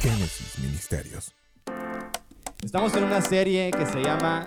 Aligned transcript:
Génesis 0.00 0.58
Ministerios. 0.60 1.34
Estamos 2.62 2.94
en 2.94 3.04
una 3.04 3.20
serie 3.20 3.70
que 3.72 3.84
se 3.84 4.00
llama. 4.00 4.46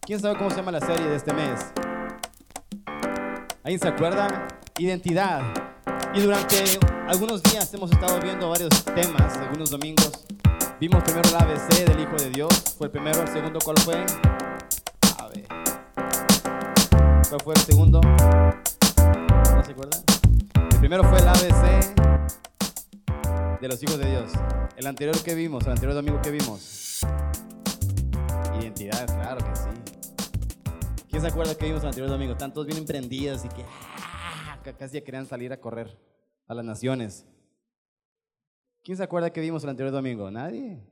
¿Quién 0.00 0.20
sabe 0.20 0.36
cómo 0.36 0.50
se 0.50 0.56
llama 0.56 0.70
la 0.70 0.80
serie 0.80 1.06
de 1.06 1.16
este 1.16 1.32
mes? 1.32 1.60
¿Alguien 3.64 3.80
se 3.80 3.88
acuerda? 3.88 4.46
Identidad. 4.78 5.42
Y 6.14 6.20
durante 6.20 6.78
algunos 7.08 7.42
días 7.42 7.72
hemos 7.74 7.90
estado 7.90 8.20
viendo 8.20 8.48
varios 8.50 8.84
temas, 8.84 9.36
algunos 9.38 9.70
domingos. 9.70 10.24
Vimos 10.78 11.02
primero 11.02 11.28
el 11.28 11.36
ABC 11.36 11.84
del 11.84 12.00
Hijo 12.00 12.16
de 12.16 12.30
Dios. 12.30 12.76
Fue 12.78 12.86
el 12.86 12.92
primero, 12.92 13.22
el 13.22 13.28
segundo, 13.28 13.58
¿cuál 13.64 13.78
fue? 13.78 14.04
A 15.18 15.28
ver. 15.28 15.46
¿Cuál 17.28 17.40
fue 17.42 17.54
el 17.54 17.60
segundo? 17.60 18.00
¿No 18.00 19.64
se 19.64 19.72
acuerda? 19.72 20.00
El 20.70 20.78
primero 20.78 21.02
fue 21.04 21.18
el 21.18 21.28
ABC 21.28 22.11
de 23.62 23.68
los 23.68 23.80
hijos 23.82 23.96
de 23.98 24.10
Dios. 24.10 24.32
El 24.76 24.86
anterior 24.86 25.16
que 25.22 25.34
vimos, 25.36 25.64
el 25.64 25.70
anterior 25.70 25.94
domingo 25.94 26.20
que 26.20 26.30
vimos. 26.32 27.00
Identidad, 28.60 29.06
claro 29.06 29.38
que 29.38 29.54
sí. 29.56 31.02
¿Quién 31.08 31.22
se 31.22 31.28
acuerda 31.28 31.54
que 31.54 31.66
vimos 31.66 31.80
el 31.82 31.88
anterior 31.88 32.10
domingo? 32.10 32.32
Están 32.32 32.52
todos 32.52 32.66
bien 32.66 32.78
emprendidos 32.78 33.44
y 33.44 33.48
que 33.48 33.64
ah, 33.64 34.58
ca- 34.64 34.76
casi 34.76 35.00
querían 35.02 35.26
salir 35.26 35.52
a 35.52 35.60
correr 35.60 35.96
a 36.48 36.54
las 36.54 36.64
naciones. 36.64 37.24
¿Quién 38.82 38.96
se 38.96 39.04
acuerda 39.04 39.30
que 39.30 39.40
vimos 39.40 39.62
el 39.62 39.70
anterior 39.70 39.92
domingo? 39.92 40.28
Nadie. 40.30 40.84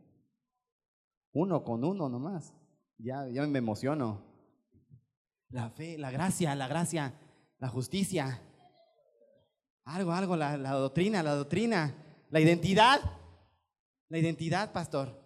Uno 1.33 1.65
con 1.65 1.85
uno 1.85 2.09
nomás. 2.09 2.55
Ya, 2.99 3.27
ya 3.29 3.45
me 3.47 3.59
emociono. 3.59 4.23
La 5.49 5.71
fe, 5.71 5.99
la 5.99 6.13
gracia, 6.13 6.55
la 6.55 6.69
gracia, 6.69 7.15
la 7.59 7.69
justicia. 7.69 8.41
Algo, 9.85 10.13
algo, 10.13 10.37
la, 10.37 10.57
la 10.57 10.71
doctrina, 10.73 11.21
la 11.25 11.35
doctrina, 11.35 11.95
la 12.31 12.41
identidad. 12.41 13.01
La 14.09 14.19
identidad, 14.19 14.73
pastor. 14.73 15.17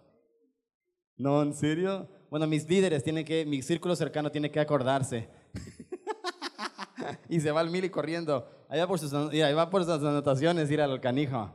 No, 1.17 1.41
¿en 1.41 1.53
serio? 1.53 2.07
Bueno, 2.29 2.45
mis 2.47 2.67
líderes 2.69 3.03
tienen 3.03 3.25
que, 3.25 3.45
mi 3.45 3.61
círculo 3.61 3.95
cercano 3.95 4.31
tiene 4.31 4.51
que 4.51 4.59
acordarse. 4.59 5.29
y 7.29 7.39
se 7.39 7.51
va 7.51 7.61
al 7.61 7.69
mil 7.69 7.85
y 7.85 7.89
corriendo. 7.89 8.47
Ahí 8.69 8.79
va 8.79 8.87
por 8.87 8.99
sus, 8.99 9.13
ahí 9.13 9.53
va 9.53 9.69
por 9.69 9.83
sus 9.85 9.93
anotaciones, 10.03 10.69
ir 10.69 10.81
al 10.81 10.99
canijo. 10.99 11.51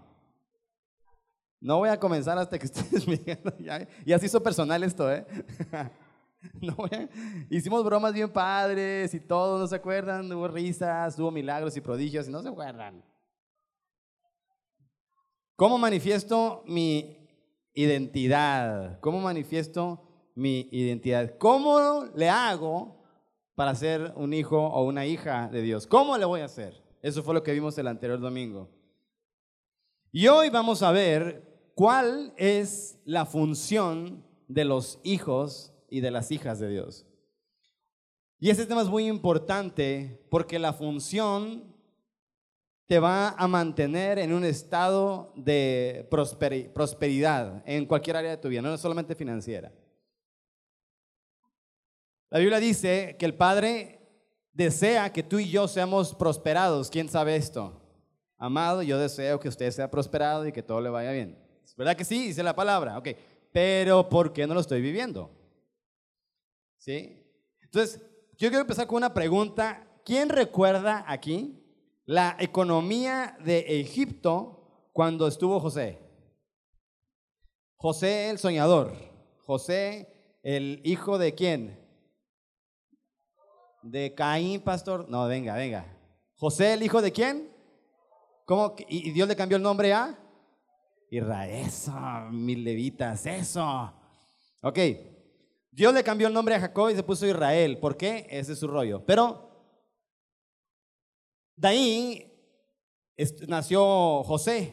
No 1.60 1.78
voy 1.78 1.90
a 1.90 2.00
comenzar 2.00 2.38
hasta 2.38 2.58
que 2.58 2.66
ustedes 2.72 3.06
me 3.06 3.16
digan. 3.16 3.40
Ya, 3.58 3.86
ya 4.06 4.18
se 4.18 4.26
hizo 4.26 4.42
personal 4.42 4.82
esto, 4.82 5.12
¿eh? 5.12 5.26
No 6.62 6.74
voy 6.74 6.88
a- 6.94 7.08
Hicimos 7.50 7.84
bromas 7.84 8.14
bien 8.14 8.32
padres 8.32 9.12
y 9.12 9.20
todo, 9.20 9.58
¿no 9.58 9.66
se 9.66 9.76
acuerdan? 9.76 10.32
Hubo 10.32 10.48
risas, 10.48 11.18
hubo 11.18 11.30
milagros 11.30 11.76
y 11.76 11.82
prodigios 11.82 12.26
y 12.28 12.30
no 12.30 12.40
se 12.42 12.48
acuerdan. 12.48 13.04
¿Cómo 15.60 15.76
manifiesto 15.76 16.62
mi 16.64 17.18
identidad? 17.74 18.98
¿Cómo 19.00 19.20
manifiesto 19.20 20.00
mi 20.34 20.70
identidad? 20.72 21.36
¿Cómo 21.36 22.06
le 22.14 22.30
hago 22.30 23.02
para 23.54 23.74
ser 23.74 24.14
un 24.16 24.32
hijo 24.32 24.56
o 24.58 24.84
una 24.84 25.04
hija 25.04 25.50
de 25.52 25.60
Dios? 25.60 25.86
¿Cómo 25.86 26.16
le 26.16 26.24
voy 26.24 26.40
a 26.40 26.46
hacer? 26.46 26.82
Eso 27.02 27.22
fue 27.22 27.34
lo 27.34 27.42
que 27.42 27.52
vimos 27.52 27.76
el 27.76 27.88
anterior 27.88 28.18
domingo. 28.18 28.70
Y 30.10 30.28
hoy 30.28 30.48
vamos 30.48 30.82
a 30.82 30.92
ver 30.92 31.70
cuál 31.74 32.32
es 32.38 32.98
la 33.04 33.26
función 33.26 34.24
de 34.48 34.64
los 34.64 34.98
hijos 35.02 35.74
y 35.90 36.00
de 36.00 36.10
las 36.10 36.30
hijas 36.30 36.58
de 36.58 36.70
Dios. 36.70 37.04
Y 38.38 38.48
ese 38.48 38.64
tema 38.64 38.80
es 38.80 38.88
muy 38.88 39.06
importante 39.06 40.26
porque 40.30 40.58
la 40.58 40.72
función 40.72 41.69
te 42.90 42.98
va 42.98 43.28
a 43.38 43.46
mantener 43.46 44.18
en 44.18 44.32
un 44.32 44.44
estado 44.44 45.32
de 45.36 46.08
prosperi- 46.10 46.72
prosperidad 46.72 47.62
en 47.64 47.86
cualquier 47.86 48.16
área 48.16 48.32
de 48.32 48.36
tu 48.36 48.48
vida, 48.48 48.62
no 48.62 48.76
solamente 48.76 49.14
financiera. 49.14 49.72
La 52.30 52.40
Biblia 52.40 52.58
dice 52.58 53.14
que 53.16 53.26
el 53.26 53.36
Padre 53.36 54.00
desea 54.52 55.12
que 55.12 55.22
tú 55.22 55.38
y 55.38 55.48
yo 55.48 55.68
seamos 55.68 56.16
prosperados. 56.16 56.90
¿Quién 56.90 57.08
sabe 57.08 57.36
esto? 57.36 57.80
Amado, 58.36 58.82
yo 58.82 58.98
deseo 58.98 59.38
que 59.38 59.48
usted 59.48 59.70
sea 59.70 59.88
prosperado 59.88 60.44
y 60.44 60.50
que 60.50 60.64
todo 60.64 60.80
le 60.80 60.90
vaya 60.90 61.12
bien. 61.12 61.38
¿Verdad 61.76 61.94
que 61.94 62.04
sí? 62.04 62.26
Dice 62.26 62.42
la 62.42 62.56
palabra. 62.56 62.98
Ok. 62.98 63.10
Pero 63.52 64.08
¿por 64.08 64.32
qué 64.32 64.48
no 64.48 64.54
lo 64.54 64.60
estoy 64.60 64.80
viviendo? 64.80 65.30
¿Sí? 66.76 67.24
Entonces, 67.60 68.00
yo 68.32 68.48
quiero 68.48 68.62
empezar 68.62 68.88
con 68.88 68.96
una 68.96 69.14
pregunta. 69.14 69.86
¿Quién 70.04 70.28
recuerda 70.28 71.04
aquí 71.06 71.59
la 72.10 72.34
economía 72.40 73.36
de 73.44 73.80
Egipto 73.80 74.88
cuando 74.92 75.28
estuvo 75.28 75.60
José? 75.60 75.96
José 77.76 78.30
el 78.30 78.38
soñador. 78.38 78.96
José 79.46 80.40
el 80.42 80.80
hijo 80.82 81.18
de 81.18 81.36
quién? 81.36 81.78
De 83.84 84.12
Caín, 84.16 84.60
pastor. 84.60 85.08
No, 85.08 85.28
venga, 85.28 85.54
venga. 85.54 85.86
José 86.34 86.72
el 86.72 86.82
hijo 86.82 87.00
de 87.00 87.12
quién? 87.12 87.48
¿Cómo? 88.44 88.74
¿Y 88.88 89.12
Dios 89.12 89.28
le 89.28 89.36
cambió 89.36 89.56
el 89.56 89.62
nombre 89.62 89.92
a? 89.92 90.18
Israel. 91.12 91.64
Eso, 91.64 91.92
mil 92.32 92.64
levitas, 92.64 93.24
eso. 93.24 93.94
Ok. 94.62 94.78
Dios 95.70 95.94
le 95.94 96.02
cambió 96.02 96.26
el 96.26 96.34
nombre 96.34 96.56
a 96.56 96.60
Jacob 96.60 96.90
y 96.90 96.96
se 96.96 97.04
puso 97.04 97.24
Israel. 97.24 97.78
¿Por 97.78 97.96
qué? 97.96 98.26
Ese 98.28 98.54
es 98.54 98.58
su 98.58 98.66
rollo. 98.66 99.06
Pero 99.06 99.49
de 101.60 101.68
ahí 101.68 102.32
nació 103.46 104.22
José. 104.24 104.72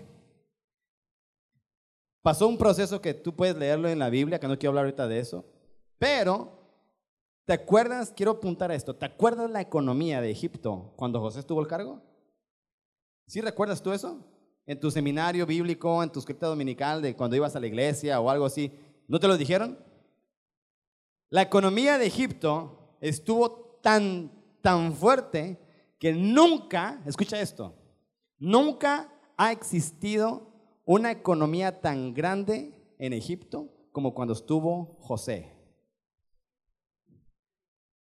Pasó 2.21 2.47
un 2.47 2.57
proceso 2.57 3.01
que 3.01 3.13
tú 3.13 3.35
puedes 3.35 3.57
leerlo 3.57 3.89
en 3.89 3.99
la 3.99 4.09
Biblia, 4.09 4.39
que 4.39 4.47
no 4.47 4.57
quiero 4.57 4.71
hablar 4.71 4.85
ahorita 4.85 5.07
de 5.07 5.19
eso. 5.19 5.45
Pero, 5.99 6.57
¿te 7.45 7.53
acuerdas? 7.53 8.13
Quiero 8.15 8.33
apuntar 8.33 8.71
a 8.71 8.75
esto. 8.75 8.95
¿Te 8.95 9.05
acuerdas 9.05 9.51
la 9.51 9.59
economía 9.59 10.21
de 10.21 10.31
Egipto 10.31 10.93
cuando 10.95 11.19
José 11.19 11.41
estuvo 11.41 11.59
al 11.59 11.67
cargo? 11.67 12.01
¿Sí 13.27 13.41
recuerdas 13.41 13.81
tú 13.81 13.91
eso? 13.91 14.25
En 14.65 14.79
tu 14.79 14.89
seminario 14.89 15.45
bíblico, 15.45 16.01
en 16.01 16.09
tu 16.09 16.19
escrita 16.19 16.47
dominical, 16.47 17.01
de 17.01 17.17
cuando 17.17 17.35
ibas 17.35 17.55
a 17.57 17.59
la 17.59 17.67
iglesia 17.67 18.19
o 18.21 18.29
algo 18.29 18.45
así, 18.45 18.71
¿no 19.09 19.19
te 19.19 19.27
lo 19.27 19.35
dijeron? 19.35 19.77
La 21.29 21.41
economía 21.41 21.97
de 21.97 22.05
Egipto 22.05 22.95
estuvo 23.01 23.77
tan, 23.81 24.31
tan 24.61 24.93
fuerte 24.93 25.66
que 25.99 26.13
nunca, 26.13 27.01
escucha 27.05 27.41
esto, 27.41 27.75
nunca 28.37 29.13
ha 29.37 29.51
existido 29.51 30.51
una 30.85 31.11
economía 31.11 31.81
tan 31.81 32.13
grande 32.13 32.95
en 32.97 33.13
Egipto 33.13 33.69
como 33.91 34.13
cuando 34.13 34.33
estuvo 34.33 34.97
José. 35.01 35.53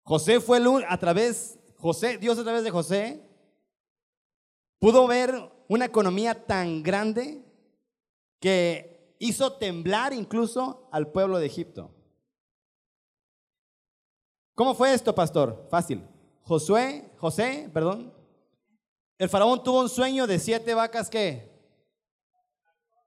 José 0.03 0.41
fue 0.41 0.59
el, 0.59 0.66
a 0.88 0.99
través, 0.99 1.59
José, 1.77 2.19
Dios 2.19 2.38
a 2.38 2.43
través 2.43 2.62
de 2.62 2.71
José 2.71 3.22
pudo 4.78 5.06
ver 5.06 5.50
una 5.69 5.87
economía 5.87 6.47
tan 6.47 6.82
grande 6.82 7.43
que 8.38 9.16
hizo 9.19 9.55
temblar 9.55 10.12
incluso 10.12 10.88
al 10.93 11.11
pueblo 11.11 11.38
de 11.38 11.47
Egipto. 11.47 11.91
¿Cómo 14.55 14.75
fue 14.75 14.93
esto, 14.93 15.15
pastor? 15.15 15.66
Fácil. 15.71 16.06
Josué, 16.44 17.10
José, 17.16 17.71
perdón. 17.72 18.12
El 19.19 19.28
faraón 19.28 19.62
tuvo 19.62 19.81
un 19.81 19.88
sueño 19.88 20.27
de 20.27 20.38
siete 20.38 20.75
vacas 20.75 21.09
¿qué? 21.09 21.50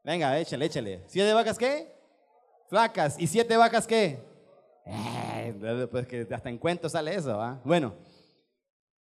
Venga, 0.04 0.40
échale, 0.40 0.66
échale. 0.66 1.04
¿Siete 1.08 1.34
vacas 1.34 1.58
qué? 1.58 1.94
Flacas. 2.68 3.20
¿Y 3.20 3.28
siete 3.28 3.56
vacas 3.56 3.86
qué? 3.86 4.20
Eh, 4.86 5.88
pues 5.92 6.08
que 6.08 6.28
hasta 6.32 6.50
en 6.50 6.58
cuentos 6.58 6.94
sale 6.94 7.14
eso. 7.14 7.38
Bueno. 7.64 7.94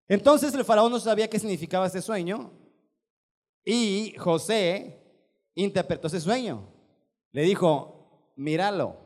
Entonces 0.09 0.55
el 0.55 0.65
faraón 0.65 0.93
no 0.93 1.01
sabía 1.01 1.29
qué 1.29 1.39
significaba 1.39 1.87
ese 1.87 2.03
sueño 2.03 2.53
y 3.65 4.15
José 4.19 5.01
interpretó 5.55 6.07
ese 6.07 6.21
sueño. 6.21 6.69
Le 7.33 7.43
dijo, 7.43 8.33
míralo. 8.37 9.06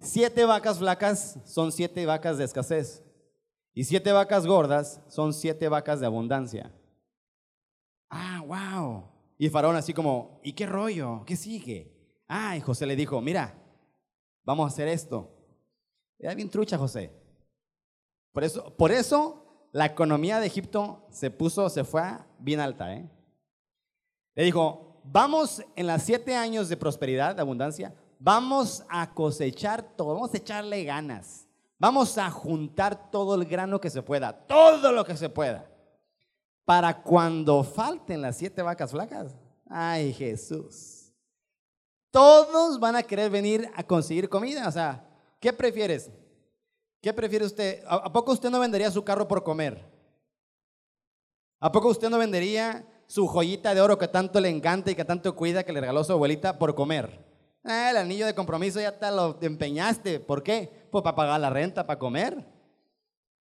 Siete 0.00 0.44
vacas 0.44 0.78
flacas 0.78 1.38
son 1.44 1.72
siete 1.72 2.04
vacas 2.06 2.38
de 2.38 2.44
escasez. 2.44 3.02
Y 3.72 3.84
siete 3.84 4.12
vacas 4.12 4.46
gordas 4.46 5.00
son 5.08 5.32
siete 5.32 5.68
vacas 5.68 6.00
de 6.00 6.06
abundancia. 6.06 6.72
Ah, 8.08 8.42
wow. 8.46 9.10
Y 9.38 9.48
Faraón 9.48 9.76
así 9.76 9.92
como, 9.92 10.40
¿y 10.44 10.52
qué 10.52 10.66
rollo? 10.66 11.24
¿Qué 11.26 11.36
sigue? 11.36 11.92
Ah, 12.28 12.56
y 12.56 12.60
José 12.60 12.86
le 12.86 12.96
dijo, 12.96 13.20
mira, 13.20 13.60
vamos 14.44 14.64
a 14.64 14.72
hacer 14.72 14.88
esto. 14.88 15.30
Era 16.18 16.34
bien 16.34 16.48
trucha 16.48 16.78
José. 16.78 17.12
Por 18.32 18.44
eso, 18.44 18.76
por 18.76 18.92
eso 18.92 19.68
la 19.72 19.86
economía 19.86 20.38
de 20.38 20.46
Egipto 20.46 21.06
se 21.10 21.30
puso, 21.30 21.68
se 21.68 21.84
fue 21.84 22.02
bien 22.38 22.60
alta. 22.60 22.94
¿eh? 22.94 23.10
Le 24.34 24.44
dijo, 24.44 25.02
vamos 25.04 25.62
en 25.74 25.86
las 25.88 26.04
siete 26.04 26.36
años 26.36 26.68
de 26.68 26.76
prosperidad, 26.76 27.34
de 27.34 27.42
abundancia, 27.42 27.94
vamos 28.24 28.82
a 28.88 29.12
cosechar 29.12 29.82
todo, 29.82 30.14
vamos 30.14 30.32
a 30.32 30.38
echarle 30.38 30.82
ganas, 30.82 31.46
vamos 31.78 32.16
a 32.16 32.30
juntar 32.30 33.10
todo 33.10 33.34
el 33.34 33.44
grano 33.44 33.78
que 33.78 33.90
se 33.90 34.02
pueda, 34.02 34.32
todo 34.32 34.90
lo 34.92 35.04
que 35.04 35.14
se 35.14 35.28
pueda, 35.28 35.70
para 36.64 37.02
cuando 37.02 37.62
falten 37.62 38.22
las 38.22 38.38
siete 38.38 38.62
vacas 38.62 38.92
flacas. 38.92 39.36
Ay, 39.68 40.14
Jesús. 40.14 41.12
Todos 42.10 42.80
van 42.80 42.96
a 42.96 43.02
querer 43.02 43.30
venir 43.30 43.70
a 43.74 43.82
conseguir 43.82 44.30
comida. 44.30 44.68
O 44.68 44.72
sea, 44.72 45.04
¿qué 45.38 45.52
prefieres? 45.52 46.10
¿Qué 47.02 47.12
prefiere 47.12 47.44
usted? 47.44 47.82
¿A 47.86 48.10
poco 48.10 48.32
usted 48.32 48.48
no 48.48 48.60
vendería 48.60 48.90
su 48.90 49.04
carro 49.04 49.28
por 49.28 49.42
comer? 49.42 49.84
¿A 51.60 51.70
poco 51.70 51.88
usted 51.88 52.08
no 52.08 52.16
vendería 52.16 52.86
su 53.06 53.26
joyita 53.26 53.74
de 53.74 53.82
oro 53.82 53.98
que 53.98 54.08
tanto 54.08 54.40
le 54.40 54.48
encanta 54.48 54.90
y 54.90 54.94
que 54.94 55.04
tanto 55.04 55.36
cuida 55.36 55.64
que 55.64 55.72
le 55.72 55.80
regaló 55.80 56.02
su 56.04 56.12
abuelita 56.12 56.58
por 56.58 56.74
comer? 56.74 57.23
Ah, 57.64 57.90
el 57.90 57.96
anillo 57.96 58.26
de 58.26 58.34
compromiso 58.34 58.78
ya 58.78 58.92
te 58.92 59.10
lo 59.10 59.38
empeñaste. 59.40 60.20
¿Por 60.20 60.42
qué? 60.42 60.86
Pues 60.90 61.02
para 61.02 61.16
pagar 61.16 61.40
la 61.40 61.48
renta, 61.48 61.86
para 61.86 61.98
comer. 61.98 62.46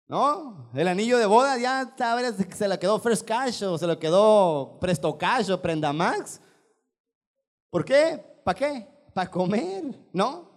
¿No? 0.08 0.70
El 0.76 0.88
anillo 0.88 1.18
de 1.18 1.26
boda 1.26 1.58
ya 1.58 1.96
sabes, 1.98 2.36
se 2.56 2.68
le 2.68 2.78
quedó 2.78 3.00
First 3.00 3.28
Cash 3.28 3.64
o 3.64 3.78
se 3.78 3.88
le 3.88 3.98
quedó 3.98 4.78
Presto 4.80 5.18
Cash 5.18 5.50
o 5.50 5.60
Prenda 5.60 5.92
Max. 5.92 6.40
¿Por 7.72 7.84
qué? 7.84 8.24
¿Para 8.44 8.56
qué? 8.56 8.88
Para 9.16 9.32
comer, 9.32 9.84
¿no? 10.12 10.52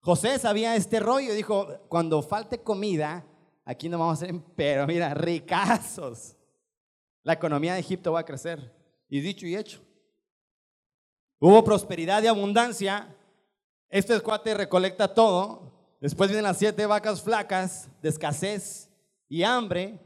José 0.00 0.38
sabía 0.38 0.74
este 0.74 1.00
rollo, 1.00 1.34
dijo, 1.34 1.66
cuando 1.88 2.22
falte 2.22 2.62
comida, 2.62 3.26
aquí 3.66 3.90
no 3.90 3.98
vamos 3.98 4.22
a 4.22 4.26
ser, 4.26 4.34
pero 4.56 4.86
mira, 4.86 5.12
ricazos. 5.12 6.34
La 7.22 7.34
economía 7.34 7.74
de 7.74 7.80
Egipto 7.80 8.12
va 8.12 8.20
a 8.20 8.24
crecer. 8.24 8.74
Y 9.10 9.20
dicho 9.20 9.46
y 9.46 9.54
hecho. 9.54 9.82
Hubo 11.40 11.62
prosperidad 11.62 12.22
y 12.22 12.26
abundancia. 12.26 13.16
Este 13.88 14.18
cuate 14.20 14.54
recolecta 14.54 15.14
todo. 15.14 15.96
Después 16.00 16.30
vienen 16.30 16.44
las 16.44 16.58
siete 16.58 16.86
vacas 16.86 17.22
flacas 17.22 17.88
de 18.02 18.08
escasez 18.08 18.90
y 19.28 19.44
hambre. 19.44 20.00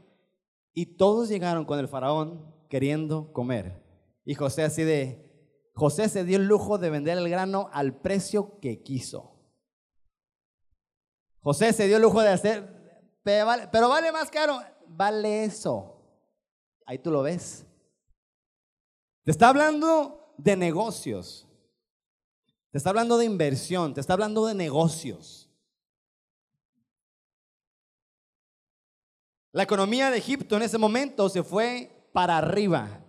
Y 0.73 0.97
todos 0.97 1.29
llegaron 1.29 1.65
con 1.65 1.79
el 1.79 1.87
faraón 1.87 2.53
queriendo 2.69 3.31
comer. 3.33 3.83
Y 4.25 4.35
José 4.35 4.63
así 4.63 4.83
de, 4.83 5.23
José 5.73 6.07
se 6.09 6.23
dio 6.23 6.37
el 6.37 6.47
lujo 6.47 6.77
de 6.77 6.89
vender 6.89 7.17
el 7.17 7.29
grano 7.29 7.69
al 7.73 7.99
precio 7.99 8.59
que 8.59 8.81
quiso. 8.83 9.31
José 11.41 11.73
se 11.73 11.87
dio 11.87 11.97
el 11.97 12.03
lujo 12.03 12.21
de 12.21 12.29
hacer, 12.29 13.19
pero 13.21 13.45
vale, 13.45 13.67
pero 13.71 13.89
vale 13.89 14.11
más 14.11 14.31
caro, 14.31 14.59
vale 14.87 15.43
eso. 15.43 15.99
Ahí 16.85 16.99
tú 16.99 17.11
lo 17.11 17.21
ves. 17.21 17.65
Te 19.23 19.31
está 19.31 19.49
hablando 19.49 20.22
de 20.37 20.55
negocios. 20.55 21.47
Te 22.71 22.77
está 22.77 22.89
hablando 22.89 23.17
de 23.17 23.25
inversión, 23.25 23.93
te 23.93 24.01
está 24.01 24.13
hablando 24.13 24.45
de 24.45 24.55
negocios. 24.55 25.49
La 29.51 29.63
economía 29.63 30.09
de 30.09 30.17
Egipto 30.17 30.57
en 30.57 30.63
ese 30.63 30.79
momento 30.79 31.29
se 31.29 31.43
fue 31.43 32.09
para 32.11 32.39
arriba. 32.39 33.03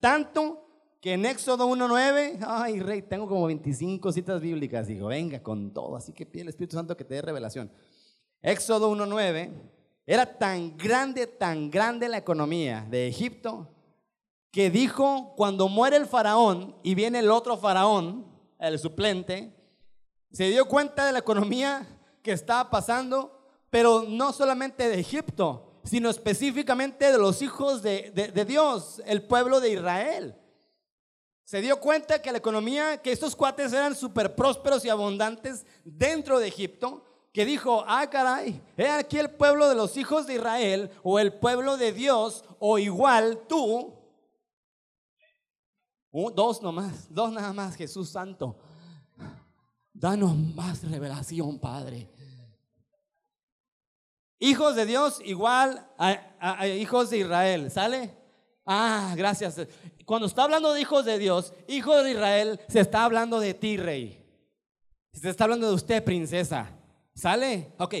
Tanto 0.00 0.66
que 1.00 1.12
en 1.12 1.24
Éxodo 1.24 1.68
1.9, 1.68 2.44
ay 2.46 2.80
rey, 2.80 3.02
tengo 3.02 3.28
como 3.28 3.46
25 3.46 4.12
citas 4.12 4.40
bíblicas. 4.40 4.88
Digo, 4.88 5.06
venga 5.06 5.40
con 5.42 5.72
todo, 5.72 5.96
así 5.96 6.12
que 6.12 6.26
pide 6.26 6.42
el 6.42 6.48
Espíritu 6.48 6.76
Santo 6.76 6.96
que 6.96 7.04
te 7.04 7.14
dé 7.14 7.22
revelación. 7.22 7.70
Éxodo 8.42 8.92
1.9, 8.92 9.52
era 10.06 10.38
tan 10.38 10.76
grande, 10.76 11.28
tan 11.28 11.70
grande 11.70 12.08
la 12.08 12.18
economía 12.18 12.86
de 12.90 13.06
Egipto 13.06 13.68
que 14.50 14.70
dijo, 14.70 15.34
cuando 15.36 15.68
muere 15.68 15.96
el 15.96 16.06
faraón 16.06 16.74
y 16.82 16.94
viene 16.94 17.20
el 17.20 17.30
otro 17.30 17.56
faraón, 17.56 18.26
el 18.58 18.78
suplente, 18.78 19.54
se 20.32 20.48
dio 20.48 20.66
cuenta 20.66 21.06
de 21.06 21.12
la 21.12 21.20
economía 21.20 21.86
que 22.22 22.32
estaba 22.32 22.70
pasando, 22.70 23.40
pero 23.70 24.04
no 24.08 24.32
solamente 24.32 24.88
de 24.88 25.00
Egipto, 25.00 25.80
sino 25.84 26.10
específicamente 26.10 27.10
de 27.10 27.18
los 27.18 27.42
hijos 27.42 27.82
de, 27.82 28.10
de, 28.10 28.44
Dios, 28.44 29.00
el 29.06 29.22
pueblo 29.22 29.60
de 29.60 29.70
Israel. 29.70 30.36
Se 31.44 31.60
dio 31.60 31.80
cuenta 31.80 32.20
que 32.20 32.30
la 32.30 32.38
economía, 32.38 32.98
que 32.98 33.12
estos 33.12 33.34
cuates 33.34 33.72
eran 33.72 33.96
súper 33.96 34.34
prósperos 34.34 34.84
y 34.84 34.88
abundantes 34.88 35.64
dentro 35.84 36.38
de 36.38 36.48
Egipto, 36.48 37.04
que 37.32 37.44
dijo, 37.44 37.84
ah, 37.86 38.08
caray, 38.10 38.60
he 38.76 38.88
aquí 38.88 39.18
el 39.18 39.30
pueblo 39.30 39.68
de 39.68 39.74
los 39.74 39.96
hijos 39.96 40.26
de 40.26 40.34
Israel 40.34 40.90
o 41.02 41.18
el 41.18 41.32
pueblo 41.32 41.76
de 41.76 41.92
Dios 41.92 42.44
o 42.58 42.78
igual 42.78 43.40
tú, 43.48 43.99
dos 46.12 46.62
nomás, 46.62 47.12
dos 47.12 47.32
nada 47.32 47.52
más, 47.52 47.76
Jesús 47.76 48.10
Santo. 48.10 48.58
Danos 49.92 50.36
más 50.36 50.82
revelación, 50.88 51.58
Padre. 51.58 52.08
Hijos 54.38 54.74
de 54.74 54.86
Dios 54.86 55.20
igual 55.24 55.86
a, 55.98 56.66
hijos 56.66 57.10
de 57.10 57.18
Israel, 57.18 57.70
¿sale? 57.70 58.16
Ah, 58.64 59.12
gracias. 59.16 59.60
Cuando 60.06 60.26
está 60.26 60.44
hablando 60.44 60.72
de 60.72 60.80
hijos 60.80 61.04
de 61.04 61.18
Dios, 61.18 61.52
hijos 61.68 62.02
de 62.02 62.12
Israel, 62.12 62.60
se 62.68 62.80
está 62.80 63.04
hablando 63.04 63.38
de 63.38 63.52
ti, 63.52 63.76
rey. 63.76 64.24
Se 65.12 65.28
está 65.28 65.44
hablando 65.44 65.68
de 65.68 65.74
usted, 65.74 66.02
princesa. 66.02 66.70
¿Sale? 67.14 67.74
Ok. 67.78 67.94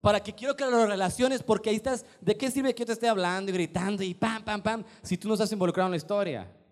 Para 0.00 0.22
que 0.22 0.34
quiero 0.34 0.54
que 0.54 0.64
lo 0.64 0.86
relaciones, 0.86 1.42
porque 1.42 1.70
ahí 1.70 1.76
estás. 1.76 2.04
¿De 2.20 2.36
qué 2.36 2.50
sirve 2.50 2.74
que 2.74 2.82
yo 2.82 2.86
te 2.86 2.92
esté 2.92 3.08
hablando 3.08 3.50
y 3.50 3.54
gritando 3.54 4.02
y 4.02 4.14
pam, 4.14 4.44
pam, 4.44 4.62
pam, 4.62 4.84
si 5.02 5.16
tú 5.16 5.26
no 5.26 5.34
estás 5.34 5.50
involucrado 5.50 5.88
en 5.88 5.92
la 5.92 5.96
historia? 5.96 6.63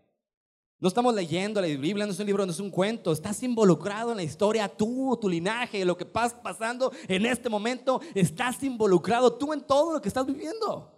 No 0.83 0.89
estamos 0.89 1.15
leyendo 1.15 1.61
la 1.61 1.69
Biblia, 1.69 2.05
no 2.05 2.11
es 2.11 2.19
un 2.19 2.27
libro, 2.27 2.45
no 2.45 2.51
es 2.51 2.59
un 2.59 2.69
cuento. 2.69 3.13
Estás 3.13 3.41
involucrado 3.45 4.11
en 4.11 4.17
la 4.17 4.25
historia, 4.25 4.67
tú, 4.67 5.17
tu 5.21 5.29
linaje, 5.29 5.85
lo 5.85 5.97
que 5.97 6.05
pasa 6.05 6.43
pasando 6.43 6.91
en 7.07 7.25
este 7.25 7.49
momento. 7.49 8.01
Estás 8.17 8.61
involucrado 8.65 9.33
tú 9.33 9.53
en 9.53 9.61
todo 9.61 9.93
lo 9.93 10.03
que 10.03 10.09
estás 10.09 10.27
viviendo. 10.27 10.93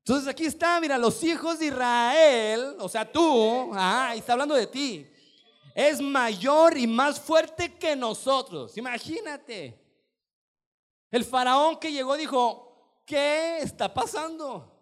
Entonces 0.00 0.28
aquí 0.28 0.44
está, 0.44 0.78
mira, 0.82 0.98
los 0.98 1.24
hijos 1.24 1.60
de 1.60 1.68
Israel, 1.68 2.76
o 2.78 2.90
sea, 2.90 3.10
tú, 3.10 3.70
ah, 3.72 4.12
está 4.14 4.34
hablando 4.34 4.54
de 4.54 4.66
ti, 4.66 5.10
es 5.74 5.98
mayor 6.02 6.76
y 6.76 6.86
más 6.86 7.18
fuerte 7.18 7.72
que 7.78 7.96
nosotros. 7.96 8.76
Imagínate. 8.76 9.82
El 11.10 11.24
faraón 11.24 11.78
que 11.78 11.90
llegó 11.90 12.18
dijo, 12.18 13.00
¿qué 13.06 13.60
está 13.60 13.94
pasando? 13.94 14.79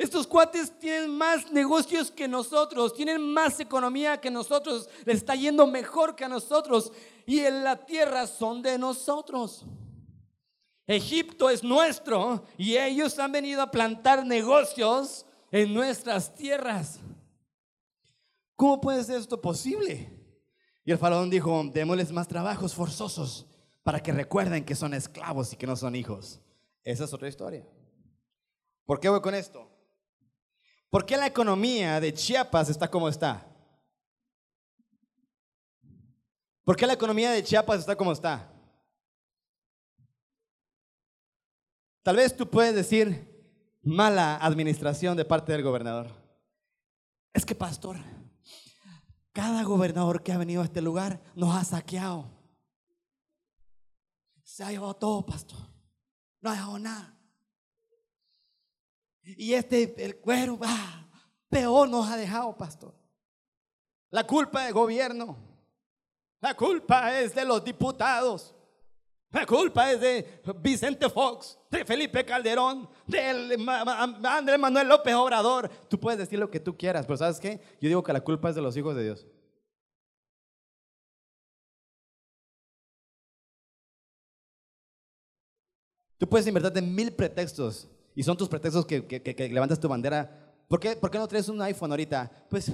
Estos 0.00 0.26
cuates 0.26 0.72
tienen 0.78 1.14
más 1.14 1.52
negocios 1.52 2.10
que 2.10 2.26
nosotros, 2.26 2.94
tienen 2.94 3.20
más 3.20 3.60
economía 3.60 4.18
que 4.18 4.30
nosotros, 4.30 4.88
les 5.04 5.18
está 5.18 5.34
yendo 5.34 5.66
mejor 5.66 6.16
que 6.16 6.24
a 6.24 6.28
nosotros 6.28 6.90
y 7.26 7.40
en 7.40 7.62
la 7.62 7.84
tierra 7.84 8.26
son 8.26 8.62
de 8.62 8.78
nosotros. 8.78 9.62
Egipto 10.86 11.50
es 11.50 11.62
nuestro 11.62 12.46
y 12.56 12.78
ellos 12.78 13.18
han 13.18 13.30
venido 13.30 13.60
a 13.60 13.70
plantar 13.70 14.24
negocios 14.24 15.26
en 15.50 15.74
nuestras 15.74 16.34
tierras. 16.34 16.98
¿Cómo 18.56 18.80
puede 18.80 19.04
ser 19.04 19.20
esto 19.20 19.38
posible? 19.38 20.18
Y 20.82 20.92
el 20.92 20.96
faraón 20.96 21.28
dijo, 21.28 21.62
démosles 21.74 22.10
más 22.10 22.26
trabajos 22.26 22.74
forzosos 22.74 23.44
para 23.82 24.00
que 24.00 24.12
recuerden 24.12 24.64
que 24.64 24.74
son 24.74 24.94
esclavos 24.94 25.52
y 25.52 25.56
que 25.56 25.66
no 25.66 25.76
son 25.76 25.94
hijos. 25.94 26.40
Esa 26.84 27.04
es 27.04 27.12
otra 27.12 27.28
historia. 27.28 27.66
¿Por 28.86 28.98
qué 28.98 29.10
voy 29.10 29.20
con 29.20 29.34
esto? 29.34 29.70
¿Por 30.90 31.06
qué 31.06 31.16
la 31.16 31.28
economía 31.28 32.00
de 32.00 32.12
Chiapas 32.12 32.68
está 32.68 32.90
como 32.90 33.08
está? 33.08 33.46
¿Por 36.64 36.76
qué 36.76 36.86
la 36.86 36.94
economía 36.94 37.30
de 37.30 37.44
Chiapas 37.44 37.78
está 37.80 37.96
como 37.96 38.12
está? 38.12 38.52
Tal 42.02 42.16
vez 42.16 42.36
tú 42.36 42.50
puedes 42.50 42.74
decir 42.74 43.30
mala 43.82 44.36
administración 44.36 45.16
de 45.16 45.24
parte 45.24 45.52
del 45.52 45.62
gobernador. 45.62 46.10
Es 47.32 47.46
que, 47.46 47.54
pastor, 47.54 47.96
cada 49.32 49.62
gobernador 49.62 50.22
que 50.22 50.32
ha 50.32 50.38
venido 50.38 50.62
a 50.62 50.64
este 50.64 50.82
lugar 50.82 51.22
nos 51.36 51.54
ha 51.54 51.62
saqueado. 51.62 52.28
Se 54.42 54.64
ha 54.64 54.70
llevado 54.70 54.94
todo, 54.94 55.24
pastor. 55.24 55.60
No 56.40 56.50
ha 56.50 56.54
dejado 56.54 56.78
nada. 56.80 57.19
Y 59.22 59.54
este, 59.54 59.94
el 60.04 60.16
cuero, 60.18 60.58
ah, 60.62 61.08
peor 61.48 61.88
nos 61.88 62.08
ha 62.08 62.16
dejado, 62.16 62.56
pastor. 62.56 62.94
La 64.10 64.26
culpa 64.26 64.64
del 64.64 64.74
gobierno. 64.74 65.36
La 66.40 66.54
culpa 66.56 67.18
es 67.20 67.34
de 67.34 67.44
los 67.44 67.62
diputados. 67.62 68.54
La 69.30 69.46
culpa 69.46 69.92
es 69.92 70.00
de 70.00 70.42
Vicente 70.60 71.08
Fox, 71.08 71.56
de 71.70 71.84
Felipe 71.84 72.24
Calderón, 72.24 72.88
de 73.06 73.56
Andrés 74.24 74.58
Manuel 74.58 74.88
López 74.88 75.14
Obrador. 75.14 75.70
Tú 75.88 76.00
puedes 76.00 76.18
decir 76.18 76.38
lo 76.38 76.50
que 76.50 76.58
tú 76.58 76.76
quieras, 76.76 77.06
pero 77.06 77.16
¿sabes 77.16 77.38
qué? 77.38 77.60
Yo 77.80 77.88
digo 77.88 78.02
que 78.02 78.12
la 78.12 78.22
culpa 78.22 78.48
es 78.48 78.56
de 78.56 78.62
los 78.62 78.76
hijos 78.76 78.96
de 78.96 79.04
Dios. 79.04 79.26
Tú 86.18 86.28
puedes 86.28 86.46
invertirte 86.46 86.80
en 86.80 86.94
mil 86.94 87.14
pretextos 87.14 87.88
y 88.14 88.22
son 88.22 88.36
tus 88.36 88.48
pretextos 88.48 88.86
que, 88.86 89.06
que, 89.06 89.48
levantas 89.48 89.78
tu 89.80 89.88
bandera. 89.88 90.54
¿Por 90.68 90.80
qué, 90.80 90.96
¿Por 90.96 91.10
qué 91.10 91.18
no 91.18 91.28
traes 91.28 91.48
un 91.48 91.60
iPhone 91.62 91.90
ahorita? 91.90 92.30
Pues 92.48 92.70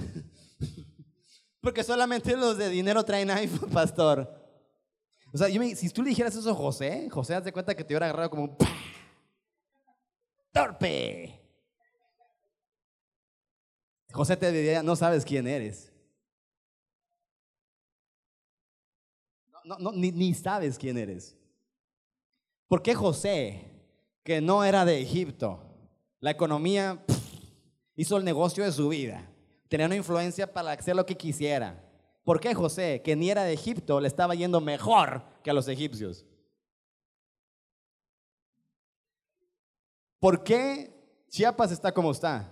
porque 1.61 1.83
solamente 1.83 2.35
los 2.35 2.57
de 2.57 2.69
dinero 2.69 3.03
traen 3.03 3.29
iPhone, 3.31 3.69
pastor. 3.73 4.33
O 5.33 5.37
sea, 5.37 5.47
si 5.75 5.89
tú 5.89 6.01
le 6.01 6.09
dijeras 6.09 6.35
eso 6.35 6.49
a 6.49 6.55
José, 6.55 7.09
José 7.09 7.35
hace 7.35 7.51
cuenta 7.51 7.75
que 7.75 7.83
te 7.83 7.93
hubiera 7.93 8.07
agarrado 8.07 8.29
como 8.29 8.43
un 8.43 8.57
¡Torpe! 10.51 11.41
José 14.11 14.37
te 14.37 14.51
diría, 14.51 14.81
no 14.81 14.95
sabes 14.95 15.25
quién 15.25 15.47
eres. 15.47 15.91
No, 19.63 19.77
no, 19.77 19.91
ni, 19.91 20.11
ni 20.11 20.33
sabes 20.33 20.77
quién 20.77 20.97
eres. 20.97 21.35
¿Por 22.67 22.81
qué 22.81 22.95
José, 22.95 23.76
que 24.27 24.41
no 24.41 24.65
era 24.65 24.83
de 24.83 25.01
Egipto, 25.01 25.57
la 26.19 26.31
economía 26.31 27.01
hizo 27.95 28.17
el 28.17 28.25
negocio 28.25 28.65
de 28.65 28.73
su 28.73 28.89
vida, 28.89 29.25
tenía 29.69 29.85
una 29.85 29.95
influencia 29.95 30.51
para 30.51 30.73
hacer 30.73 30.97
lo 30.97 31.05
que 31.05 31.15
quisiera? 31.15 31.81
¿Por 32.25 32.41
qué 32.41 32.53
José, 32.53 33.01
que 33.01 33.15
ni 33.15 33.29
era 33.29 33.45
de 33.45 33.53
Egipto, 33.53 34.01
le 34.01 34.09
estaba 34.09 34.35
yendo 34.35 34.59
mejor 34.59 35.23
que 35.41 35.49
a 35.49 35.53
los 35.53 35.69
egipcios? 35.69 36.25
¿Por 40.19 40.43
qué 40.43 40.93
Chiapas 41.29 41.71
está 41.71 41.93
como 41.93 42.11
está? 42.11 42.51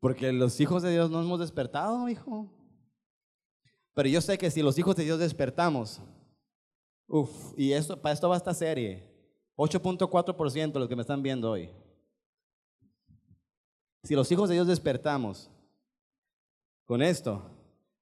Porque 0.00 0.32
los 0.32 0.58
hijos 0.58 0.82
de 0.82 0.90
Dios 0.90 1.12
no 1.12 1.22
hemos 1.22 1.38
despertado, 1.38 2.08
hijo. 2.08 2.52
Pero 3.94 4.08
yo 4.08 4.20
sé 4.20 4.36
que 4.36 4.50
si 4.50 4.62
los 4.62 4.76
hijos 4.76 4.96
de 4.96 5.04
Dios 5.04 5.20
despertamos, 5.20 6.00
uff, 7.06 7.56
y 7.56 7.72
esto, 7.72 8.02
para 8.02 8.14
esto 8.14 8.28
va 8.28 8.36
esta 8.36 8.52
serie, 8.52 9.05
8.4% 9.56 10.78
los 10.78 10.88
que 10.88 10.96
me 10.96 11.02
están 11.02 11.22
viendo 11.22 11.50
hoy. 11.50 11.70
Si 14.02 14.14
los 14.14 14.30
hijos 14.30 14.48
de 14.48 14.54
Dios 14.54 14.66
despertamos 14.66 15.50
con 16.84 17.02
esto, 17.02 17.50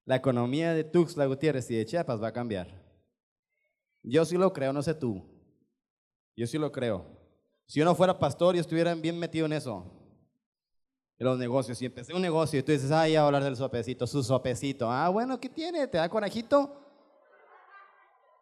la 0.05 0.17
economía 0.17 0.75
de 0.75 0.85
Tuxtla 0.85 1.27
Gutiérrez 1.27 1.71
y 1.71 1.77
de 1.77 1.87
Chiapas 1.87 2.23
va 2.23 2.29
a 2.29 2.33
cambiar. 2.33 2.83
Yo 4.03 4.25
sí 4.25 4.37
lo 4.37 4.53
creo, 4.53 4.73
no 4.73 4.83
sé 4.83 4.95
tú. 4.95 5.23
Yo 6.37 6.47
sí 6.47 6.59
lo 6.59 6.71
creo. 6.71 7.07
Si 7.67 7.79
yo 7.79 7.85
no 7.85 7.95
fuera 7.95 8.19
pastor 8.19 8.57
y 8.57 8.59
estuviera 8.59 8.95
bien 8.95 9.19
metido 9.19 9.47
en 9.47 9.55
eso, 9.55 9.91
en 11.19 11.27
los 11.27 11.39
negocios, 11.39 11.79
si 11.79 11.87
empecé 11.87 12.13
un 12.13 12.21
negocio 12.21 12.59
y 12.59 12.63
tú 12.63 12.73
dices, 12.73 12.91
ay, 12.91 13.17
a 13.17 13.25
hablar 13.25 13.43
del 13.43 13.57
sopecito, 13.57 14.07
su 14.07 14.23
sopecito. 14.23 14.91
Ah, 14.91 15.09
bueno, 15.09 15.41
¿qué 15.41 15.49
tiene? 15.49 15.87
¿Te 15.87 15.97
da 15.97 16.09
conejito? 16.09 16.84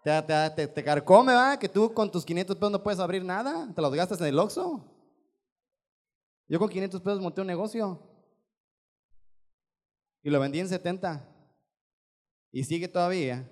¿Te, 0.02 0.22
te, 0.56 0.66
te, 0.66 0.82
carcome, 0.82 1.32
va? 1.32 1.56
Que 1.58 1.68
tú 1.68 1.94
con 1.94 2.10
tus 2.10 2.24
500 2.24 2.56
pesos 2.56 2.72
no 2.72 2.82
puedes 2.82 2.98
abrir 2.98 3.24
nada. 3.24 3.72
¿Te 3.72 3.80
los 3.80 3.94
gastas 3.94 4.20
en 4.20 4.26
el 4.26 4.38
Oxxo? 4.38 4.84
Yo 6.48 6.58
con 6.58 6.68
500 6.68 7.00
pesos 7.00 7.20
monté 7.20 7.40
un 7.40 7.46
negocio. 7.46 8.02
Y 10.22 10.30
lo 10.30 10.40
vendí 10.40 10.58
en 10.58 10.68
70. 10.68 11.28
Y 12.50 12.64
sigue 12.64 12.88
todavía. 12.88 13.48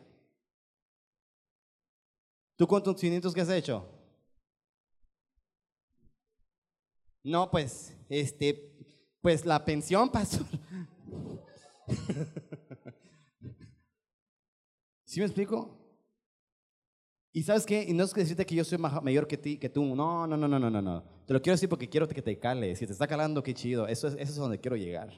¿Tú 2.57 2.66
con 2.66 2.83
tus 2.83 2.97
500 2.97 3.33
qué 3.33 3.40
has 3.40 3.50
hecho? 3.50 3.88
No, 7.23 7.50
pues, 7.50 7.97
este, 8.09 8.76
pues 9.21 9.47
la 9.47 9.64
pensión, 9.64 10.11
pastor. 10.12 10.47
¿Sí 15.04 15.21
me 15.21 15.26
explico? 15.26 15.80
Y 17.32 17.42
sabes 17.44 17.64
qué, 17.64 17.84
y 17.87 17.92
no 17.92 18.02
es 18.02 18.12
que 18.12 18.20
decirte 18.20 18.44
que 18.44 18.56
yo 18.56 18.64
soy 18.64 18.78
mayor 18.78 19.26
que, 19.28 19.37
ti, 19.37 19.56
que 19.56 19.68
tú, 19.68 19.94
no, 19.94 20.26
no, 20.26 20.37
no, 20.37 20.49
no, 20.49 20.58
no, 20.58 20.82
no, 20.82 21.04
Te 21.26 21.32
lo 21.32 21.40
quiero 21.40 21.54
decir 21.54 21.68
porque 21.68 21.88
quiero 21.88 22.08
que 22.08 22.22
te 22.22 22.38
cale. 22.38 22.75
Si 22.75 22.87
te 22.87 22.92
está 22.92 23.06
calando, 23.06 23.42
qué 23.42 23.54
chido. 23.54 23.87
Eso 23.87 24.08
es, 24.08 24.14
eso 24.14 24.32
es 24.32 24.37
donde 24.37 24.58
quiero 24.58 24.76
llegar. 24.76 25.12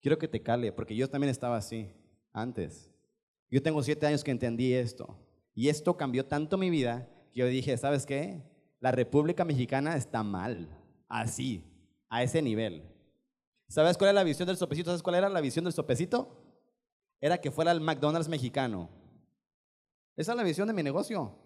Quiero 0.00 0.18
que 0.18 0.28
te 0.28 0.42
cale, 0.42 0.72
porque 0.72 0.94
yo 0.94 1.08
también 1.08 1.30
estaba 1.30 1.56
así 1.56 1.88
antes. 2.32 2.90
Yo 3.50 3.62
tengo 3.62 3.82
siete 3.82 4.06
años 4.06 4.22
que 4.22 4.30
entendí 4.30 4.74
esto. 4.74 5.16
Y 5.54 5.68
esto 5.68 5.96
cambió 5.96 6.26
tanto 6.26 6.58
mi 6.58 6.68
vida 6.68 7.08
que 7.32 7.40
yo 7.40 7.46
dije, 7.46 7.76
¿sabes 7.78 8.04
qué? 8.04 8.42
La 8.80 8.90
República 8.90 9.44
Mexicana 9.44 9.96
está 9.96 10.22
mal. 10.22 10.68
Así, 11.08 11.64
a 12.08 12.22
ese 12.22 12.42
nivel. 12.42 12.82
¿Sabes 13.68 13.96
cuál 13.96 14.10
era 14.10 14.20
la 14.20 14.24
visión 14.24 14.46
del 14.46 14.58
sopecito? 14.58 14.90
¿Sabes 14.90 15.02
cuál 15.02 15.16
era 15.16 15.30
la 15.30 15.40
visión 15.40 15.64
del 15.64 15.72
sopecito? 15.72 16.42
Era 17.20 17.40
que 17.40 17.50
fuera 17.50 17.72
el 17.72 17.80
McDonald's 17.80 18.28
mexicano. 18.28 18.90
Esa 20.16 20.32
es 20.32 20.36
la 20.36 20.42
visión 20.42 20.68
de 20.68 20.74
mi 20.74 20.82
negocio. 20.82 21.36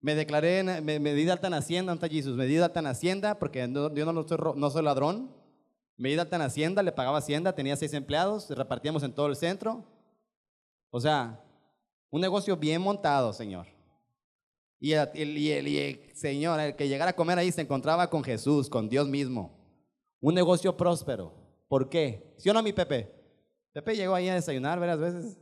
Me 0.00 0.14
declaré, 0.14 0.62
me, 0.62 1.14
di 1.14 1.24
de 1.24 1.32
alta 1.32 1.48
en 1.48 1.54
Hacienda, 1.54 1.92
ante 1.92 2.08
Jesús, 2.08 2.36
me 2.36 2.46
di 2.46 2.54
de 2.54 2.64
alta 2.64 2.80
en 2.80 2.86
Hacienda 2.86 3.38
porque 3.38 3.60
yo 3.60 4.12
no, 4.12 4.26
soy, 4.26 4.38
no 4.56 4.70
soy 4.70 4.82
ladrón. 4.82 5.34
Me 5.96 6.08
di 6.08 6.14
de 6.14 6.22
alta 6.22 6.36
en 6.36 6.42
Hacienda, 6.42 6.82
le 6.82 6.92
pagaba 6.92 7.18
Hacienda, 7.18 7.54
tenía 7.54 7.76
seis 7.76 7.92
empleados, 7.92 8.48
repartíamos 8.50 9.02
en 9.02 9.12
todo 9.12 9.26
el 9.26 9.36
centro. 9.36 9.84
O 10.90 11.00
sea, 11.00 11.42
un 12.10 12.20
negocio 12.20 12.56
bien 12.56 12.80
montado, 12.80 13.32
Señor. 13.32 13.66
Y 14.80 14.92
el, 14.92 15.36
y 15.36 15.52
el, 15.52 16.14
Señor, 16.14 16.58
el 16.58 16.74
que 16.74 16.88
llegara 16.88 17.10
a 17.10 17.16
comer 17.16 17.38
ahí 17.38 17.52
se 17.52 17.60
encontraba 17.60 18.08
con 18.08 18.24
Jesús, 18.24 18.70
con 18.70 18.88
Dios 18.88 19.06
mismo. 19.06 19.58
Un 20.20 20.34
negocio 20.34 20.76
próspero. 20.76 21.34
¿Por 21.68 21.90
qué? 21.90 22.34
¿Sí 22.38 22.48
o 22.48 22.54
no, 22.54 22.62
mi 22.62 22.72
Pepe? 22.72 23.14
Pepe 23.72 23.94
llegó 23.94 24.14
ahí 24.14 24.28
a 24.28 24.34
desayunar 24.34 24.80
varias 24.80 24.98
veces. 24.98 25.38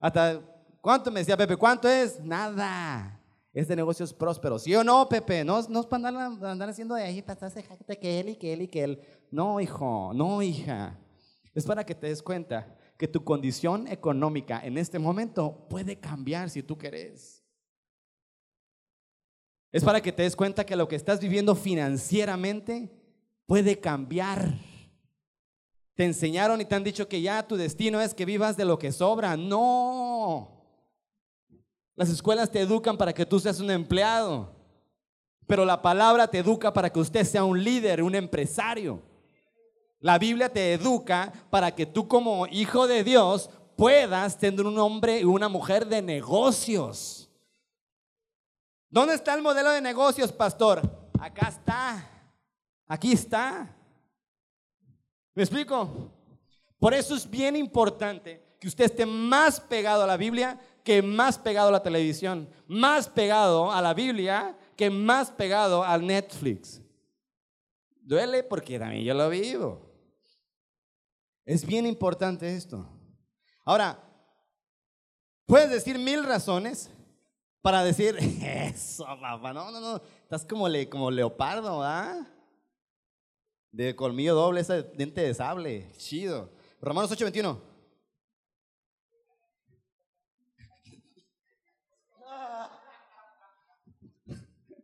Hasta, 0.00 0.40
¿cuánto 0.80 1.10
me 1.10 1.20
decía 1.20 1.36
Pepe? 1.36 1.56
¿Cuánto 1.56 1.88
es? 1.88 2.20
Nada. 2.20 3.20
Este 3.52 3.74
negocio 3.74 4.04
es 4.04 4.12
próspero. 4.12 4.58
¿Sí 4.58 4.74
o 4.74 4.84
no, 4.84 5.08
Pepe? 5.08 5.44
No, 5.44 5.60
no 5.68 5.80
es 5.80 5.86
para 5.86 6.08
andar, 6.08 6.68
haciendo 6.68 6.94
de 6.94 7.02
ahí, 7.02 7.20
para 7.20 7.48
estar 7.48 7.98
que 7.98 8.20
él 8.20 8.28
y 8.30 8.36
que 8.36 8.52
él 8.52 8.62
y 8.62 8.68
que 8.68 8.84
él. 8.84 9.00
No, 9.30 9.60
hijo, 9.60 10.12
no, 10.14 10.40
hija. 10.40 10.96
Es 11.54 11.66
para 11.66 11.84
que 11.84 11.94
te 11.94 12.06
des 12.06 12.22
cuenta 12.22 12.76
que 12.96 13.08
tu 13.08 13.24
condición 13.24 13.88
económica 13.88 14.60
en 14.62 14.78
este 14.78 14.98
momento 14.98 15.66
puede 15.68 15.98
cambiar 15.98 16.48
si 16.48 16.62
tú 16.62 16.78
quieres. 16.78 17.42
Es 19.72 19.82
para 19.84 20.00
que 20.00 20.12
te 20.12 20.22
des 20.22 20.36
cuenta 20.36 20.64
que 20.64 20.76
lo 20.76 20.86
que 20.86 20.96
estás 20.96 21.20
viviendo 21.20 21.54
financieramente 21.54 22.90
puede 23.46 23.80
cambiar. 23.80 24.54
Te 25.94 26.04
enseñaron 26.04 26.60
y 26.60 26.64
te 26.64 26.74
han 26.74 26.84
dicho 26.84 27.08
que 27.08 27.20
ya 27.20 27.46
tu 27.46 27.56
destino 27.56 28.00
es 28.00 28.14
que 28.14 28.24
vivas 28.24 28.56
de 28.56 28.64
lo 28.64 28.78
que 28.78 28.92
sobra. 28.92 29.36
No. 29.36 30.59
Las 32.00 32.08
escuelas 32.08 32.50
te 32.50 32.60
educan 32.60 32.96
para 32.96 33.12
que 33.12 33.26
tú 33.26 33.38
seas 33.38 33.60
un 33.60 33.70
empleado, 33.70 34.50
pero 35.46 35.66
la 35.66 35.82
palabra 35.82 36.26
te 36.26 36.38
educa 36.38 36.72
para 36.72 36.88
que 36.88 36.98
usted 36.98 37.26
sea 37.26 37.44
un 37.44 37.62
líder, 37.62 38.02
un 38.02 38.14
empresario. 38.14 39.02
La 39.98 40.18
Biblia 40.18 40.50
te 40.50 40.72
educa 40.72 41.30
para 41.50 41.74
que 41.74 41.84
tú 41.84 42.08
como 42.08 42.46
hijo 42.46 42.86
de 42.86 43.04
Dios 43.04 43.50
puedas 43.76 44.38
tener 44.38 44.64
un 44.64 44.78
hombre 44.78 45.20
y 45.20 45.24
una 45.24 45.50
mujer 45.50 45.86
de 45.86 46.00
negocios. 46.00 47.28
¿Dónde 48.88 49.12
está 49.12 49.34
el 49.34 49.42
modelo 49.42 49.70
de 49.70 49.82
negocios, 49.82 50.32
pastor? 50.32 50.80
Acá 51.20 51.48
está. 51.48 52.30
Aquí 52.86 53.12
está. 53.12 53.76
¿Me 55.34 55.42
explico? 55.42 56.10
Por 56.78 56.94
eso 56.94 57.14
es 57.14 57.28
bien 57.28 57.56
importante 57.56 58.56
que 58.58 58.68
usted 58.68 58.86
esté 58.86 59.04
más 59.04 59.60
pegado 59.60 60.04
a 60.04 60.06
la 60.06 60.16
Biblia 60.16 60.58
que 60.90 61.02
más 61.02 61.38
pegado 61.38 61.68
a 61.68 61.70
la 61.70 61.84
televisión, 61.84 62.48
más 62.66 63.08
pegado 63.08 63.70
a 63.70 63.80
la 63.80 63.94
Biblia 63.94 64.58
que 64.74 64.90
más 64.90 65.30
pegado 65.30 65.84
al 65.84 66.04
Netflix. 66.04 66.82
Duele 68.00 68.42
porque 68.42 68.76
también 68.76 69.04
yo 69.04 69.14
lo 69.14 69.30
vivo. 69.30 69.88
Es 71.44 71.64
bien 71.64 71.86
importante 71.86 72.56
esto. 72.56 72.84
Ahora, 73.64 74.02
puedes 75.46 75.70
decir 75.70 75.96
mil 75.96 76.24
razones 76.24 76.90
para 77.62 77.84
decir, 77.84 78.16
eso, 78.42 79.04
papá, 79.04 79.52
no, 79.52 79.70
no, 79.70 79.78
no, 79.78 80.02
estás 80.24 80.44
como, 80.44 80.68
le, 80.68 80.88
como 80.88 81.08
leopardo, 81.12 81.84
¿ah? 81.84 82.26
De 83.70 83.94
colmillo 83.94 84.34
doble, 84.34 84.62
ese 84.62 84.82
diente 84.82 85.20
de 85.20 85.34
sable, 85.34 85.92
chido. 85.98 86.50
Romanos 86.80 87.12
8:21. 87.12 87.69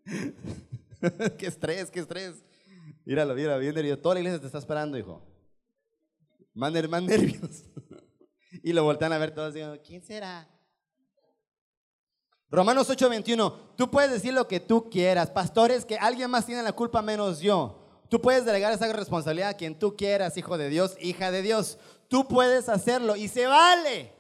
qué 1.38 1.46
estrés, 1.46 1.90
qué 1.90 2.00
estrés. 2.00 2.34
Míralo, 3.04 3.34
míralo, 3.34 3.60
bien 3.60 3.75
nervioso. 3.75 4.00
Toda 4.00 4.14
la 4.14 4.20
iglesia 4.20 4.40
te 4.40 4.46
está 4.46 4.58
esperando, 4.58 4.98
hijo. 4.98 5.22
Más, 6.54 6.72
más 6.88 7.02
y 8.62 8.72
lo 8.72 8.84
voltean 8.84 9.12
a 9.12 9.18
ver 9.18 9.34
todos 9.34 9.54
diciendo, 9.54 9.78
¿quién 9.84 10.02
será? 10.02 10.48
Romanos 12.50 12.88
8:21, 12.88 13.76
tú 13.76 13.90
puedes 13.90 14.10
decir 14.10 14.32
lo 14.32 14.48
que 14.48 14.60
tú 14.60 14.88
quieras. 14.88 15.30
Pastores, 15.30 15.84
que 15.84 15.98
alguien 15.98 16.30
más 16.30 16.46
tiene 16.46 16.62
la 16.62 16.72
culpa 16.72 17.02
menos 17.02 17.40
yo. 17.40 17.82
Tú 18.08 18.20
puedes 18.20 18.44
delegar 18.44 18.72
esa 18.72 18.90
responsabilidad 18.92 19.50
a 19.50 19.56
quien 19.56 19.78
tú 19.78 19.96
quieras, 19.96 20.36
hijo 20.36 20.56
de 20.56 20.68
Dios, 20.68 20.96
hija 21.00 21.30
de 21.30 21.42
Dios. 21.42 21.78
Tú 22.08 22.28
puedes 22.28 22.68
hacerlo 22.68 23.16
y 23.16 23.28
se 23.28 23.46
vale. 23.46 24.15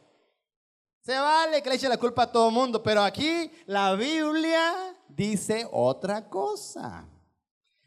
Se 1.06 1.16
vale 1.16 1.62
que 1.62 1.68
le 1.68 1.76
eche 1.76 1.88
la 1.88 1.98
culpa 1.98 2.24
a 2.24 2.32
todo 2.32 2.48
el 2.48 2.54
mundo, 2.54 2.82
pero 2.82 3.00
aquí 3.00 3.48
la 3.66 3.94
Biblia 3.94 4.92
dice 5.06 5.64
otra 5.70 6.28
cosa. 6.28 7.04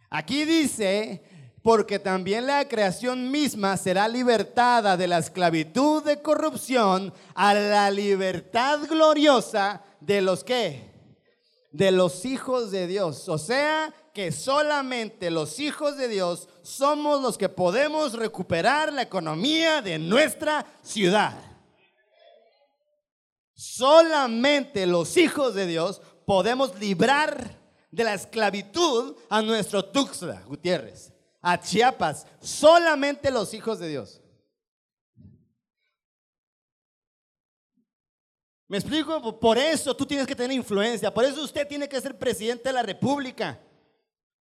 Aquí 0.10 0.46
dice, 0.46 1.22
porque 1.62 2.00
también 2.00 2.48
la 2.48 2.66
creación 2.70 3.30
misma 3.30 3.76
será 3.76 4.08
libertada 4.08 4.96
de 4.96 5.06
la 5.06 5.18
esclavitud 5.18 6.02
de 6.02 6.22
corrupción 6.22 7.14
a 7.36 7.54
la 7.54 7.92
libertad 7.92 8.80
gloriosa 8.88 9.84
de 10.00 10.22
los 10.22 10.46
que? 10.46 10.90
De 11.74 11.92
los 11.92 12.24
hijos 12.24 12.72
de 12.72 12.88
Dios. 12.88 13.28
O 13.28 13.38
sea, 13.38 13.94
que 14.14 14.32
solamente 14.32 15.30
los 15.30 15.60
hijos 15.60 15.98
de 15.98 16.08
Dios 16.08 16.48
somos 16.62 17.22
los 17.22 17.38
que 17.38 17.50
podemos 17.50 18.14
recuperar 18.14 18.94
la 18.94 19.02
economía 19.02 19.82
de 19.82 20.00
nuestra 20.00 20.66
ciudad. 20.82 21.49
Solamente 23.60 24.88
los 24.88 25.18
hijos 25.18 25.54
de 25.54 25.68
Dios 25.68 26.02
podemos 26.26 26.80
librar 26.80 27.60
de 27.92 28.06
la 28.06 28.14
esclavitud 28.14 29.18
a 29.30 29.42
nuestro 29.42 29.84
Tuxtla 29.84 30.44
Gutiérrez, 30.44 31.12
a 31.42 31.60
Chiapas. 31.60 32.26
Solamente 32.40 33.30
los 33.30 33.54
hijos 33.54 33.80
de 33.80 33.90
Dios. 33.90 34.22
¿Me 38.70 38.78
explico? 38.78 39.38
Por 39.38 39.58
eso 39.58 39.94
tú 39.94 40.06
tienes 40.06 40.26
que 40.26 40.38
tener 40.38 40.56
influencia. 40.56 41.14
Por 41.14 41.26
eso 41.26 41.44
usted 41.44 41.68
tiene 41.68 41.90
que 41.90 42.00
ser 42.00 42.18
presidente 42.18 42.70
de 42.70 42.74
la 42.74 42.84
República. 42.84 43.60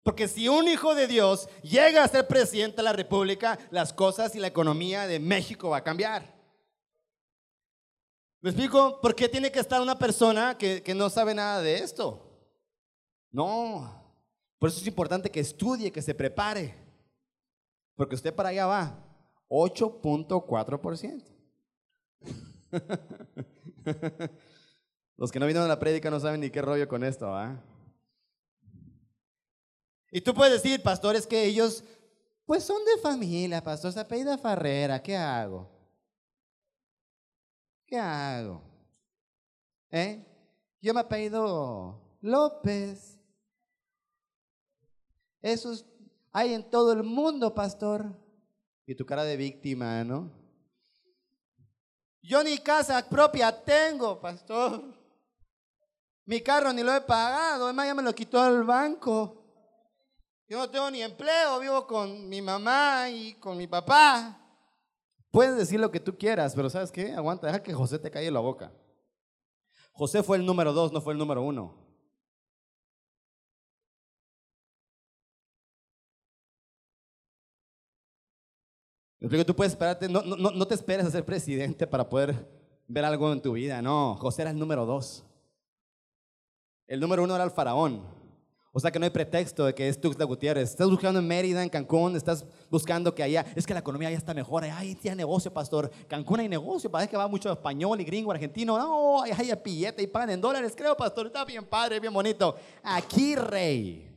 Porque 0.04 0.28
si 0.28 0.48
un 0.48 0.68
hijo 0.68 0.94
de 0.94 1.08
Dios 1.08 1.50
llega 1.64 2.04
a 2.04 2.08
ser 2.08 2.28
presidente 2.28 2.78
de 2.78 2.84
la 2.84 2.94
República, 2.94 3.58
las 3.72 3.94
cosas 3.94 4.36
y 4.36 4.40
la 4.40 4.46
economía 4.46 5.08
de 5.08 5.20
México 5.20 5.70
va 5.70 5.78
a 5.78 5.84
cambiar. 5.84 6.37
¿Me 8.41 8.51
explico? 8.51 9.01
¿Por 9.01 9.15
qué 9.15 9.27
tiene 9.27 9.51
que 9.51 9.60
estar 9.60 9.82
una 9.82 9.98
persona 9.98 10.58
que, 10.58 10.84
que 10.84 10.94
no 10.94 11.10
sabe 11.10 11.34
nada 11.34 11.62
de 11.62 11.79
esto? 11.79 12.24
No. 13.32 14.03
Por 14.60 14.70
eso 14.70 14.79
es 14.79 14.88
importante 14.88 15.29
que 15.29 15.39
estudie, 15.39 15.91
que 15.91 16.01
se 16.01 16.15
prepare. 16.15 16.75
Porque 17.96 18.15
usted 18.15 18.34
para 18.34 18.50
allá 18.50 18.65
va. 18.65 19.03
8.4%. 19.50 21.24
Los 25.17 25.32
que 25.32 25.39
no 25.39 25.48
vinieron 25.48 25.65
a 25.65 25.74
la 25.74 25.79
prédica 25.79 26.12
no 26.12 26.20
saben 26.20 26.41
ni 26.41 26.50
qué 26.50 26.62
rollo 26.62 26.88
con 26.88 27.03
esto, 27.03 27.34
¿ah? 27.34 27.63
Y 30.12 30.22
tú 30.22 30.34
puedes 30.34 30.62
decir, 30.62 30.82
pastores, 30.82 31.27
que 31.27 31.46
ellos, 31.46 31.84
pues 32.46 32.63
son 32.63 32.84
de 32.86 33.01
familia, 33.01 33.63
pastor, 33.63 33.91
se 33.91 34.00
apellida 34.00 34.38
Farrera, 34.38 35.01
¿qué 35.01 35.17
hago? 35.17 35.77
¿Qué 37.88 37.98
hago? 37.98 38.62
¿Eh? 39.89 40.22
Yo 40.82 40.94
me 40.94 41.00
apellido 41.00 42.01
López. 42.22 43.17
Eso 45.41 45.74
hay 46.34 46.53
en 46.53 46.70
todo 46.70 46.91
el 46.91 47.03
mundo, 47.03 47.56
pastor. 47.56 48.06
Y 48.86 48.94
tu 48.94 49.06
cara 49.06 49.24
de 49.24 49.38
víctima, 49.38 50.03
¿no? 50.03 50.29
Yo 52.22 52.44
ni 52.44 52.58
casa 52.58 53.08
propia 53.08 53.63
tengo, 53.63 54.20
pastor. 54.20 54.84
Mi 56.25 56.41
carro 56.41 56.74
ni 56.74 56.84
lo 56.84 56.94
he 56.94 57.00
pagado, 57.00 57.65
además 57.65 57.88
ya 57.88 57.96
me 57.96 58.03
lo 58.03 58.13
quitó 58.13 58.46
el 58.48 58.63
banco. 58.63 59.46
Yo 60.50 60.58
no 60.58 60.70
tengo 60.70 60.91
ni 60.91 61.01
empleo, 61.01 61.60
vivo 61.60 61.88
con 61.88 62.27
mi 62.27 62.41
mamá 62.41 63.10
y 63.10 63.36
con 63.36 63.58
mi 63.58 63.65
papá. 63.65 64.47
Puedes 65.38 65.56
decir 65.56 65.79
lo 65.79 65.91
que 65.91 66.00
tú 66.00 66.17
quieras, 66.17 66.56
pero 66.56 66.67
¿sabes 66.67 66.91
qué? 66.91 67.13
Aguanta, 67.13 67.46
deja 67.46 67.62
que 67.62 67.72
José 67.72 68.00
te 68.00 68.25
en 68.25 68.34
la 68.34 68.39
boca. 68.39 68.72
José 69.91 70.24
fue 70.24 70.38
el 70.38 70.44
número 70.44 70.74
dos, 70.74 70.91
no 70.91 71.00
fue 71.00 71.13
el 71.13 71.20
número 71.20 71.44
uno. 71.44 71.75
tú 79.46 79.56
puedes 79.56 79.74
esperarte, 79.74 80.10
no, 80.10 80.24
no, 80.24 80.38
no 80.38 80.67
te 80.67 80.74
esperes 80.74 81.06
a 81.06 81.12
ser 81.12 81.24
presidente 81.24 81.86
para 81.86 82.10
poder 82.10 82.34
ver 82.88 83.06
algo 83.06 83.32
en 83.32 83.39
tu 83.39 83.53
vida. 83.53 83.79
No, 83.79 84.15
José 84.15 84.41
era 84.41 84.50
el 84.50 84.58
número 84.58 84.88
dos. 84.88 85.24
El 86.88 87.00
número 87.00 87.24
uno 87.24 87.36
era 87.36 87.44
el 87.44 87.51
faraón. 87.51 88.17
O 88.78 88.80
sea 88.80 88.92
que 88.92 89.00
no 89.00 89.06
hay 89.06 89.10
pretexto 89.10 89.66
de 89.66 89.74
que 89.74 89.90
es 89.90 90.00
Tuxtla 90.00 90.24
Gutiérrez. 90.24 90.70
Estás 90.70 90.88
buscando 90.88 91.20
en 91.20 91.28
Mérida, 91.28 91.64
en 91.64 91.70
Cancún, 91.70 92.16
estás 92.16 92.46
buscando 92.70 93.16
que 93.16 93.24
allá, 93.24 93.44
es 93.56 93.66
que 93.66 93.74
la 93.74 93.80
economía 93.80 94.12
ya 94.12 94.18
está 94.18 94.36
mejor. 94.36 94.64
Ay, 94.66 94.94
tiene 94.94 95.18
negocio, 95.18 95.52
pastor. 95.52 95.90
Cancún 96.08 96.42
hay 96.42 96.48
negocio, 96.48 96.88
parece 96.92 97.10
que 97.10 97.18
va 97.18 97.28
mucho 97.28 97.52
español 97.52 98.00
y 98.00 98.04
gringo, 98.04 98.32
argentino. 98.32 98.78
No, 98.78 99.24
hay, 99.24 99.34
pillete 99.63 100.04
y 100.04 100.06
pagan 100.06 100.30
en 100.30 100.42
dólares, 100.42 100.76
creo, 100.78 100.96
pastor. 100.96 101.26
Está 101.26 101.44
bien 101.44 101.66
padre, 101.66 102.00
bien 102.00 102.13
bonito. 102.13 102.56
Aquí, 102.84 103.34
rey. 103.34 104.16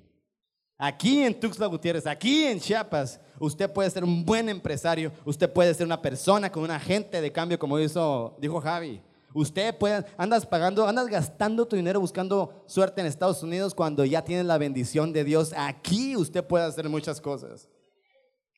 Aquí 0.76 1.22
en 1.22 1.40
Tuxtla 1.40 1.64
Gutiérrez, 1.64 2.06
aquí 2.06 2.44
en 2.44 2.60
Chiapas, 2.60 3.18
usted 3.38 3.72
puede 3.72 3.88
ser 3.88 4.04
un 4.04 4.26
buen 4.26 4.46
empresario, 4.50 5.10
usted 5.24 5.50
puede 5.50 5.72
ser 5.72 5.86
una 5.86 6.02
persona 6.02 6.52
con 6.52 6.64
un 6.64 6.70
agente 6.70 7.22
de 7.22 7.32
cambio, 7.32 7.58
como 7.58 7.78
hizo, 7.78 8.36
dijo 8.38 8.60
Javi. 8.60 9.00
Usted 9.32 9.76
puede, 9.78 10.04
andas 10.16 10.44
pagando, 10.44 10.86
andas 10.86 11.06
gastando 11.06 11.66
tu 11.66 11.76
dinero 11.76 12.00
buscando 12.00 12.64
suerte 12.66 13.00
en 13.00 13.06
Estados 13.06 13.42
Unidos 13.42 13.74
cuando 13.74 14.04
ya 14.04 14.24
tienes 14.24 14.46
la 14.46 14.58
bendición 14.58 15.12
de 15.12 15.24
Dios. 15.24 15.52
Aquí 15.56 16.16
usted 16.16 16.44
puede 16.44 16.64
hacer 16.64 16.88
muchas 16.88 17.20
cosas. 17.20 17.68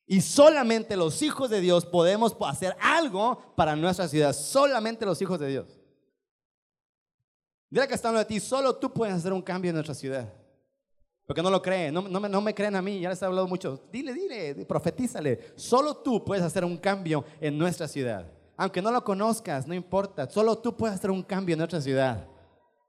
Y 0.07 0.21
solamente 0.21 0.97
los 0.97 1.23
hijos 1.23 1.51
de 1.51 1.61
Dios 1.61 1.85
podemos 1.85 2.37
hacer 2.41 2.77
algo 2.81 3.55
para 3.55 3.77
nuestra 3.77 4.09
ciudad. 4.09 4.33
Solamente 4.33 5.07
los 5.07 5.21
hijos 5.21 5.39
de 5.39 5.49
Dios. 5.49 5.79
Dile 7.71 7.89
que 7.89 7.95
están 7.95 8.15
de 8.15 8.25
ti, 8.25 8.39
solo 8.39 8.75
tú 8.77 8.93
puedes 8.93 9.15
hacer 9.15 9.33
un 9.33 9.41
cambio 9.41 9.71
en 9.71 9.77
nuestra 9.77 9.95
ciudad. 9.95 10.31
Porque 11.27 11.43
no 11.43 11.51
lo 11.51 11.63
creen, 11.63 11.95
no, 11.95 12.03
no, 12.03 12.41
me 12.41 12.55
creen 12.55 12.77
a 12.77 12.83
mí, 12.83 13.01
ya 13.01 13.09
les 13.09 13.23
he 13.23 13.25
hablado 13.25 13.47
mucho. 13.47 13.83
Dile, 13.91 14.13
dile, 14.13 14.67
profetízale. 14.67 15.53
Solo 15.57 15.97
tú 15.97 16.23
puedes 16.25 16.45
hacer 16.45 16.65
un 16.65 16.77
cambio 16.77 17.25
en 17.41 17.57
nuestra 17.57 17.89
ciudad. 17.89 18.31
Aunque 18.63 18.81
no 18.81 18.93
lo 18.93 19.03
conozcas, 19.03 19.67
no 19.67 19.75
importa. 19.75 20.31
Solo 20.31 20.57
tú 20.57 20.77
puedes 20.77 20.95
hacer 20.95 21.11
un 21.11 21.25
cambio 21.25 21.55
en 21.55 21.59
nuestra 21.59 21.81
ciudad. 21.81 22.29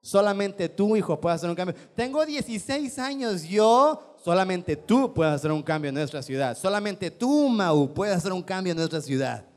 Solamente 0.04 0.70
tú, 0.70 0.96
hijo, 0.96 1.20
puedes 1.20 1.38
hacer 1.38 1.50
un 1.50 1.56
cambio. 1.56 1.74
Tengo 1.96 2.24
16 2.24 3.00
años, 3.00 3.42
yo, 3.42 4.16
solamente 4.24 4.76
tú 4.76 5.12
puedes 5.12 5.34
hacer 5.34 5.52
un 5.52 5.64
cambio 5.64 5.90
en 5.90 5.96
nuestra 5.96 6.22
ciudad. 6.22 6.56
Solamente 6.56 7.10
tú, 7.10 7.50
Mau, 7.50 7.92
puedes 7.92 8.16
hacer 8.16 8.32
un 8.32 8.44
cambio 8.44 8.70
en 8.70 8.78
nuestra 8.78 9.02
ciudad. 9.02 9.48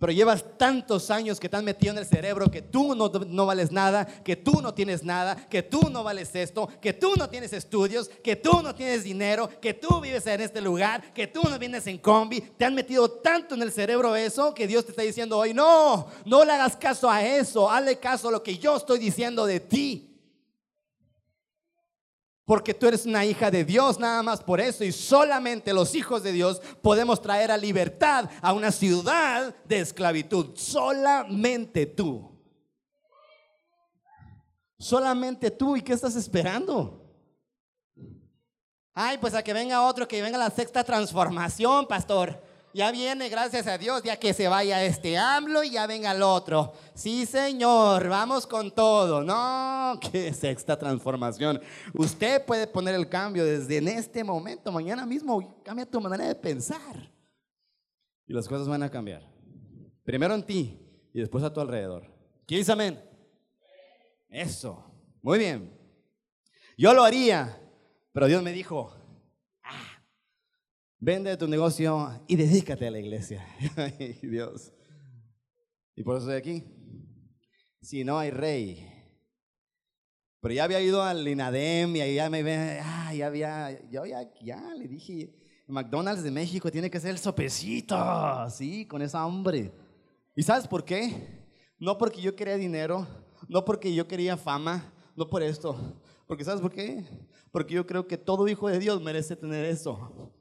Pero 0.00 0.12
llevas 0.12 0.42
tantos 0.56 1.10
años 1.10 1.38
que 1.38 1.50
te 1.50 1.58
han 1.58 1.64
metido 1.64 1.92
en 1.92 1.98
el 1.98 2.06
cerebro 2.06 2.50
que 2.50 2.62
tú 2.62 2.94
no, 2.94 3.10
no, 3.10 3.44
vales 3.44 3.70
nada, 3.70 4.06
que 4.06 4.34
tú 4.34 4.62
no 4.62 4.72
tienes 4.72 5.04
nada, 5.04 5.36
que 5.36 5.62
tú 5.62 5.90
no 5.90 6.02
vales 6.02 6.34
esto, 6.34 6.70
que 6.80 6.94
tú 6.94 7.16
no 7.18 7.28
tienes 7.28 7.52
estudios, 7.52 8.08
que 8.24 8.34
tú 8.34 8.62
no 8.62 8.74
tienes 8.74 9.04
dinero, 9.04 9.50
que 9.60 9.74
tú 9.74 10.00
vives 10.00 10.26
en 10.26 10.40
este 10.40 10.62
lugar, 10.62 11.12
que 11.12 11.26
tú 11.26 11.42
no 11.42 11.58
vienes 11.58 11.86
en 11.86 11.98
combi. 11.98 12.40
Te 12.40 12.64
han 12.64 12.74
metido 12.74 13.10
tanto 13.10 13.54
en 13.54 13.60
el 13.60 13.70
cerebro 13.70 14.16
eso 14.16 14.54
que 14.54 14.66
Dios 14.66 14.86
te 14.86 14.92
está 14.92 15.02
diciendo 15.02 15.36
hoy, 15.36 15.52
no, 15.52 16.06
no 16.24 16.46
le 16.46 16.52
hagas 16.52 16.76
caso 16.76 17.10
a 17.10 17.22
eso, 17.22 17.70
hazle 17.70 17.98
caso 17.98 18.28
a 18.28 18.32
lo 18.32 18.42
que 18.42 18.56
yo 18.56 18.78
estoy 18.78 18.98
diciendo 18.98 19.44
de 19.44 19.60
ti. 19.60 20.09
Porque 22.50 22.74
tú 22.74 22.88
eres 22.88 23.06
una 23.06 23.24
hija 23.24 23.48
de 23.48 23.64
Dios 23.64 24.00
nada 24.00 24.24
más 24.24 24.42
por 24.42 24.60
eso. 24.60 24.82
Y 24.82 24.90
solamente 24.90 25.72
los 25.72 25.94
hijos 25.94 26.24
de 26.24 26.32
Dios 26.32 26.60
podemos 26.82 27.22
traer 27.22 27.52
a 27.52 27.56
libertad 27.56 28.28
a 28.42 28.52
una 28.52 28.72
ciudad 28.72 29.54
de 29.66 29.78
esclavitud. 29.78 30.56
Solamente 30.56 31.86
tú. 31.86 32.28
Solamente 34.80 35.52
tú. 35.52 35.76
¿Y 35.76 35.82
qué 35.82 35.92
estás 35.92 36.16
esperando? 36.16 37.08
Ay, 38.94 39.18
pues 39.18 39.32
a 39.34 39.44
que 39.44 39.52
venga 39.52 39.82
otro, 39.82 40.08
que 40.08 40.20
venga 40.20 40.36
la 40.36 40.50
sexta 40.50 40.82
transformación, 40.82 41.86
pastor. 41.86 42.42
Ya 42.72 42.92
viene, 42.92 43.28
gracias 43.28 43.66
a 43.66 43.76
Dios, 43.78 44.00
ya 44.04 44.16
que 44.16 44.32
se 44.32 44.46
vaya 44.46 44.84
este 44.84 45.18
AMLO 45.18 45.64
y 45.64 45.70
ya 45.70 45.88
venga 45.88 46.12
el 46.12 46.22
otro. 46.22 46.72
Sí, 46.94 47.26
señor, 47.26 48.08
vamos 48.08 48.46
con 48.46 48.70
todo. 48.70 49.24
No, 49.24 49.98
qué 50.12 50.32
sexta 50.32 50.78
transformación. 50.78 51.60
Usted 51.94 52.44
puede 52.44 52.68
poner 52.68 52.94
el 52.94 53.08
cambio 53.08 53.44
desde 53.44 53.78
en 53.78 53.88
este 53.88 54.22
momento, 54.22 54.70
mañana 54.70 55.04
mismo, 55.04 55.60
cambia 55.64 55.84
tu 55.84 56.00
manera 56.00 56.28
de 56.28 56.36
pensar. 56.36 57.10
Y 58.28 58.32
las 58.32 58.46
cosas 58.46 58.68
van 58.68 58.84
a 58.84 58.90
cambiar. 58.90 59.28
Primero 60.04 60.34
en 60.34 60.46
ti 60.46 60.78
y 61.12 61.18
después 61.18 61.42
a 61.42 61.52
tu 61.52 61.60
alrededor. 61.60 62.04
¿Quién 62.46 62.60
dice 62.60 62.70
amén? 62.70 63.02
Eso. 64.28 64.84
Muy 65.22 65.40
bien. 65.40 65.76
Yo 66.78 66.94
lo 66.94 67.02
haría, 67.02 67.60
pero 68.12 68.26
Dios 68.26 68.44
me 68.44 68.52
dijo, 68.52 68.94
Vende 71.02 71.34
tu 71.38 71.48
negocio 71.48 72.20
y 72.28 72.36
dedícate 72.36 72.86
a 72.86 72.90
la 72.90 72.98
iglesia. 72.98 73.42
Dios. 74.22 74.70
Y 75.96 76.02
por 76.02 76.18
eso 76.18 76.30
estoy 76.30 76.36
aquí. 76.36 76.64
Si 77.80 78.04
no 78.04 78.18
hay 78.18 78.30
rey. 78.30 78.86
Pero 80.42 80.54
ya 80.54 80.64
había 80.64 80.82
ido 80.82 81.02
al 81.02 81.26
INADEM 81.26 81.96
y 81.96 82.14
ya 82.14 82.28
me 82.28 82.42
ve, 82.42 82.80
ah, 82.82 83.14
ya 83.14 83.28
había, 83.28 83.88
yo 83.90 84.04
ya, 84.04 84.30
ya 84.42 84.74
le 84.74 84.88
dije, 84.88 85.34
McDonald's 85.68 86.22
de 86.22 86.30
México 86.30 86.70
tiene 86.70 86.90
que 86.90 87.00
ser 87.00 87.10
el 87.10 87.18
sopecito, 87.18 87.96
sí, 88.50 88.86
con 88.86 89.00
esa 89.00 89.22
hambre. 89.22 89.72
¿Y 90.36 90.42
sabes 90.42 90.68
por 90.68 90.84
qué? 90.84 91.46
No 91.78 91.96
porque 91.96 92.20
yo 92.20 92.36
quería 92.36 92.56
dinero, 92.56 93.06
no 93.48 93.64
porque 93.64 93.94
yo 93.94 94.06
quería 94.06 94.36
fama, 94.36 94.92
no 95.16 95.28
por 95.28 95.42
esto. 95.42 95.76
Porque 96.26 96.44
¿sabes 96.44 96.60
por 96.60 96.72
qué? 96.72 97.06
Porque 97.50 97.74
yo 97.74 97.86
creo 97.86 98.06
que 98.06 98.18
todo 98.18 98.48
hijo 98.48 98.68
de 98.68 98.78
Dios 98.78 99.02
merece 99.02 99.34
tener 99.34 99.64
eso. 99.64 100.32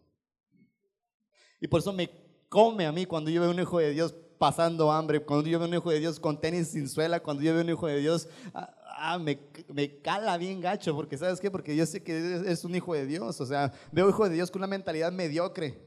Y 1.60 1.68
por 1.68 1.80
eso 1.82 1.94
me 1.94 2.10
come 2.48 2.86
a 2.86 2.92
mí 2.92 3.06
cuando 3.06 3.30
yo 3.30 3.42
veo 3.42 3.52
un 3.52 3.60
hijo 3.60 3.80
de 3.80 3.92
Dios 3.92 4.16
pasando 4.38 4.92
hambre, 4.92 5.20
cuando 5.20 5.48
yo 5.48 5.60
veo 5.60 5.68
un 5.68 5.74
hijo 5.74 5.92
de 5.92 6.00
Dios 6.00 6.20
con 6.20 6.40
tenis 6.40 6.70
sin 6.70 6.88
suela, 6.88 7.20
cuando 7.20 7.44
yo 7.44 7.54
veo 7.54 7.62
un 7.62 7.70
hijo 7.70 7.88
de 7.88 8.00
Dios, 8.00 8.28
ah, 8.54 8.74
ah, 8.98 9.20
me, 9.20 9.40
me, 9.68 10.02
cala 10.02 10.38
bien 10.38 10.62
gacho, 10.62 10.96
porque 10.96 11.18
¿sabes 11.18 11.40
qué? 11.40 11.52
Porque 11.52 11.76
yo 11.76 11.86
sé 11.86 12.02
que 12.02 12.44
es 12.48 12.64
un 12.64 12.74
hijo 12.74 12.94
de 12.94 13.06
Dios, 13.06 13.40
o 13.40 13.46
sea, 13.46 13.72
veo 13.92 14.10
hijo 14.10 14.28
de 14.28 14.36
Dios 14.36 14.50
con 14.50 14.62
una 14.62 14.68
mentalidad 14.68 15.12
mediocre, 15.12 15.78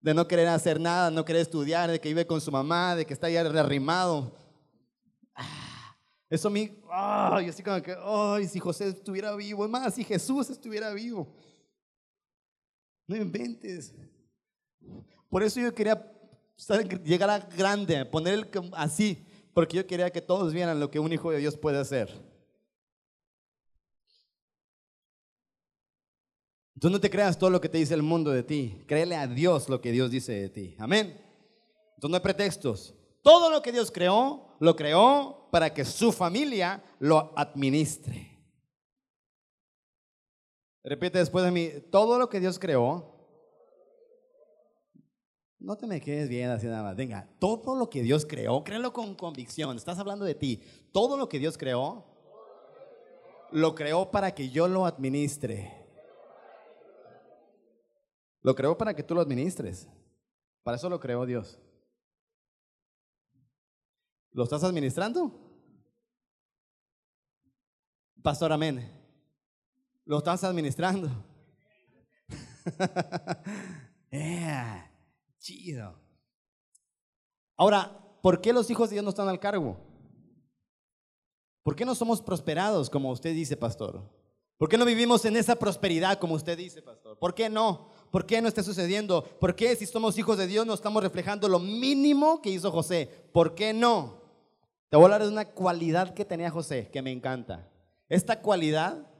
de 0.00 0.14
no 0.14 0.26
querer 0.26 0.48
hacer 0.48 0.80
nada, 0.80 1.10
no 1.10 1.24
querer 1.24 1.42
estudiar, 1.42 1.90
de 1.90 2.00
que 2.00 2.08
vive 2.08 2.26
con 2.26 2.40
su 2.40 2.50
mamá, 2.50 2.96
de 2.96 3.04
que 3.04 3.12
está 3.12 3.28
ya 3.28 3.40
arrimado. 3.40 4.36
Ah, 5.34 5.96
eso 6.28 6.48
a 6.48 6.50
mí, 6.50 6.80
yo 6.82 7.50
así 7.50 7.62
como 7.62 7.82
que, 7.82 7.94
ay, 8.00 8.46
si 8.46 8.58
José 8.58 8.88
estuviera 8.88 9.34
vivo, 9.36 9.64
es 9.64 9.70
más, 9.70 9.94
si 9.94 10.04
Jesús 10.04 10.50
estuviera 10.50 10.92
vivo. 10.94 11.28
No 13.06 13.16
inventes. 13.16 13.94
Por 15.28 15.42
eso 15.42 15.60
yo 15.60 15.74
quería 15.74 16.12
llegar 17.04 17.30
a 17.30 17.38
grande, 17.38 18.04
poner 18.04 18.34
el, 18.34 18.48
así, 18.74 19.26
porque 19.54 19.76
yo 19.76 19.86
quería 19.86 20.10
que 20.10 20.20
todos 20.20 20.52
vieran 20.52 20.78
lo 20.80 20.90
que 20.90 20.98
un 20.98 21.12
hijo 21.12 21.30
de 21.30 21.38
Dios 21.38 21.56
puede 21.56 21.78
hacer. 21.78 22.08
Entonces 26.74 26.96
no 26.96 27.00
te 27.00 27.10
creas 27.10 27.38
todo 27.38 27.50
lo 27.50 27.60
que 27.60 27.68
te 27.68 27.78
dice 27.78 27.94
el 27.94 28.02
mundo 28.02 28.32
de 28.32 28.42
ti. 28.42 28.82
Créele 28.88 29.14
a 29.14 29.26
Dios 29.26 29.68
lo 29.68 29.80
que 29.80 29.92
Dios 29.92 30.10
dice 30.10 30.32
de 30.32 30.48
ti. 30.48 30.74
Amén. 30.78 31.16
Entonces 31.94 32.10
no 32.10 32.16
hay 32.16 32.22
pretextos. 32.22 32.94
Todo 33.22 33.50
lo 33.50 33.62
que 33.62 33.70
Dios 33.70 33.92
creó, 33.92 34.56
lo 34.58 34.74
creó 34.74 35.48
para 35.52 35.72
que 35.72 35.84
su 35.84 36.10
familia 36.10 36.82
lo 36.98 37.32
administre. 37.36 38.32
Repite 40.82 41.18
después 41.18 41.44
de 41.44 41.52
mí, 41.52 41.70
todo 41.92 42.18
lo 42.18 42.28
que 42.28 42.40
Dios 42.40 42.58
creó, 42.58 43.11
no 45.62 45.76
te 45.76 45.86
me 45.86 46.00
quedes 46.00 46.28
bien 46.28 46.50
así 46.50 46.66
nada 46.66 46.82
más. 46.82 46.96
Venga, 46.96 47.28
todo 47.38 47.76
lo 47.76 47.88
que 47.88 48.02
Dios 48.02 48.26
creó, 48.26 48.64
créelo 48.64 48.92
con 48.92 49.14
convicción. 49.14 49.76
Estás 49.76 49.98
hablando 49.98 50.24
de 50.24 50.34
ti. 50.34 50.60
Todo 50.92 51.16
lo 51.16 51.28
que 51.28 51.38
Dios 51.38 51.56
creó, 51.56 52.04
lo 53.52 53.74
creó 53.74 54.10
para 54.10 54.34
que 54.34 54.50
yo 54.50 54.66
lo 54.66 54.86
administre. 54.86 55.72
Lo 58.40 58.56
creó 58.56 58.76
para 58.76 58.94
que 58.94 59.04
tú 59.04 59.14
lo 59.14 59.20
administres. 59.20 59.88
Para 60.64 60.76
eso 60.76 60.88
lo 60.88 60.98
creó 60.98 61.24
Dios. 61.26 61.58
¿Lo 64.32 64.44
estás 64.44 64.64
administrando? 64.64 65.30
Pastor, 68.20 68.52
amén. 68.52 68.90
¿Lo 70.04 70.18
estás 70.18 70.42
administrando? 70.42 71.08
Chido. 75.42 75.98
Ahora, 77.56 78.00
¿por 78.22 78.40
qué 78.40 78.52
los 78.52 78.70
hijos 78.70 78.88
de 78.88 78.94
Dios 78.94 79.04
no 79.04 79.10
están 79.10 79.28
al 79.28 79.40
cargo? 79.40 79.76
¿Por 81.64 81.74
qué 81.74 81.84
no 81.84 81.96
somos 81.96 82.22
prosperados 82.22 82.88
como 82.88 83.10
usted 83.10 83.34
dice, 83.34 83.56
pastor? 83.56 84.08
¿Por 84.56 84.68
qué 84.68 84.78
no 84.78 84.84
vivimos 84.84 85.24
en 85.24 85.36
esa 85.36 85.56
prosperidad 85.56 86.20
como 86.20 86.34
usted 86.34 86.56
dice, 86.56 86.80
pastor? 86.80 87.18
¿Por 87.18 87.34
qué 87.34 87.50
no? 87.50 87.90
¿Por 88.12 88.24
qué 88.24 88.40
no 88.40 88.46
está 88.46 88.62
sucediendo? 88.62 89.24
¿Por 89.40 89.56
qué 89.56 89.74
si 89.74 89.84
somos 89.84 90.16
hijos 90.16 90.38
de 90.38 90.46
Dios 90.46 90.64
no 90.64 90.74
estamos 90.74 91.02
reflejando 91.02 91.48
lo 91.48 91.58
mínimo 91.58 92.40
que 92.40 92.50
hizo 92.50 92.70
José? 92.70 93.10
¿Por 93.32 93.56
qué 93.56 93.72
no? 93.72 94.22
Te 94.90 94.96
voy 94.96 95.04
a 95.04 95.06
hablar 95.06 95.22
de 95.24 95.28
una 95.28 95.48
cualidad 95.48 96.14
que 96.14 96.24
tenía 96.24 96.50
José, 96.50 96.88
que 96.92 97.02
me 97.02 97.10
encanta. 97.10 97.68
Esta 98.08 98.40
cualidad 98.40 99.10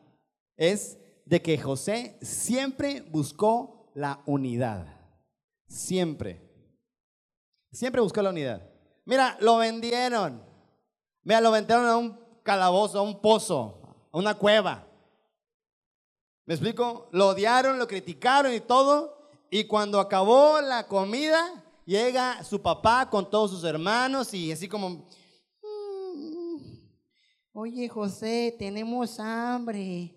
es 0.57 0.99
de 1.25 1.43
que 1.43 1.59
José 1.59 2.17
siempre 2.23 3.01
buscó 3.11 3.91
la 3.95 4.23
unidad. 4.27 5.02
Siempre. 5.73 6.39
Siempre 7.73 8.03
buscó 8.03 8.21
la 8.21 8.29
unidad. 8.29 8.63
Mira, 9.07 9.39
lo 9.41 9.57
vendieron. 9.57 10.45
Mira, 11.23 11.41
lo 11.41 11.51
vendieron 11.51 11.87
a 11.87 11.97
un 11.97 12.21
calabozo, 12.43 12.99
a 12.99 13.03
un 13.03 13.21
pozo, 13.23 13.81
a 14.13 14.19
una 14.19 14.35
cueva. 14.35 14.87
¿Me 16.45 16.55
explico? 16.55 17.09
Lo 17.13 17.29
odiaron, 17.29 17.79
lo 17.79 17.89
criticaron 17.89 18.53
y 18.53 18.61
todo. 18.61 19.31
Y 19.51 19.65
cuando 19.65 19.99
acabó 19.99 20.61
la 20.61 20.87
comida, 20.87 21.65
llega 21.87 22.45
su 22.45 22.61
papá 22.61 23.09
con 23.09 23.31
todos 23.31 23.51
sus 23.51 23.65
hermanos 23.65 24.35
y 24.35 24.53
así 24.53 24.69
como, 24.69 25.09
mm, 25.63 26.57
oye 27.55 27.89
José, 27.89 28.55
tenemos 28.59 29.19
hambre. 29.19 30.15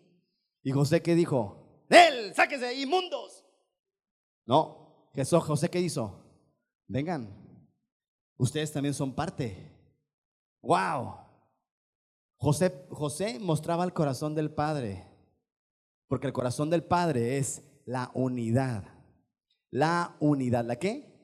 ¿Y 0.64 0.72
José 0.72 1.02
qué 1.02 1.16
dijo? 1.16 1.86
Él, 1.90 2.34
sáquense, 2.36 2.74
inmundos. 2.74 3.46
No, 4.46 4.85
Jesús, 5.16 5.44
José, 5.44 5.70
¿qué 5.70 5.80
hizo? 5.80 6.14
Vengan, 6.88 7.30
ustedes 8.38 8.72
también 8.72 8.94
son 8.94 9.14
parte. 9.14 9.72
¡Wow! 10.62 11.16
José, 12.36 12.86
José 12.90 13.40
mostraba 13.40 13.86
el 13.86 13.94
corazón 13.94 14.36
del 14.36 14.52
Padre, 14.52 15.08
porque 16.08 16.28
el 16.28 16.34
corazón 16.34 16.70
del 16.70 16.84
Padre 16.84 17.38
es 17.38 17.64
la 17.86 18.12
unidad. 18.14 18.84
La 19.72 20.18
unidad, 20.20 20.66
¿la 20.66 20.76
qué? 20.76 21.16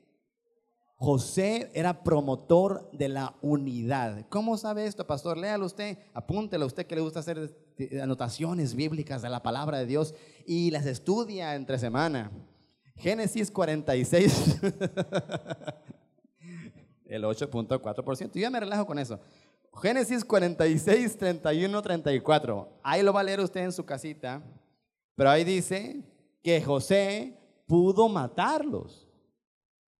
José 0.96 1.70
era 1.74 2.02
promotor 2.02 2.88
de 2.92 3.08
la 3.08 3.34
unidad. 3.42 4.26
¿Cómo 4.28 4.56
sabe 4.56 4.86
esto, 4.86 5.06
pastor? 5.06 5.36
Léalo 5.36 5.66
usted, 5.66 5.98
apúntelo 6.14 6.64
usted 6.64 6.86
que 6.86 6.94
le 6.94 7.00
gusta 7.02 7.20
hacer 7.20 7.54
anotaciones 8.00 8.74
bíblicas 8.74 9.20
de 9.20 9.28
la 9.28 9.42
palabra 9.42 9.78
de 9.78 9.86
Dios 9.86 10.14
y 10.46 10.70
las 10.70 10.86
estudia 10.86 11.56
entre 11.56 11.78
semana. 11.78 12.30
Génesis 12.96 13.50
46, 13.50 14.60
el 17.06 17.24
8.4%. 17.24 18.30
Yo 18.34 18.40
ya 18.40 18.50
me 18.50 18.60
relajo 18.60 18.86
con 18.86 18.98
eso. 18.98 19.18
Génesis 19.80 20.24
46, 20.24 21.16
31, 21.18 21.82
34. 21.82 22.68
Ahí 22.82 23.02
lo 23.02 23.12
va 23.12 23.20
a 23.20 23.24
leer 23.24 23.40
usted 23.40 23.62
en 23.62 23.72
su 23.72 23.84
casita. 23.84 24.42
Pero 25.14 25.30
ahí 25.30 25.44
dice 25.44 26.02
que 26.42 26.62
José 26.62 27.38
pudo 27.66 28.08
matarlos. 28.08 29.08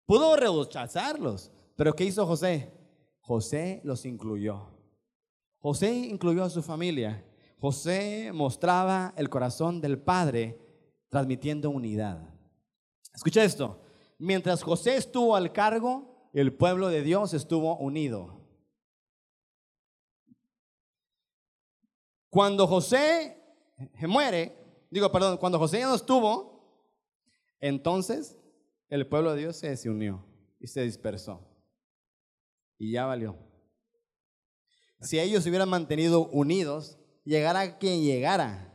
Pudo 0.06 0.36
rechazarlos. 0.36 1.50
Pero 1.76 1.94
¿qué 1.94 2.04
hizo 2.04 2.26
José? 2.26 2.70
José 3.20 3.80
los 3.84 4.04
incluyó. 4.04 4.68
José 5.58 5.92
incluyó 5.92 6.44
a 6.44 6.50
su 6.50 6.62
familia. 6.62 7.24
José 7.60 8.30
mostraba 8.34 9.14
el 9.16 9.28
corazón 9.28 9.80
del 9.80 9.98
Padre 9.98 10.58
transmitiendo 11.08 11.70
unidad. 11.70 12.31
Escucha 13.14 13.44
esto. 13.44 13.80
Mientras 14.18 14.62
José 14.62 14.96
estuvo 14.96 15.34
al 15.36 15.52
cargo, 15.52 16.30
el 16.32 16.52
pueblo 16.54 16.88
de 16.88 17.02
Dios 17.02 17.34
estuvo 17.34 17.76
unido. 17.76 18.40
Cuando 22.30 22.66
José 22.66 23.36
muere, 24.00 24.56
digo, 24.90 25.10
perdón, 25.12 25.36
cuando 25.36 25.58
José 25.58 25.80
ya 25.80 25.86
no 25.86 25.94
estuvo, 25.94 26.86
entonces 27.60 28.38
el 28.88 29.06
pueblo 29.06 29.32
de 29.32 29.40
Dios 29.40 29.56
se 29.56 29.68
desunió 29.68 30.24
y 30.60 30.66
se 30.66 30.82
dispersó. 30.82 31.48
Y 32.78 32.92
ya 32.92 33.06
valió. 33.06 33.36
Si 35.00 35.18
ellos 35.18 35.42
se 35.42 35.48
hubieran 35.48 35.68
mantenido 35.68 36.28
unidos, 36.28 36.98
llegara 37.24 37.78
quien 37.78 38.02
llegara, 38.02 38.72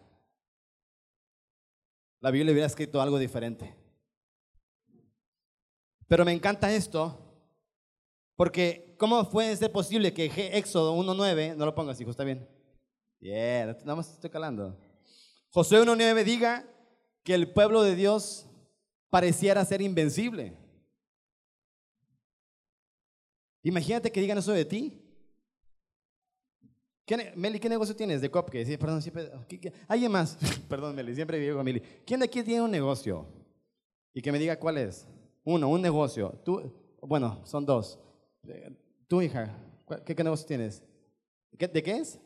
la 2.20 2.32
Biblia 2.32 2.52
hubiera 2.52 2.68
escrito 2.68 3.02
algo 3.02 3.18
diferente. 3.18 3.77
Pero 6.08 6.24
me 6.24 6.32
encanta 6.32 6.74
esto, 6.74 7.20
porque 8.36 8.96
¿cómo 8.98 9.30
puede 9.30 9.56
ser 9.56 9.72
posible 9.72 10.14
que 10.14 10.26
Éxodo 10.54 10.96
1.9, 10.96 11.56
no 11.56 11.66
lo 11.66 11.76
pongas 11.76 12.00
hijo, 12.00 12.12
está 12.12 12.24
bien? 12.24 12.48
Yeah, 13.20 13.78
nada 13.84 13.96
más 13.96 14.12
estoy 14.12 14.30
calando. 14.30 14.78
Josué 15.50 15.82
1.9 15.82 16.24
diga 16.24 16.66
que 17.24 17.34
el 17.34 17.52
pueblo 17.52 17.82
de 17.84 17.96
Dios 17.96 18.48
pareciera 19.10 19.66
ser 19.66 19.82
invencible. 19.82 20.56
Imagínate 23.64 24.12
que 24.12 24.22
digan 24.22 24.38
eso 24.38 24.54
de 24.54 24.66
ti. 24.66 25.04
¿Qué, 27.06 27.34
Meli, 27.36 27.60
¿qué 27.60 27.70
negocio 27.70 27.96
tienes 27.96 28.22
de 28.22 28.30
COP? 28.30 28.52
Sí, 28.66 28.78
perdón, 28.78 29.02
siempre. 29.02 29.30
¿Alguien 29.88 30.12
más? 30.12 30.38
perdón, 30.70 30.96
Meli, 30.96 31.16
siempre 31.16 31.40
vivo 31.40 31.58
con 31.58 31.66
Meli. 31.66 31.82
¿Quién 32.06 32.20
de 32.20 32.26
aquí 32.26 32.44
tiene 32.44 32.62
un 32.62 32.72
negocio? 32.72 33.26
Y 34.14 34.22
que 34.22 34.32
me 34.32 34.40
diga 34.40 34.58
cuál 34.60 34.78
es. 34.78 35.08
Uno, 35.50 35.70
un 35.70 35.82
negocio. 35.82 36.38
Tú, 36.44 36.62
bueno, 37.02 37.40
son 37.46 37.66
dos. 37.66 37.98
Tu 39.08 39.22
hija, 39.22 39.58
¿qué, 40.06 40.14
negocio 40.22 40.46
tienes? 40.46 40.84
¿De 41.54 41.82
qué 41.82 41.92
es? 42.00 42.20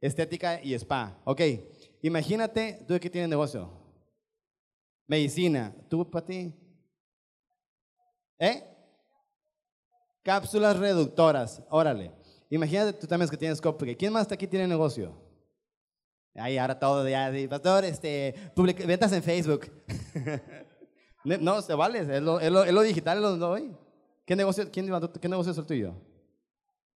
Estética 0.00 0.60
y 0.60 0.74
spa. 0.74 1.16
Ok. 1.24 1.40
Imagínate, 2.02 2.84
¿tú 2.88 2.98
qué 2.98 3.08
tienes 3.08 3.30
negocio? 3.30 3.70
Medicina. 5.06 5.72
¿Tú 5.88 6.10
para 6.10 6.26
ti? 6.26 6.52
¿Eh? 8.40 8.64
Cápsulas 10.24 10.76
reductoras. 10.76 11.62
Órale. 11.70 12.10
Imagínate 12.50 12.98
tú 12.98 13.06
también 13.06 13.30
que 13.30 13.36
tienes 13.36 13.60
copia. 13.60 13.96
¿Quién 13.96 14.12
más 14.12 14.32
aquí 14.32 14.48
tiene 14.48 14.66
negocio? 14.66 15.14
Ahí 16.34 16.58
ahora 16.58 16.76
todo 16.76 17.04
de 17.04 17.48
pastor, 17.48 17.84
este, 17.84 18.34
ventas 18.84 19.12
en 19.12 19.22
Facebook. 19.22 19.70
No, 21.24 21.62
se 21.62 21.74
vale, 21.74 22.00
es 22.00 22.22
lo, 22.22 22.38
lo, 22.38 22.82
digital, 22.82 23.16
es 23.16 23.22
lo 23.22 23.36
doy. 23.36 23.74
¿Qué 24.26 24.36
negocio, 24.36 24.70
quién, 24.70 24.86
¿Qué 25.20 25.28
negocio 25.28 25.52
es 25.52 25.58
el 25.58 25.66
tuyo? 25.66 25.94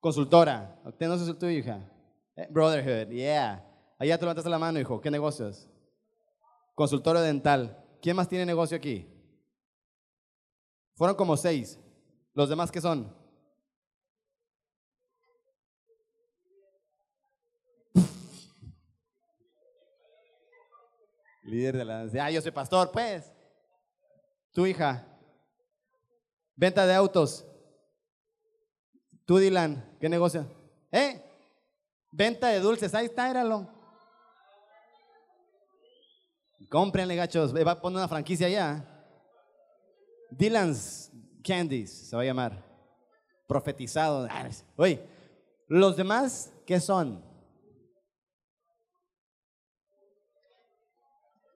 Consultora. 0.01 0.81
¿Qué 0.99 1.05
negocio 1.05 1.25
es 1.25 1.31
el 1.31 1.39
tuyo, 1.39 1.59
hija? 1.59 1.89
Eh, 2.35 2.49
brotherhood, 2.51 3.13
yeah. 3.13 3.65
Allá 3.99 4.19
te 4.19 4.25
levantaste 4.25 4.51
la 4.51 4.59
mano, 4.59 4.81
hijo. 4.81 5.01
¿Qué 5.01 5.11
negocios? 5.11 5.69
Consultorio 6.75 7.23
dental. 7.23 7.83
¿Quién 8.03 8.17
más 8.17 8.29
tiene 8.29 8.45
negocio 8.45 8.77
aquí? 8.77 9.09
Fueron 10.97 11.17
como 11.17 11.37
seis. 11.37 11.79
¿Los 12.35 12.49
demás 12.49 12.71
qué 12.73 12.81
son? 12.81 13.15
Líder 21.45 21.77
de 21.77 21.85
la... 21.85 22.09
Ah, 22.21 22.31
yo 22.31 22.43
soy 22.43 22.51
pastor, 22.51 22.91
pues. 22.91 23.36
Tu 24.57 24.65
hija. 24.65 25.07
Venta 26.55 26.87
de 26.87 26.95
autos. 26.95 27.45
Tú, 29.27 29.37
Dylan, 29.37 29.99
¿qué 30.01 30.09
negocio? 30.09 30.51
¿Eh? 30.91 31.23
Venta 32.11 32.49
de 32.49 32.61
dulces, 32.61 32.95
ahí 32.95 33.05
está, 33.05 33.31
éralo. 33.31 33.69
Cómprenle, 36.71 37.17
gachos. 37.17 37.55
Va 37.55 37.73
a 37.73 37.81
poner 37.83 37.99
una 37.99 38.09
franquicia 38.09 38.47
allá. 38.47 38.83
Dylan's 40.31 41.13
Candies 41.45 42.09
se 42.09 42.17
va 42.17 42.23
a 42.23 42.25
llamar. 42.25 42.65
Profetizado. 43.47 44.27
Oye, 44.77 45.07
los 45.69 45.99
demás, 45.99 46.51
¿qué 46.65 46.81
son? 46.81 47.23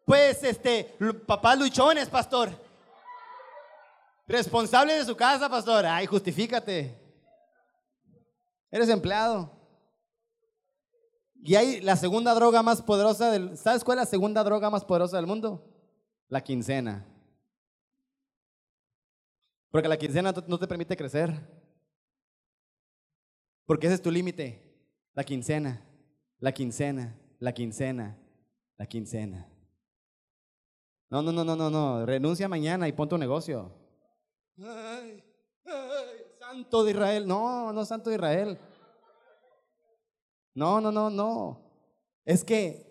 Pues, 0.04 0.44
este, 0.44 0.98
papás 1.26 1.58
luchones, 1.58 2.06
pastor. 2.10 2.68
Responsable 4.30 4.94
de 4.94 5.04
su 5.04 5.16
casa, 5.16 5.48
pastor. 5.48 5.84
Ay, 5.86 6.06
justifícate. 6.06 6.96
Eres 8.70 8.88
empleado. 8.88 9.50
Y 11.42 11.56
hay 11.56 11.80
la 11.80 11.96
segunda 11.96 12.32
droga 12.32 12.62
más 12.62 12.80
poderosa 12.80 13.32
del... 13.32 13.58
¿Sabes 13.58 13.82
cuál 13.82 13.98
es 13.98 14.04
la 14.04 14.10
segunda 14.10 14.44
droga 14.44 14.70
más 14.70 14.84
poderosa 14.84 15.16
del 15.16 15.26
mundo? 15.26 15.66
La 16.28 16.42
quincena. 16.42 17.04
Porque 19.72 19.88
la 19.88 19.96
quincena 19.96 20.32
no 20.46 20.58
te 20.58 20.68
permite 20.68 20.96
crecer. 20.96 21.34
Porque 23.66 23.88
ese 23.88 23.94
es 23.96 24.02
tu 24.02 24.12
límite. 24.12 24.62
La 25.14 25.24
quincena, 25.24 25.84
la 26.38 26.52
quincena, 26.52 27.18
la 27.40 27.52
quincena, 27.52 28.16
la 28.76 28.86
quincena. 28.86 29.48
No, 31.08 31.20
no, 31.20 31.32
no, 31.32 31.44
no, 31.44 31.56
no, 31.56 31.68
no. 31.68 32.06
Renuncia 32.06 32.48
mañana 32.48 32.86
y 32.86 32.92
pon 32.92 33.08
tu 33.08 33.18
negocio. 33.18 33.79
Santo 36.38 36.84
de 36.84 36.90
Israel. 36.90 37.26
No, 37.26 37.72
no, 37.72 37.84
santo 37.84 38.10
de 38.10 38.16
Israel. 38.16 38.58
No, 40.54 40.80
no, 40.80 40.90
no, 40.90 41.10
no. 41.10 41.60
Es 42.24 42.44
que 42.44 42.86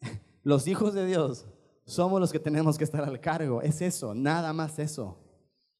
los 0.42 0.66
hijos 0.66 0.94
de 0.94 1.06
Dios 1.06 1.46
somos 1.84 2.20
los 2.20 2.32
que 2.32 2.38
tenemos 2.38 2.78
que 2.78 2.84
estar 2.84 3.04
al 3.04 3.20
cargo. 3.20 3.62
Es 3.62 3.82
eso, 3.82 4.14
nada 4.14 4.52
más 4.52 4.78
eso. 4.78 5.18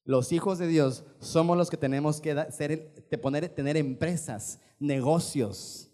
Los 0.05 0.31
hijos 0.31 0.57
de 0.57 0.67
Dios 0.67 1.05
somos 1.19 1.57
los 1.57 1.69
que 1.69 1.77
tenemos 1.77 2.19
que 2.19 2.51
ser, 2.51 3.07
poner, 3.21 3.47
tener 3.49 3.77
empresas, 3.77 4.59
negocios. 4.77 5.89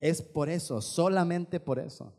Es 0.00 0.20
por 0.20 0.48
eso, 0.48 0.80
solamente 0.80 1.60
por 1.60 1.78
eso. 1.78 2.12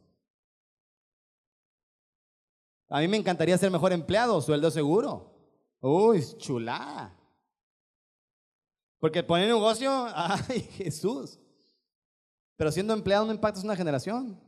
A 2.87 2.99
mí 2.99 3.07
me 3.07 3.17
encantaría 3.17 3.57
ser 3.57 3.71
mejor 3.71 3.91
empleado, 3.91 4.41
sueldo 4.41 4.71
seguro. 4.71 5.30
Uy, 5.81 6.23
chulada. 6.37 7.17
Porque 8.99 9.23
poner 9.23 9.47
negocio, 9.47 10.07
ay 10.15 10.61
Jesús. 10.77 11.39
Pero 12.55 12.71
siendo 12.71 12.93
empleado 12.93 13.25
no 13.25 13.33
impactas 13.33 13.63
una 13.63 13.75
generación. 13.75 14.39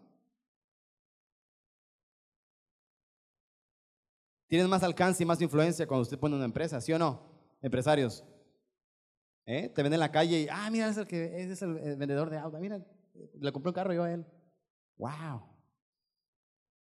Tienes 4.47 4.67
más 4.67 4.83
alcance 4.83 5.23
y 5.23 5.25
más 5.25 5.41
influencia 5.41 5.87
cuando 5.87 6.03
usted 6.03 6.19
pone 6.19 6.35
una 6.35 6.45
empresa, 6.45 6.79
¿sí 6.79 6.93
o 6.93 6.99
no? 6.99 7.23
Empresarios. 7.59 8.23
¿Eh? 9.47 9.67
Te 9.69 9.81
ven 9.81 9.91
en 9.93 9.99
la 9.99 10.11
calle 10.11 10.41
y, 10.41 10.47
ah, 10.47 10.69
mira, 10.69 10.87
es 10.89 10.97
el, 10.97 11.07
que, 11.07 11.51
es 11.51 11.61
el, 11.63 11.73
vendedor 11.97 12.29
de 12.29 12.37
auto. 12.37 12.59
Mira, 12.59 12.79
le 13.39 13.51
compré 13.51 13.71
un 13.71 13.73
carro 13.73 13.93
yo 13.93 14.03
a 14.03 14.13
él. 14.13 14.23
¡Wow! 14.97 15.41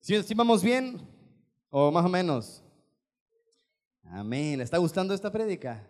¿Sí, 0.01 0.21
¿Sí 0.21 0.33
vamos 0.33 0.61
bien? 0.61 0.99
¿O 1.69 1.89
más 1.91 2.05
o 2.05 2.09
menos? 2.09 2.61
Amén. 4.11 4.57
¿Le 4.57 4.63
está 4.65 4.77
gustando 4.77 5.13
esta 5.13 5.31
prédica? 5.31 5.87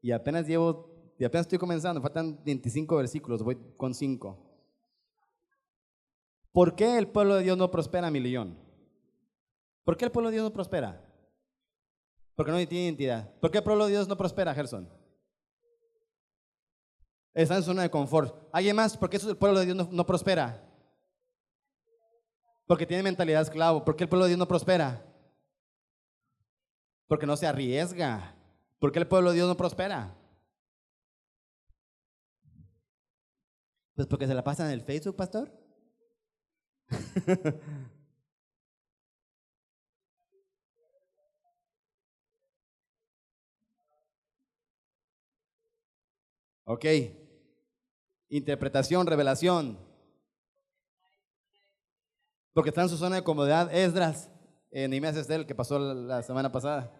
Y 0.00 0.10
apenas 0.10 0.46
llevo 0.46 0.94
y 1.18 1.24
apenas 1.24 1.44
estoy 1.46 1.58
comenzando, 1.58 2.00
faltan 2.00 2.42
25 2.44 2.96
versículos, 2.96 3.42
voy 3.42 3.56
con 3.76 3.94
5. 3.94 4.38
¿Por 6.50 6.74
qué 6.74 6.98
el 6.98 7.08
pueblo 7.08 7.36
de 7.36 7.42
Dios 7.42 7.58
no 7.58 7.70
prospera, 7.70 8.10
mi 8.10 8.20
león? 8.20 8.58
¿Por 9.84 9.96
qué 9.96 10.06
el 10.06 10.10
pueblo 10.10 10.30
de 10.30 10.36
Dios 10.36 10.44
no 10.44 10.52
prospera? 10.52 11.04
Porque 12.34 12.50
no 12.50 12.56
tiene 12.66 12.86
identidad. 12.86 13.32
¿Por 13.38 13.50
qué 13.50 13.58
el 13.58 13.64
pueblo 13.64 13.84
de 13.84 13.92
Dios 13.92 14.08
no 14.08 14.16
prospera, 14.16 14.54
Gerson? 14.54 14.88
Está 17.34 17.56
en 17.56 17.62
zona 17.62 17.82
de 17.82 17.90
confort. 17.90 18.48
¿Alguien 18.52 18.76
más? 18.76 18.96
¿Por 18.96 19.10
qué 19.10 19.18
el 19.18 19.36
pueblo 19.36 19.60
de 19.60 19.66
Dios 19.66 19.76
no, 19.76 19.88
no 19.90 20.06
prospera? 20.06 20.68
Porque 22.66 22.86
tiene 22.86 23.02
mentalidad 23.02 23.42
esclavo. 23.42 23.84
¿Por 23.84 23.94
qué 23.94 24.04
el 24.04 24.08
pueblo 24.08 24.24
de 24.24 24.30
Dios 24.30 24.38
no 24.38 24.48
prospera? 24.48 25.13
Porque 27.06 27.26
no 27.26 27.36
se 27.36 27.46
arriesga. 27.46 28.34
¿Por 28.78 28.92
qué 28.92 28.98
el 28.98 29.06
pueblo 29.08 29.30
de 29.30 29.36
Dios 29.36 29.48
no 29.48 29.56
prospera? 29.56 30.14
Pues 33.94 34.06
porque 34.08 34.26
se 34.26 34.34
la 34.34 34.42
pasan 34.42 34.66
en 34.66 34.72
el 34.72 34.82
Facebook, 34.82 35.16
pastor. 35.16 35.50
ok. 46.64 46.84
Interpretación, 48.30 49.06
revelación. 49.06 49.78
Porque 52.52 52.70
está 52.70 52.82
en 52.82 52.88
su 52.88 52.96
zona 52.96 53.16
de 53.16 53.24
comodidad. 53.24 53.72
Esdras, 53.74 54.30
en 54.74 54.92
Imeas 54.92 55.16
Estel, 55.16 55.46
que 55.46 55.54
pasó 55.54 55.78
la 55.78 56.20
semana 56.24 56.50
pasada. 56.50 56.92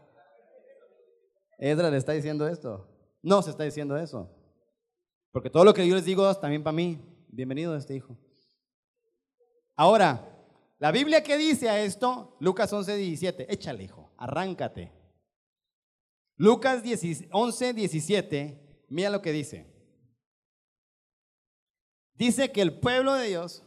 Esdras 1.58 1.90
le 1.90 1.98
está 1.98 2.12
diciendo 2.12 2.46
esto. 2.46 2.88
No 3.20 3.42
se 3.42 3.50
está 3.50 3.64
diciendo 3.64 3.96
eso. 3.96 4.30
Porque 5.32 5.50
todo 5.50 5.64
lo 5.64 5.74
que 5.74 5.86
yo 5.86 5.96
les 5.96 6.04
digo 6.04 6.30
es 6.30 6.40
también 6.40 6.62
para 6.62 6.76
mí. 6.76 7.04
Bienvenido 7.26 7.76
este 7.76 7.96
hijo. 7.96 8.16
Ahora, 9.74 10.24
la 10.78 10.92
Biblia 10.92 11.24
que 11.24 11.36
dice 11.36 11.68
a 11.68 11.82
esto, 11.82 12.36
Lucas 12.38 12.72
11, 12.72 12.94
17, 12.94 13.52
échale 13.52 13.82
hijo, 13.82 14.14
arráncate. 14.18 14.92
Lucas 16.36 16.80
11, 17.32 17.72
17, 17.72 18.84
mira 18.88 19.10
lo 19.10 19.20
que 19.20 19.32
dice. 19.32 19.66
Dice 22.14 22.52
que 22.52 22.62
el 22.62 22.78
pueblo 22.78 23.14
de 23.14 23.26
Dios, 23.26 23.64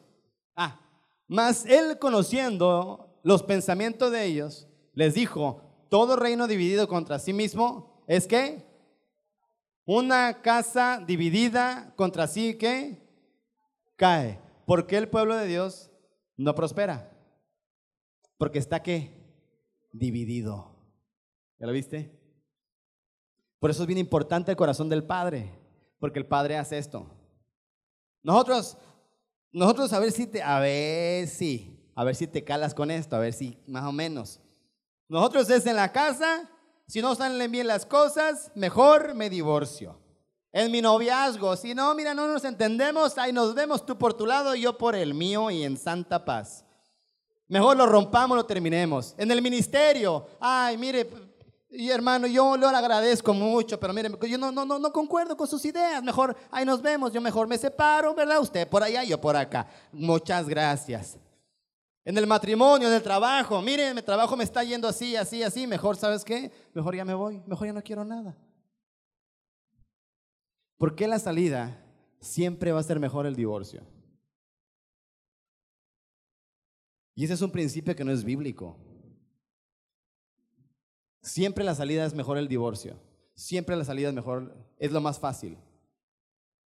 ah, 0.55 0.79
más 1.27 1.65
él 1.65 1.99
conociendo 1.99 3.06
los 3.27 3.43
pensamientos 3.43 4.09
de 4.09 4.23
ellos, 4.23 4.69
les 4.93 5.13
dijo, 5.13 5.61
todo 5.89 6.15
reino 6.15 6.47
dividido 6.47 6.87
contra 6.87 7.19
sí 7.19 7.33
mismo 7.33 8.01
es 8.07 8.25
que 8.25 8.65
una 9.83 10.41
casa 10.41 11.03
dividida 11.05 11.93
contra 11.97 12.27
sí 12.27 12.57
que 12.57 13.05
cae. 13.97 14.39
¿Por 14.65 14.87
qué 14.87 14.95
el 14.95 15.09
pueblo 15.09 15.35
de 15.35 15.45
Dios 15.45 15.91
no 16.37 16.55
prospera? 16.55 17.11
Porque 18.37 18.59
está 18.59 18.81
qué? 18.81 19.11
Dividido. 19.91 20.73
¿Ya 21.59 21.67
lo 21.67 21.73
viste? 21.73 22.17
Por 23.59 23.71
eso 23.71 23.83
es 23.83 23.87
bien 23.87 23.99
importante 23.99 24.51
el 24.51 24.57
corazón 24.57 24.87
del 24.87 25.03
Padre, 25.03 25.51
porque 25.99 26.19
el 26.19 26.27
Padre 26.27 26.55
hace 26.55 26.77
esto. 26.77 27.13
Nosotros, 28.23 28.77
nosotros 29.51 29.91
a 29.91 29.99
ver 29.99 30.13
si 30.13 30.27
te, 30.27 30.41
a 30.41 30.61
ver 30.61 31.27
si, 31.27 31.76
a 31.97 32.03
ver 32.03 32.15
si 32.15 32.27
te 32.27 32.43
calas 32.43 32.75
con 32.75 32.91
esto, 32.91 33.15
a 33.15 33.19
ver 33.19 33.33
si 33.33 33.57
más 33.65 33.83
o 33.85 33.91
menos. 33.91 34.39
Nosotros 35.09 35.49
es 35.49 35.65
en 35.65 35.75
la 35.75 35.91
casa 35.91 36.47
si 36.87 37.01
no 37.01 37.15
salen 37.15 37.51
bien 37.51 37.65
las 37.65 37.87
cosas, 37.87 38.51
mejor 38.53 39.15
me 39.15 39.29
divorcio. 39.29 39.99
En 40.53 40.71
mi 40.71 40.79
noviazgo, 40.79 41.55
si 41.57 41.73
no, 41.73 41.93
mira, 41.95 42.13
no 42.13 42.27
nos 42.27 42.45
entendemos, 42.45 43.17
ahí 43.17 43.33
nos 43.33 43.53
vemos 43.55 43.83
tú 43.83 43.97
por 43.97 44.13
tu 44.13 44.27
lado 44.27 44.55
yo 44.55 44.77
por 44.77 44.95
el 44.95 45.15
mío 45.15 45.49
y 45.51 45.63
en 45.63 45.75
santa 45.75 46.23
paz. 46.23 46.63
Mejor 47.47 47.75
lo 47.75 47.87
rompamos, 47.87 48.37
lo 48.37 48.45
terminemos. 48.45 49.15
En 49.17 49.31
el 49.31 49.41
ministerio, 49.41 50.27
ay, 50.39 50.77
mire, 50.77 51.09
y 51.71 51.89
hermano, 51.89 52.27
yo 52.27 52.55
le 52.55 52.67
agradezco 52.67 53.33
mucho, 53.33 53.79
pero 53.79 53.91
mire, 53.91 54.09
yo 54.29 54.37
no, 54.37 54.51
no, 54.51 54.65
no, 54.65 54.77
no 54.79 54.93
concuerdo 54.93 55.35
con 55.35 55.47
sus 55.47 55.65
ideas. 55.65 56.01
Mejor, 56.03 56.37
ahí 56.51 56.63
nos 56.63 56.81
vemos, 56.81 57.11
yo 57.11 57.19
mejor 57.19 57.47
me 57.47 57.57
separo, 57.57 58.13
¿verdad? 58.13 58.39
Usted 58.39 58.67
por 58.67 58.83
allá, 58.83 59.03
yo 59.03 59.19
por 59.19 59.35
acá. 59.35 59.67
Muchas 59.91 60.47
gracias. 60.47 61.17
En 62.07 62.17
el 62.17 62.25
matrimonio, 62.25 62.87
en 62.87 62.93
el 62.93 63.03
trabajo. 63.03 63.61
Miren, 63.61 63.93
mi 63.93 64.01
trabajo 64.01 64.37
me 64.37 64.45
está 64.45 64.63
yendo 64.63 64.87
así, 64.87 65.17
así, 65.17 65.43
así. 65.43 65.67
Mejor, 65.67 65.97
¿sabes 65.97 66.23
qué? 66.23 66.53
Mejor 66.73 66.95
ya 66.95 67.03
me 67.03 67.13
voy. 67.13 67.43
Mejor 67.45 67.67
ya 67.67 67.73
no 67.73 67.83
quiero 67.83 68.05
nada. 68.05 68.33
¿Por 70.77 70.95
qué 70.95 71.05
la 71.05 71.19
salida 71.19 71.83
siempre 72.21 72.71
va 72.71 72.79
a 72.79 72.83
ser 72.83 72.97
mejor 72.97 73.25
el 73.25 73.35
divorcio? 73.35 73.85
Y 77.13 77.25
ese 77.25 77.33
es 77.33 77.41
un 77.41 77.51
principio 77.51 77.93
que 77.93 78.05
no 78.05 78.13
es 78.13 78.23
bíblico. 78.23 78.77
Siempre 81.21 81.65
la 81.65 81.75
salida 81.75 82.05
es 82.05 82.13
mejor 82.13 82.37
el 82.37 82.47
divorcio. 82.47 82.97
Siempre 83.35 83.75
la 83.75 83.83
salida 83.83 84.07
es 84.07 84.15
mejor, 84.15 84.55
es 84.77 84.93
lo 84.93 85.01
más 85.01 85.19
fácil. 85.19 85.57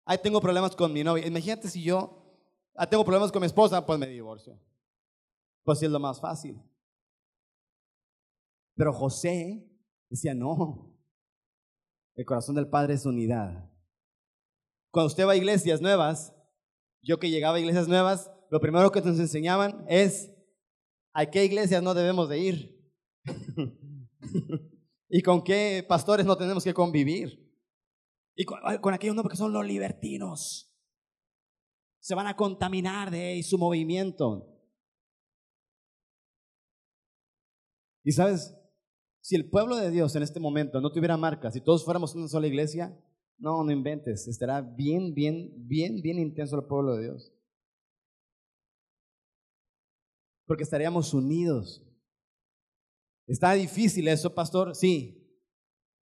Ahí 0.03 0.17
tengo 0.17 0.41
problemas 0.41 0.75
con 0.75 0.91
mi 0.91 1.03
novia. 1.03 1.27
Imagínate 1.27 1.69
si 1.69 1.83
yo 1.83 2.23
ah, 2.73 2.89
tengo 2.89 3.05
problemas 3.05 3.31
con 3.31 3.41
mi 3.41 3.45
esposa, 3.45 3.85
pues 3.85 3.99
me 3.99 4.07
divorcio. 4.07 4.59
Pues 5.67 5.83
es 5.83 5.91
lo 5.91 5.99
más 5.99 6.21
fácil. 6.21 6.63
Pero 8.73 8.93
José 8.93 9.69
decía, 10.09 10.33
no, 10.33 10.97
el 12.15 12.23
corazón 12.23 12.55
del 12.55 12.69
Padre 12.69 12.93
es 12.93 13.05
unidad. 13.05 13.69
Cuando 14.91 15.07
usted 15.07 15.27
va 15.27 15.33
a 15.33 15.35
iglesias 15.35 15.81
nuevas, 15.81 16.33
yo 17.01 17.19
que 17.19 17.29
llegaba 17.29 17.57
a 17.57 17.59
iglesias 17.59 17.89
nuevas, 17.89 18.31
lo 18.49 18.61
primero 18.61 18.93
que 18.93 19.01
nos 19.01 19.19
enseñaban 19.19 19.83
es 19.89 20.33
a 21.11 21.25
qué 21.25 21.43
iglesias 21.43 21.83
no 21.83 21.93
debemos 21.93 22.29
de 22.29 22.39
ir 22.39 22.93
y 25.09 25.21
con 25.21 25.43
qué 25.43 25.85
pastores 25.85 26.25
no 26.25 26.37
tenemos 26.37 26.63
que 26.63 26.73
convivir. 26.73 27.45
Y 28.37 28.45
con, 28.45 28.93
aquellos 28.93 29.17
no, 29.17 29.21
porque 29.21 29.35
son 29.35 29.51
los 29.51 29.65
libertinos. 29.65 30.73
Se 31.99 32.15
van 32.15 32.27
a 32.27 32.37
contaminar 32.37 33.11
de 33.11 33.43
su 33.43 33.57
movimiento. 33.57 34.56
Y 38.07 38.13
sabes, 38.13 38.55
si 39.19 39.35
el 39.35 39.49
pueblo 39.49 39.75
de 39.75 39.91
Dios 39.91 40.15
en 40.15 40.23
este 40.23 40.39
momento 40.39 40.79
no 40.79 40.93
tuviera 40.93 41.17
marcas, 41.17 41.53
si 41.53 41.59
todos 41.59 41.83
fuéramos 41.83 42.15
una 42.15 42.29
sola 42.29 42.47
iglesia, 42.47 42.97
no, 43.37 43.61
no 43.65 43.69
inventes, 43.69 44.29
estará 44.29 44.61
bien, 44.61 45.13
bien, 45.13 45.51
bien, 45.57 46.01
bien 46.01 46.17
intenso 46.17 46.55
el 46.55 46.67
pueblo 46.67 46.95
de 46.95 47.03
Dios. 47.03 47.33
Porque 50.45 50.63
estaríamos 50.63 51.13
unidos. 51.13 51.85
¿Está 53.27 53.51
difícil 53.51 54.07
eso, 54.07 54.33
pastor? 54.33 54.73
Sí, 54.73 55.29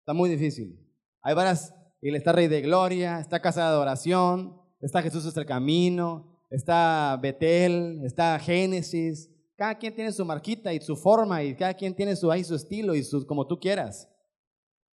está 0.00 0.12
muy 0.12 0.28
difícil. 0.28 0.78
Hay 1.22 1.34
varias, 1.34 1.74
está 2.02 2.32
Rey 2.32 2.48
de 2.48 2.60
Gloria, 2.60 3.18
está 3.18 3.40
Casa 3.40 3.62
de 3.62 3.68
Adoración, 3.68 4.60
está 4.82 5.00
Jesús 5.00 5.24
es 5.24 5.34
el 5.38 5.46
Camino, 5.46 6.38
está 6.50 7.18
Betel, 7.22 8.02
está 8.04 8.38
Génesis. 8.38 9.33
Cada 9.64 9.78
quien 9.78 9.94
tiene 9.94 10.12
su 10.12 10.26
marquita 10.26 10.74
y 10.74 10.80
su 10.82 10.94
forma 10.94 11.42
y 11.42 11.56
cada 11.56 11.72
quien 11.72 11.96
tiene 11.96 12.14
su, 12.16 12.30
ahí 12.30 12.44
su 12.44 12.54
estilo 12.54 12.94
y 12.94 13.02
su, 13.02 13.26
como 13.26 13.46
tú 13.46 13.58
quieras. 13.58 14.06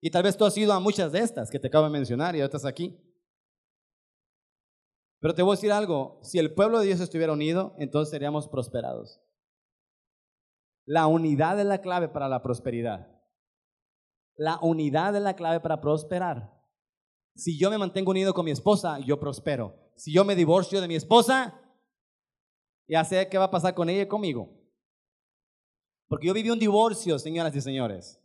Y 0.02 0.10
tal 0.10 0.24
vez 0.24 0.36
tú 0.36 0.44
has 0.44 0.58
ido 0.58 0.74
a 0.74 0.80
muchas 0.80 1.12
de 1.12 1.20
estas 1.20 1.52
que 1.52 1.60
te 1.60 1.68
acabo 1.68 1.84
de 1.84 1.92
mencionar 1.92 2.36
y 2.36 2.42
estás 2.42 2.66
aquí. 2.66 3.00
Pero 5.20 5.36
te 5.36 5.44
voy 5.44 5.52
a 5.52 5.58
decir 5.58 5.72
algo, 5.72 6.18
si 6.24 6.40
el 6.40 6.52
pueblo 6.52 6.80
de 6.80 6.88
Dios 6.88 7.00
estuviera 7.00 7.34
unido, 7.34 7.76
entonces 7.78 8.10
seríamos 8.10 8.48
prosperados. 8.48 9.22
La 10.84 11.06
unidad 11.06 11.60
es 11.60 11.68
la 11.68 11.82
clave 11.82 12.10
para 12.10 12.28
la 12.28 12.42
prosperidad. 12.42 13.08
La 14.36 14.58
unidad 14.64 15.16
es 15.16 15.22
la 15.22 15.36
clave 15.36 15.60
para 15.60 15.80
prosperar. 15.80 16.60
Si 17.36 17.60
yo 17.60 17.70
me 17.70 17.78
mantengo 17.78 18.10
unido 18.10 18.34
con 18.34 18.46
mi 18.46 18.52
esposa, 18.52 18.98
yo 18.98 19.20
prospero. 19.20 19.76
Si 19.96 20.12
yo 20.12 20.26
me 20.26 20.36
divorcio 20.36 20.82
de 20.82 20.88
mi 20.88 20.96
esposa, 20.96 21.62
ya 22.88 23.04
sé 23.04 23.28
qué 23.30 23.38
va 23.38 23.46
a 23.46 23.52
pasar 23.52 23.74
con 23.74 23.90
ella 23.90 24.04
y 24.04 24.08
conmigo. 24.08 24.50
Porque 26.08 26.28
yo 26.28 26.34
viví 26.34 26.50
un 26.50 26.60
divorcio, 26.60 27.18
señoras 27.18 27.56
y 27.56 27.62
señores. 27.62 28.22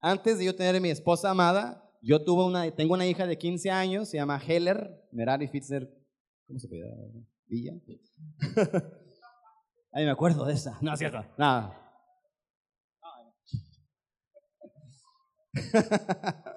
Antes 0.00 0.38
de 0.38 0.46
yo 0.46 0.54
tener 0.54 0.80
mi 0.80 0.90
esposa 0.90 1.30
amada, 1.30 1.90
yo 2.02 2.24
tuve 2.24 2.44
una, 2.44 2.70
tengo 2.70 2.94
una 2.94 3.06
hija 3.06 3.26
de 3.26 3.36
15 3.38 3.70
años, 3.70 4.08
se 4.08 4.16
llama 4.16 4.38
Heller, 4.38 5.06
Merari 5.12 5.48
Fitzer, 5.48 5.88
¿cómo 6.46 6.58
se 6.58 6.68
pide? 6.68 6.86
Villa. 7.46 7.74
Ay, 9.92 10.04
me 10.04 10.10
acuerdo 10.10 10.44
de 10.44 10.54
esa. 10.54 10.78
No, 10.80 10.92
es 10.92 10.98
cierto, 10.98 11.24
nada. 11.36 11.76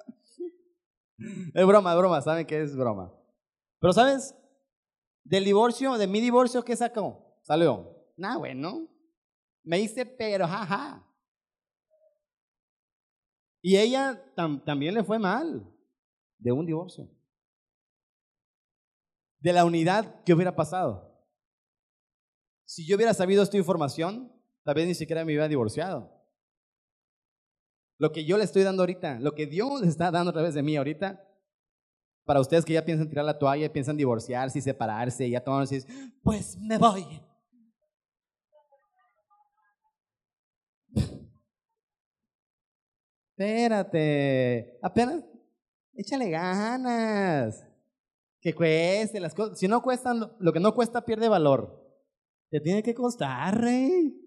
es 1.54 1.66
broma, 1.66 1.94
es 1.94 1.98
broma, 1.98 2.22
saben 2.22 2.46
que 2.46 2.62
es 2.62 2.76
broma. 2.76 3.12
Pero 3.80 3.92
¿sabes? 3.94 4.36
Del 5.24 5.46
divorcio, 5.46 5.98
de 5.98 6.08
mi 6.08 6.20
divorcio, 6.20 6.64
¿qué 6.64 6.76
sacó? 6.76 7.40
Salió. 7.44 8.12
Nah, 8.18 8.38
bueno. 8.38 8.88
Me 9.64 9.80
hice 9.80 10.06
pero, 10.06 10.48
jaja. 10.48 11.08
Y 13.62 13.78
ella 13.78 14.22
también 14.36 14.94
le 14.94 15.04
fue 15.04 15.18
mal 15.20 15.66
de 16.38 16.52
un 16.52 16.66
divorcio. 16.66 17.10
De 19.40 19.54
la 19.54 19.64
unidad 19.64 20.22
que 20.24 20.34
hubiera 20.34 20.56
pasado. 20.56 21.14
Si 22.66 22.86
yo 22.86 22.98
hubiera 22.98 23.14
sabido 23.14 23.42
esta 23.42 23.58
información, 23.58 24.32
tal 24.64 24.76
vez 24.76 24.88
ni 24.88 24.96
siquiera 24.96 25.24
me 25.24 25.32
hubiera 25.32 25.48
divorciado. 25.48 26.12
Lo 27.98 28.12
que 28.12 28.26
yo 28.26 28.38
le 28.38 28.44
estoy 28.44 28.64
dando 28.64 28.82
ahorita, 28.82 29.20
lo 29.20 29.34
que 29.34 29.46
Dios 29.46 29.82
está 29.84 30.12
dando 30.12 30.32
a 30.32 30.34
través 30.34 30.54
de 30.54 30.64
mí 30.64 30.76
ahorita, 30.76 31.26
para 32.26 32.40
ustedes 32.40 32.66
que 32.66 32.74
ya 32.74 32.86
piensan 32.86 33.10
tirar 33.10 33.26
la 33.26 33.38
toalla, 33.38 33.72
piensan 33.72 33.98
divorciarse 33.98 34.60
y 34.60 34.62
separarse, 34.62 35.28
y 35.28 35.32
ya 35.32 35.44
toman 35.44 35.68
y 35.70 35.80
pues 36.22 36.58
me 36.58 36.78
voy. 36.78 37.06
Espérate, 43.36 44.78
apenas, 44.82 45.24
échale 45.96 46.30
ganas. 46.30 47.68
Que 48.40 48.54
cueste 48.54 49.20
las 49.20 49.34
cosas. 49.34 49.58
Si 49.58 49.68
no 49.68 49.82
cuestan, 49.82 50.34
lo 50.38 50.54
que 50.54 50.60
no 50.60 50.76
cuesta 50.76 51.06
pierde 51.06 51.30
valor. 51.30 51.82
Te 52.50 52.60
tiene 52.60 52.84
que 52.84 52.94
costar, 52.94 53.60
rey. 53.60 54.20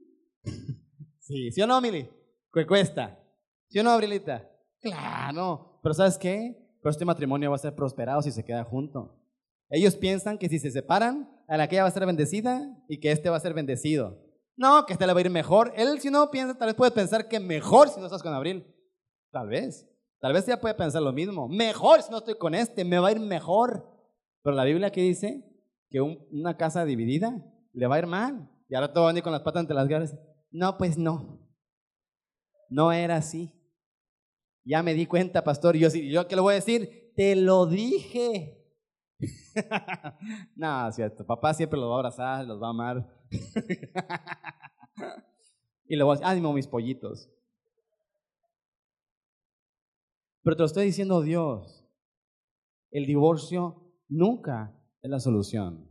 Sí, 1.21 1.51
¿sí 1.51 1.61
o 1.61 1.67
no, 1.67 1.81
Mili? 1.81 2.09
¿Qué 2.53 2.65
cuesta? 2.65 3.19
¿Sí 3.67 3.81
o 3.81 3.83
no, 3.83 3.91
Abrilita? 3.91 4.49
Claro. 4.81 5.81
Pero 5.83 5.93
¿sabes 5.93 6.19
qué? 6.19 6.66
Pero 6.81 6.91
este 6.91 7.05
matrimonio 7.05 7.51
va 7.51 7.57
a 7.57 7.61
ser 7.61 7.75
prosperado 7.75 8.23
si 8.23 8.31
se 8.31 8.45
queda 8.45 8.65
junto. 8.65 9.15
Ellos 9.69 9.97
piensan 9.97 10.39
que 10.39 10.49
si 10.49 10.59
se 10.59 10.71
separan, 10.71 11.29
a 11.49 11.57
la 11.57 11.65
aquella 11.65 11.83
va 11.83 11.89
a 11.89 11.93
ser 11.93 12.07
bendecida 12.07 12.77
y 12.89 13.01
que 13.01 13.11
este 13.11 13.31
va 13.31 13.37
a 13.37 13.41
ser 13.41 13.55
bendecido. 13.55 14.19
No, 14.57 14.87
que 14.87 14.93
este 14.93 15.07
le 15.07 15.13
va 15.13 15.19
a 15.19 15.23
ir 15.23 15.31
mejor. 15.31 15.73
Él, 15.77 16.01
si 16.01 16.11
no 16.11 16.31
piensa, 16.31 16.57
tal 16.57 16.69
vez 16.69 16.75
puede 16.75 16.91
pensar 16.91 17.29
que 17.29 17.41
mejor 17.41 17.89
si 17.89 18.01
no 18.01 18.07
estás 18.07 18.23
con 18.23 18.33
Abril. 18.33 18.65
Tal 19.31 19.49
vez. 19.49 19.89
Tal 20.21 20.33
vez 20.33 20.47
ya 20.47 20.61
puede 20.61 20.75
pensar 20.75 21.03
lo 21.03 21.13
mismo. 21.13 21.49
Mejor 21.49 22.03
si 22.03 22.11
no 22.11 22.19
estoy 22.19 22.39
con 22.39 22.55
este, 22.55 22.85
me 22.85 22.99
va 22.99 23.09
a 23.09 23.13
ir 23.13 23.21
mejor. 23.21 23.87
Pero 24.43 24.57
la 24.57 24.65
Biblia 24.65 24.91
que 24.91 25.03
dice 25.03 25.45
que 25.91 26.01
una 26.01 26.57
casa 26.57 26.85
dividida 26.85 27.45
le 27.73 27.87
va 27.87 27.97
a 27.97 27.99
ir 27.99 28.07
mal. 28.07 28.49
Y 28.69 28.75
ahora 28.75 28.93
todo 28.93 29.05
van 29.05 29.15
a 29.15 29.19
ir 29.19 29.25
con 29.25 29.33
las 29.33 29.43
patas 29.43 29.61
entre 29.61 29.77
las 29.77 29.89
garras. 29.89 30.17
No, 30.51 30.79
pues 30.79 30.97
no. 30.97 31.47
No 32.69 32.93
era 32.93 33.17
así. 33.17 33.53
Ya 34.67 34.83
me 34.83 34.95
di 34.95 35.07
cuenta, 35.07 35.45
pastor. 35.45 35.77
Y 35.77 35.81
yo, 35.81 35.89
¿yo 35.89 36.27
qué 36.27 36.35
le 36.35 36.43
voy 36.43 36.53
a 36.53 36.57
decir? 36.57 37.13
Te 37.15 37.37
lo 37.37 37.67
dije. 37.67 38.67
no, 40.57 40.91
cierto. 40.91 41.25
Papá 41.25 41.55
siempre 41.55 41.79
los 41.79 41.89
va 41.89 41.95
a 41.95 41.99
abrazar, 41.99 42.45
los 42.45 42.61
va 42.61 42.67
a 42.67 42.71
amar. 42.71 43.09
y 45.87 45.95
le 45.95 46.03
voy 46.03 46.13
a 46.13 46.17
decir, 46.17 46.27
ánimo 46.27 46.53
mis 46.53 46.67
pollitos. 46.67 47.31
Pero 50.43 50.57
te 50.57 50.63
lo 50.63 50.67
estoy 50.67 50.87
diciendo 50.87 51.23
Dios. 51.23 51.85
El 52.91 53.07
divorcio 53.07 53.95
nunca 54.09 54.77
es 55.01 55.11
la 55.11 55.21
solución. 55.21 55.89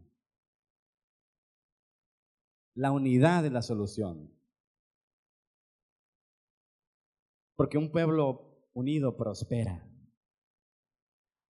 La 2.73 2.91
unidad 2.91 3.45
es 3.45 3.53
la 3.53 3.61
solución. 3.61 4.35
Porque 7.55 7.77
un 7.77 7.89
pueblo 7.89 8.44
unido 8.75 9.15
prospera. 9.15 9.83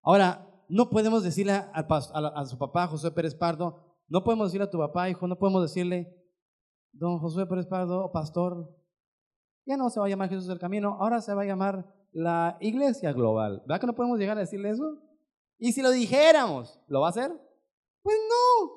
Ahora, 0.01 0.47
no 0.69 0.89
podemos 0.89 1.23
decirle 1.23 1.53
a, 1.53 2.45
su 2.45 2.57
papá, 2.57 2.87
José 2.87 3.11
Pérez 3.11 3.35
Pardo, 3.35 3.97
no 4.07 4.23
podemos 4.23 4.47
decirle 4.47 4.65
a 4.65 4.69
tu 4.69 4.77
papá, 4.77 5.09
hijo, 5.09 5.27
no 5.27 5.37
podemos 5.37 5.63
decirle, 5.63 6.15
don 6.93 7.19
José 7.19 7.45
Pérez 7.47 7.65
Pardo, 7.65 8.11
pastor, 8.11 8.73
ya 9.65 9.75
no 9.75 9.89
se 9.89 9.99
va 9.99 10.05
a 10.05 10.09
llamar 10.09 10.29
Jesús 10.29 10.47
del 10.47 10.59
Camino, 10.59 10.97
ahora 10.99 11.21
se 11.21 11.33
va 11.33 11.41
a 11.41 11.45
llamar 11.45 11.91
la 12.11 12.57
iglesia 12.61 13.11
global. 13.11 13.63
¿Verdad 13.65 13.81
que 13.81 13.87
no 13.87 13.95
podemos 13.95 14.19
llegar 14.19 14.37
a 14.37 14.41
decirle 14.41 14.69
eso? 14.69 15.01
Y 15.57 15.73
si 15.73 15.81
lo 15.81 15.89
dijéramos, 15.89 16.79
¿lo 16.87 17.01
va 17.01 17.07
a 17.07 17.09
hacer? 17.09 17.31
Pues 18.03 18.17
no. 18.29 18.71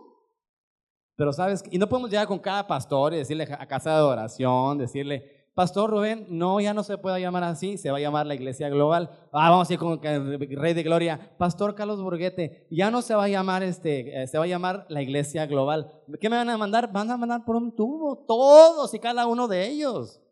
Pero 1.17 1.33
sabes, 1.33 1.63
y 1.71 1.79
no 1.79 1.89
podemos 1.89 2.11
llegar 2.11 2.27
con 2.27 2.39
cada 2.39 2.67
pastor 2.67 3.13
y 3.13 3.19
decirle 3.19 3.45
a 3.45 3.67
casa 3.67 3.91
de 3.91 3.97
adoración, 3.97 4.79
decirle, 4.79 5.38
Pastor 5.59 5.91
Rubén, 5.91 6.27
no, 6.31 6.61
ya 6.61 6.73
no 6.73 6.85
se 6.85 6.99
puede 6.99 7.21
llamar 7.21 7.43
así, 7.43 7.79
se 7.79 7.91
va 7.91 7.97
a 7.97 8.01
llamar 8.01 8.27
la 8.27 8.37
iglesia 8.37 8.69
global. 8.69 9.11
Ah, 9.33 9.51
vamos 9.51 9.69
a 9.69 9.73
ir 9.73 9.81
con 9.81 10.01
Rey 10.01 10.73
de 10.73 10.85
Gloria. 10.85 11.37
Pastor 11.37 11.75
Carlos 11.75 12.01
Burguete, 12.01 12.69
ya 12.71 12.93
no 12.93 13.03
se 13.03 13.17
va 13.17 13.25
a 13.25 13.29
llamar 13.29 13.65
este, 13.65 14.23
eh, 14.23 14.29
se 14.29 14.39
va 14.39 14.45
a 14.45 14.47
llamar 14.47 14.87
la 14.89 15.03
iglesia 15.03 15.47
global. 15.47 15.91
¿Qué 16.21 16.31
me 16.31 16.37
van 16.37 16.49
a 16.49 16.57
mandar? 16.57 16.93
Van 16.93 17.11
a 17.11 17.17
mandar 17.17 17.45
por 17.45 17.57
un 17.57 17.75
tubo, 17.75 18.25
todos 18.25 18.95
y 18.95 19.01
cada 19.01 19.27
uno 19.27 19.49
de 19.49 19.67
ellos. 19.67 20.23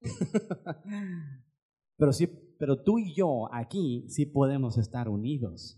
pero 1.96 2.12
sí, 2.12 2.28
pero 2.56 2.80
tú 2.84 3.00
y 3.00 3.12
yo 3.16 3.52
aquí 3.52 4.06
sí 4.08 4.26
podemos 4.26 4.78
estar 4.78 5.08
unidos. 5.08 5.76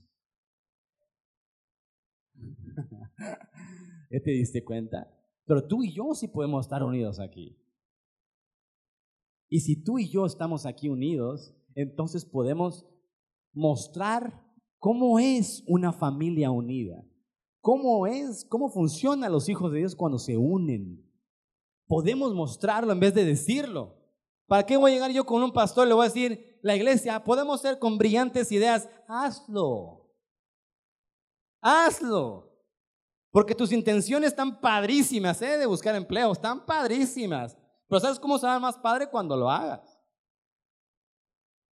¿Ya 4.10 4.20
te 4.22 4.30
diste 4.30 4.62
cuenta? 4.62 5.10
Pero 5.46 5.66
tú 5.66 5.82
y 5.82 5.94
yo 5.94 6.12
sí 6.12 6.28
podemos 6.28 6.66
estar 6.66 6.82
unidos 6.82 7.18
aquí. 7.18 7.63
Y 9.54 9.60
si 9.60 9.76
tú 9.76 10.00
y 10.00 10.08
yo 10.08 10.26
estamos 10.26 10.66
aquí 10.66 10.88
unidos, 10.88 11.54
entonces 11.76 12.24
podemos 12.24 12.84
mostrar 13.52 14.44
cómo 14.80 15.20
es 15.20 15.62
una 15.68 15.92
familia 15.92 16.50
unida. 16.50 17.04
¿Cómo 17.60 18.08
es? 18.08 18.44
¿Cómo 18.44 18.68
funcionan 18.68 19.30
los 19.30 19.48
hijos 19.48 19.70
de 19.70 19.78
Dios 19.78 19.94
cuando 19.94 20.18
se 20.18 20.36
unen? 20.36 21.08
Podemos 21.86 22.34
mostrarlo 22.34 22.90
en 22.90 22.98
vez 22.98 23.14
de 23.14 23.24
decirlo. 23.24 23.94
¿Para 24.48 24.66
qué 24.66 24.76
voy 24.76 24.90
a 24.90 24.94
llegar 24.94 25.12
yo 25.12 25.24
con 25.24 25.40
un 25.40 25.52
pastor 25.52 25.86
y 25.86 25.90
le 25.90 25.94
voy 25.94 26.06
a 26.06 26.08
decir, 26.08 26.58
la 26.60 26.74
iglesia, 26.74 27.22
podemos 27.22 27.60
ser 27.60 27.78
con 27.78 27.96
brillantes 27.96 28.50
ideas? 28.50 28.88
Hazlo. 29.06 30.10
Hazlo. 31.60 32.52
Porque 33.30 33.54
tus 33.54 33.70
intenciones 33.70 34.30
están 34.30 34.60
padrísimas, 34.60 35.40
¿eh? 35.42 35.58
De 35.58 35.66
buscar 35.66 35.94
empleo, 35.94 36.32
están 36.32 36.66
padrísimas. 36.66 37.56
Pero 37.94 38.00
¿sabes 38.00 38.18
cómo 38.18 38.36
va 38.40 38.58
más 38.58 38.76
padre 38.76 39.08
cuando 39.08 39.36
lo 39.36 39.48
hagas? 39.48 39.96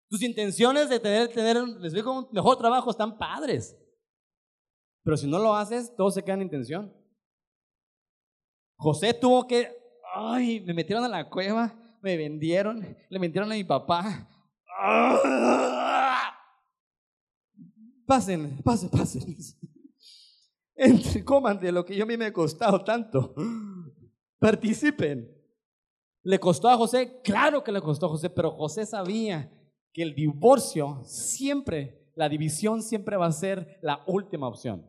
Tus 0.10 0.22
intenciones 0.22 0.90
de 0.90 1.00
tener, 1.00 1.30
tener 1.30 1.64
les 1.80 1.94
digo, 1.94 2.12
un 2.12 2.28
mejor 2.34 2.58
trabajo 2.58 2.92
están 2.92 3.18
padres. 3.18 3.74
Pero 5.02 5.16
si 5.16 5.28
no 5.28 5.40
lo 5.40 5.56
haces, 5.56 5.96
todo 5.96 6.12
se 6.12 6.22
queda 6.22 6.34
en 6.34 6.42
intención. 6.42 6.94
José 8.76 9.14
tuvo 9.14 9.48
que, 9.48 9.74
ay, 10.14 10.60
me 10.60 10.74
metieron 10.74 11.06
a 11.06 11.08
la 11.08 11.30
cueva, 11.30 11.74
me 12.02 12.18
vendieron, 12.18 12.98
le 13.10 13.18
mentieron 13.18 13.50
a 13.50 13.56
mi 13.56 13.64
papá. 13.64 14.28
Pasen, 18.06 18.62
pasen, 18.62 18.90
pasen. 18.90 19.38
Entre, 20.76 21.24
coman 21.24 21.62
de 21.62 21.72
lo 21.72 21.86
que 21.86 21.96
yo 21.96 22.04
a 22.04 22.08
mí 22.08 22.18
me 22.18 22.26
ha 22.26 22.34
costado 22.34 22.84
tanto. 22.84 23.34
Participen. 24.38 25.39
¿Le 26.24 26.40
costó 26.40 26.70
a 26.70 26.78
José? 26.78 27.22
Claro 27.24 27.64
que 27.64 27.72
le 27.72 27.82
costó 27.82 28.08
a 28.08 28.10
José, 28.10 28.30
pero 28.30 28.52
José 28.52 28.86
sabía 28.86 29.52
que 29.94 30.04
el 30.04 30.14
divorcio 30.14 31.02
siempre, 31.06 32.12
la 32.16 32.30
división 32.30 32.84
siempre 32.84 33.18
va 33.18 33.28
a 33.28 33.32
ser 33.32 33.80
la 33.82 34.04
última 34.08 34.48
opción. 34.48 34.86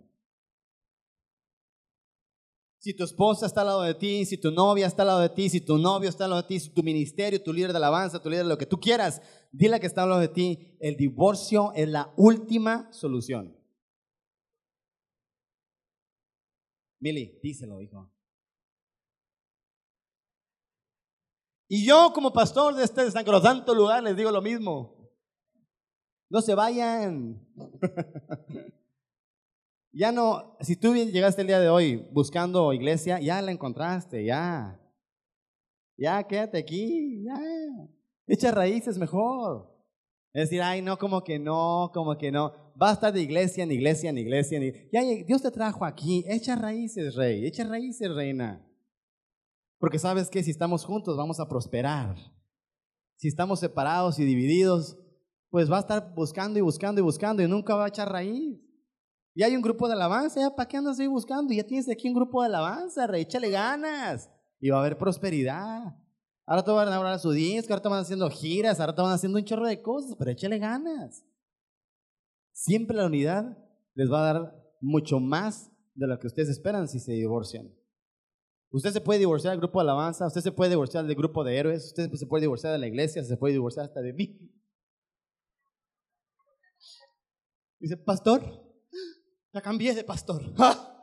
Si 2.79 2.95
tu 2.95 3.05
esposa 3.05 3.45
está 3.45 3.61
al 3.61 3.67
lado 3.67 3.83
de 3.83 3.95
ti, 3.95 4.25
si 4.25 4.39
tu 4.39 4.51
novia 4.51 4.87
está 4.87 5.03
al 5.03 5.09
lado 5.09 5.21
de 5.21 5.29
ti, 5.29 5.51
si 5.51 5.61
tu 5.61 5.77
novio 5.77 6.09
está 6.09 6.25
al 6.25 6.31
lado 6.31 6.43
de 6.43 6.49
ti, 6.49 6.59
si 6.59 6.71
tu 6.71 6.83
ministerio, 6.83 7.43
tu 7.43 7.53
líder 7.53 7.73
de 7.73 7.77
alabanza, 7.77 8.23
tu 8.23 8.31
líder 8.31 8.45
de 8.45 8.49
lo 8.49 8.59
que 8.59 8.65
tú 8.65 8.81
quieras, 8.81 9.21
dile 9.53 9.79
que 9.79 9.87
está 9.87 10.03
al 10.03 10.09
lado 10.09 10.21
de 10.23 10.29
ti, 10.29 10.79
el 10.81 10.97
divorcio 10.97 11.73
es 11.75 11.87
la 11.89 12.13
última 12.17 12.91
solución. 12.91 13.55
Billy, 16.99 17.39
díselo, 17.43 17.83
hijo. 17.83 18.11
Y 21.73 21.87
yo 21.87 22.11
como 22.13 22.33
pastor 22.33 22.75
de 22.75 22.83
este 22.83 23.09
sacrosanto 23.13 23.73
lugar 23.77 24.03
les 24.03 24.17
digo 24.17 24.33
lo 24.33 24.43
mismo. 24.43 25.09
No 26.29 26.43
se 26.43 26.57
vayan. 26.57 27.47
ya 29.93 30.11
no, 30.11 30.57
si 30.59 30.75
tú 30.75 30.97
llegaste 30.97 31.43
el 31.43 31.47
día 31.47 31.61
de 31.61 31.69
hoy 31.69 32.09
buscando 32.11 32.73
iglesia, 32.73 33.21
ya 33.21 33.41
la 33.41 33.53
encontraste, 33.53 34.25
ya. 34.25 34.81
Ya, 35.97 36.21
quédate 36.25 36.59
aquí, 36.59 37.23
ya. 37.23 37.39
Echa 38.27 38.51
raíces 38.51 38.99
mejor. 38.99 39.73
Es 40.33 40.51
decir, 40.51 40.63
ay, 40.63 40.83
no, 40.83 40.99
como 40.99 41.23
que 41.23 41.39
no, 41.39 41.93
como 41.95 42.19
que 42.19 42.33
no. 42.33 42.53
Va 42.83 42.91
a 42.91 42.95
estar 42.95 43.13
de 43.13 43.23
iglesia 43.23 43.63
en 43.63 43.71
iglesia 43.71 44.11
en 44.11 44.19
iglesia. 44.19 44.59
En 44.59 44.91
Ya, 44.91 45.03
Dios 45.03 45.41
te 45.41 45.53
trajo 45.53 45.85
aquí. 45.85 46.25
Echa 46.27 46.57
raíces, 46.57 47.15
rey. 47.15 47.47
Echa 47.47 47.63
raíces, 47.63 48.13
reina. 48.13 48.67
Porque 49.81 49.99
sabes 49.99 50.29
que 50.29 50.43
si 50.43 50.51
estamos 50.51 50.85
juntos 50.85 51.17
vamos 51.17 51.41
a 51.41 51.49
prosperar. 51.49 52.15
Si 53.17 53.29
estamos 53.29 53.61
separados 53.61 54.19
y 54.19 54.25
divididos, 54.25 54.99
pues 55.49 55.73
va 55.73 55.79
a 55.79 55.81
estar 55.81 56.15
buscando 56.15 56.59
y 56.59 56.63
buscando 56.63 57.01
y 57.01 57.05
buscando 57.05 57.43
y 57.43 57.49
nunca 57.49 57.75
va 57.75 57.87
a 57.87 57.89
echar 57.89 58.13
raíz. 58.13 58.61
Y 59.35 59.43
hay 59.43 59.57
un 59.57 59.63
grupo 59.63 59.89
de 59.89 59.95
alabanza, 59.95 60.39
¿ya 60.39 60.55
para 60.55 60.69
qué 60.69 60.77
andas 60.77 61.01
ahí 61.01 61.07
buscando? 61.07 61.55
Ya 61.55 61.65
tienes 61.65 61.89
aquí 61.89 62.09
un 62.09 62.15
grupo 62.15 62.43
de 62.43 62.49
alabanza, 62.49 63.07
rey, 63.07 63.23
échale 63.23 63.49
ganas. 63.51 64.31
Y 64.61 64.69
va 64.69 64.77
a 64.77 64.81
haber 64.81 64.99
prosperidad. 64.99 65.97
Ahora 66.45 66.63
te 66.63 66.71
van 66.71 66.89
a 66.89 66.97
hablar 66.97 67.19
su 67.19 67.31
disco, 67.31 67.73
ahora 67.73 67.83
te 67.83 67.89
van 67.89 68.01
haciendo 68.01 68.29
giras, 68.29 68.81
ahora 68.81 68.95
te 68.95 69.01
van 69.01 69.13
haciendo 69.13 69.39
un 69.39 69.45
chorro 69.45 69.67
de 69.67 69.81
cosas, 69.81 70.15
pero 70.19 70.31
échale 70.31 70.59
ganas. 70.59 71.25
Siempre 72.53 72.97
la 72.97 73.07
unidad 73.07 73.57
les 73.95 74.13
va 74.13 74.21
a 74.21 74.33
dar 74.35 74.63
mucho 74.81 75.21
más 75.21 75.71
de 75.95 76.07
lo 76.07 76.19
que 76.19 76.27
ustedes 76.27 76.51
esperan 76.51 76.87
si 76.87 77.01
se 77.01 77.13
divorcian. 77.13 77.80
Usted 78.73 78.93
se 78.93 79.01
puede 79.01 79.19
divorciar 79.19 79.53
del 79.53 79.61
grupo 79.61 79.81
de 79.81 79.83
alabanza, 79.83 80.27
usted 80.27 80.43
se 80.43 80.53
puede 80.53 80.71
divorciar 80.71 81.05
del 81.05 81.17
grupo 81.17 81.43
de 81.43 81.57
héroes, 81.57 81.87
usted 81.87 82.11
se 82.13 82.27
puede 82.27 82.43
divorciar 82.43 82.73
de 82.73 82.79
la 82.79 82.87
iglesia, 82.87 83.25
se 83.25 83.37
puede 83.37 83.55
divorciar 83.55 83.87
hasta 83.87 84.01
de 84.01 84.13
mí. 84.13 84.39
Dice, 87.81 87.97
pastor, 87.97 88.43
ya 89.53 89.61
cambié 89.61 89.95
de 89.95 90.05
pastor. 90.05 90.43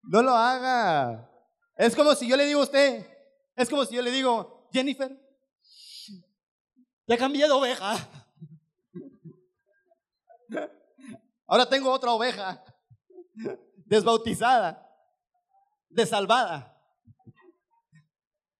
No 0.00 0.22
lo 0.22 0.30
haga. 0.30 1.28
Es 1.76 1.94
como 1.94 2.14
si 2.14 2.28
yo 2.28 2.36
le 2.36 2.46
digo 2.46 2.60
a 2.60 2.62
usted, 2.62 3.06
es 3.54 3.68
como 3.68 3.84
si 3.84 3.94
yo 3.94 4.00
le 4.00 4.10
digo, 4.10 4.68
Jennifer, 4.72 5.14
ya 7.06 7.18
cambié 7.18 7.46
de 7.46 7.52
oveja. 7.52 8.17
Ahora 11.48 11.66
tengo 11.66 11.90
otra 11.90 12.12
oveja 12.12 12.62
desbautizada, 13.86 14.86
desalvada. 15.88 16.74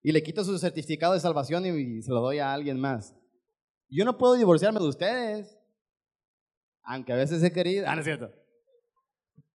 Y 0.01 0.11
le 0.11 0.23
quito 0.23 0.43
su 0.43 0.57
certificado 0.57 1.13
de 1.13 1.19
salvación 1.19 1.65
y 1.65 2.01
se 2.01 2.11
lo 2.11 2.21
doy 2.21 2.39
a 2.39 2.51
alguien 2.51 2.79
más. 2.79 3.15
Yo 3.89 4.05
no 4.05 4.17
puedo 4.17 4.33
divorciarme 4.33 4.79
de 4.79 4.87
ustedes. 4.87 5.57
Aunque 6.83 7.13
a 7.13 7.15
veces 7.15 7.43
he 7.43 7.51
querido. 7.51 7.85
Ah, 7.87 7.93
no 7.93 8.01
es 8.01 8.05
cierto. 8.05 8.31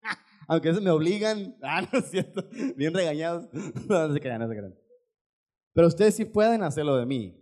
Aunque 0.46 0.68
a 0.68 0.70
veces 0.72 0.84
me 0.84 0.90
obligan. 0.90 1.56
Ah, 1.60 1.82
no 1.82 1.98
es 1.98 2.10
cierto. 2.10 2.44
Bien 2.76 2.94
regañados. 2.94 3.48
No, 3.88 4.12
se 4.12 4.20
crean, 4.20 4.40
no 4.40 4.48
se 4.48 4.54
crean. 4.54 4.78
Pero 5.72 5.88
ustedes 5.88 6.14
sí 6.14 6.24
pueden 6.24 6.62
hacerlo 6.62 6.96
de 6.96 7.06
mí. 7.06 7.40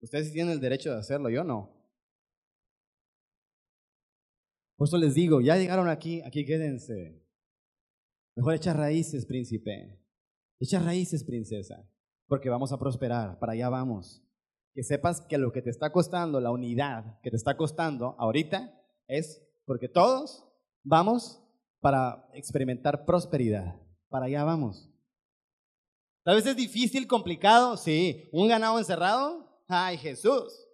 Ustedes 0.00 0.26
sí 0.26 0.32
tienen 0.32 0.54
el 0.54 0.60
derecho 0.60 0.90
de 0.90 0.98
hacerlo, 0.98 1.30
yo 1.30 1.44
no. 1.44 1.81
Por 4.82 4.88
eso 4.88 4.98
les 4.98 5.14
digo, 5.14 5.40
ya 5.40 5.56
llegaron 5.56 5.88
aquí, 5.88 6.22
aquí 6.22 6.44
quédense. 6.44 7.24
Mejor 8.34 8.54
echa 8.54 8.72
raíces, 8.72 9.26
príncipe. 9.26 10.04
Echa 10.58 10.80
raíces, 10.80 11.22
princesa. 11.22 11.88
Porque 12.26 12.50
vamos 12.50 12.72
a 12.72 12.80
prosperar, 12.80 13.38
para 13.38 13.52
allá 13.52 13.68
vamos. 13.68 14.24
Que 14.74 14.82
sepas 14.82 15.20
que 15.20 15.38
lo 15.38 15.52
que 15.52 15.62
te 15.62 15.70
está 15.70 15.92
costando, 15.92 16.40
la 16.40 16.50
unidad 16.50 17.20
que 17.20 17.30
te 17.30 17.36
está 17.36 17.56
costando 17.56 18.16
ahorita, 18.18 18.76
es 19.06 19.40
porque 19.66 19.88
todos 19.88 20.44
vamos 20.82 21.40
para 21.78 22.28
experimentar 22.34 23.04
prosperidad. 23.04 23.80
Para 24.08 24.26
allá 24.26 24.42
vamos. 24.42 24.90
Tal 26.24 26.34
vez 26.34 26.46
es 26.46 26.56
difícil, 26.56 27.06
complicado, 27.06 27.76
sí. 27.76 28.28
Un 28.32 28.48
ganado 28.48 28.80
encerrado, 28.80 29.62
ay 29.68 29.96
Jesús. 29.96 30.66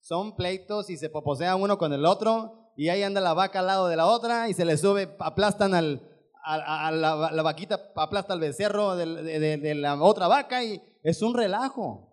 Son 0.00 0.34
pleitos 0.34 0.90
y 0.90 0.96
se 0.96 1.08
poposea 1.08 1.54
uno 1.54 1.78
con 1.78 1.92
el 1.92 2.04
otro 2.06 2.58
y 2.76 2.88
ahí 2.88 3.02
anda 3.02 3.20
la 3.20 3.34
vaca 3.34 3.60
al 3.60 3.66
lado 3.66 3.88
de 3.88 3.96
la 3.96 4.06
otra 4.06 4.48
y 4.48 4.54
se 4.54 4.64
le 4.64 4.76
sube, 4.76 5.14
aplastan 5.18 5.74
al, 5.74 6.12
a, 6.44 6.90
la, 6.90 7.42
vaquita, 7.42 7.92
aplasta 7.96 8.32
al 8.32 8.40
becerro 8.40 8.96
de, 8.96 9.74
la 9.74 10.02
otra 10.02 10.28
vaca 10.28 10.64
y 10.64 10.82
es 11.02 11.22
un 11.22 11.34
relajo. 11.34 12.08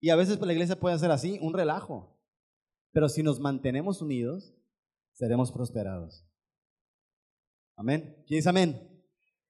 Y 0.00 0.10
a 0.10 0.16
veces 0.16 0.36
pues, 0.36 0.46
la 0.46 0.52
iglesia 0.52 0.78
puede 0.78 0.98
ser 0.98 1.10
así, 1.10 1.38
un 1.42 1.54
relajo. 1.54 2.18
Pero 2.92 3.08
si 3.08 3.22
nos 3.22 3.38
mantenemos 3.38 4.02
unidos, 4.02 4.54
seremos 5.12 5.52
prosperados. 5.52 6.26
Amén. 7.76 8.22
¿Quién 8.26 8.38
dice 8.38 8.48
amén? 8.48 9.04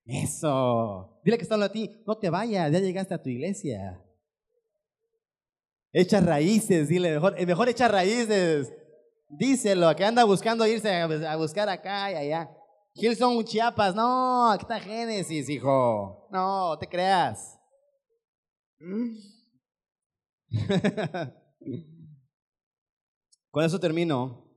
Eso. 0.04 1.20
Dile 1.24 1.36
que 1.36 1.44
está 1.44 1.62
a 1.62 1.72
ti, 1.72 2.02
no 2.06 2.18
te 2.18 2.30
vayas, 2.30 2.70
ya 2.70 2.80
llegaste 2.80 3.14
a 3.14 3.22
tu 3.22 3.28
iglesia. 3.28 4.02
Echa 5.92 6.20
raíces, 6.20 6.88
dile, 6.88 7.12
mejor, 7.14 7.46
mejor 7.46 7.68
echa 7.68 7.88
raíces. 7.88 8.72
Díselo, 9.30 9.94
que 9.94 10.04
anda 10.04 10.24
buscando 10.24 10.66
irse 10.66 10.92
a 10.92 11.36
buscar 11.36 11.68
acá 11.68 12.10
y 12.10 12.16
allá. 12.16 12.50
Hilson 12.94 13.44
Chiapas, 13.44 13.94
no, 13.94 14.50
aquí 14.50 14.62
está 14.62 14.80
Génesis, 14.80 15.48
hijo. 15.48 16.26
No, 16.30 16.76
te 16.78 16.88
creas. 16.88 17.56
Con 23.50 23.64
eso 23.64 23.78
termino. 23.78 24.50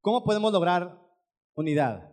¿Cómo 0.00 0.24
podemos 0.24 0.52
lograr 0.52 1.00
unidad? 1.54 2.12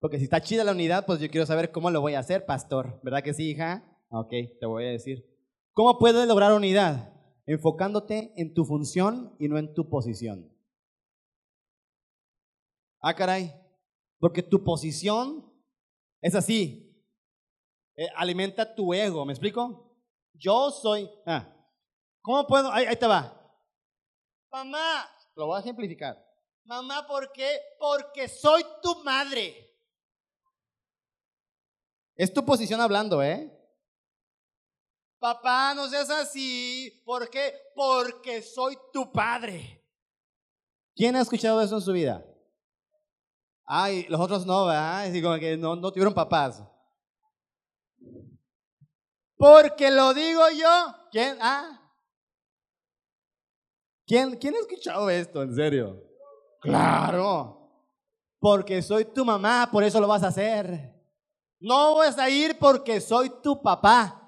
Porque 0.00 0.18
si 0.18 0.24
está 0.24 0.40
chida 0.40 0.64
la 0.64 0.72
unidad, 0.72 1.06
pues 1.06 1.20
yo 1.20 1.30
quiero 1.30 1.46
saber 1.46 1.70
cómo 1.70 1.90
lo 1.90 2.00
voy 2.00 2.14
a 2.14 2.20
hacer, 2.20 2.46
pastor. 2.46 2.98
¿Verdad 3.02 3.22
que 3.22 3.34
sí, 3.34 3.50
hija? 3.50 3.84
Ok, 4.08 4.30
te 4.58 4.66
voy 4.66 4.86
a 4.86 4.90
decir. 4.90 5.24
¿Cómo 5.72 5.98
puedes 5.98 6.26
lograr 6.26 6.52
unidad? 6.52 7.12
Enfocándote 7.48 8.34
en 8.36 8.52
tu 8.52 8.66
función 8.66 9.34
y 9.38 9.48
no 9.48 9.56
en 9.56 9.72
tu 9.72 9.88
posición. 9.88 10.54
Ah, 13.00 13.14
caray. 13.14 13.54
Porque 14.18 14.42
tu 14.42 14.62
posición 14.62 15.50
es 16.20 16.34
así. 16.34 16.94
Eh, 17.96 18.06
alimenta 18.14 18.74
tu 18.74 18.92
ego. 18.92 19.24
¿Me 19.24 19.32
explico? 19.32 19.96
Yo 20.34 20.70
soy. 20.70 21.08
Ah, 21.24 21.50
¿Cómo 22.20 22.46
puedo? 22.46 22.70
Ahí, 22.70 22.84
ahí 22.84 22.96
te 22.96 23.06
va. 23.06 23.34
Mamá, 24.52 25.08
lo 25.34 25.46
voy 25.46 25.56
a 25.56 25.60
ejemplificar. 25.60 26.22
Mamá, 26.64 27.06
¿por 27.06 27.32
qué? 27.32 27.48
Porque 27.80 28.28
soy 28.28 28.62
tu 28.82 29.02
madre. 29.04 29.74
Es 32.14 32.30
tu 32.30 32.44
posición 32.44 32.78
hablando, 32.82 33.22
¿eh? 33.22 33.57
Papá, 35.18 35.74
no 35.74 35.88
seas 35.88 36.10
así. 36.10 37.02
¿Por 37.04 37.28
qué? 37.28 37.54
Porque 37.74 38.40
soy 38.42 38.78
tu 38.92 39.10
padre. 39.10 39.84
¿Quién 40.94 41.16
ha 41.16 41.20
escuchado 41.20 41.60
eso 41.60 41.76
en 41.76 41.82
su 41.82 41.92
vida? 41.92 42.24
Ay, 43.64 44.06
los 44.08 44.20
otros 44.20 44.46
no, 44.46 44.66
¿verdad? 44.66 45.06
Es 45.06 45.22
como 45.22 45.38
que 45.38 45.56
no, 45.56 45.76
no 45.76 45.92
tuvieron 45.92 46.14
papás. 46.14 46.62
Porque 49.36 49.90
lo 49.90 50.14
digo 50.14 50.42
yo. 50.50 50.94
¿Quién? 51.10 51.38
Ah. 51.40 51.80
¿Quién, 54.06 54.36
¿Quién 54.36 54.54
ha 54.54 54.58
escuchado 54.60 55.10
esto, 55.10 55.42
en 55.42 55.54
serio? 55.54 56.02
Claro. 56.60 57.70
Porque 58.40 58.80
soy 58.82 59.04
tu 59.04 59.24
mamá, 59.24 59.68
por 59.70 59.82
eso 59.84 60.00
lo 60.00 60.08
vas 60.08 60.22
a 60.22 60.28
hacer. 60.28 60.94
No 61.60 61.96
vas 61.96 62.18
a 62.18 62.30
ir 62.30 62.58
porque 62.58 63.00
soy 63.00 63.30
tu 63.42 63.60
papá. 63.60 64.27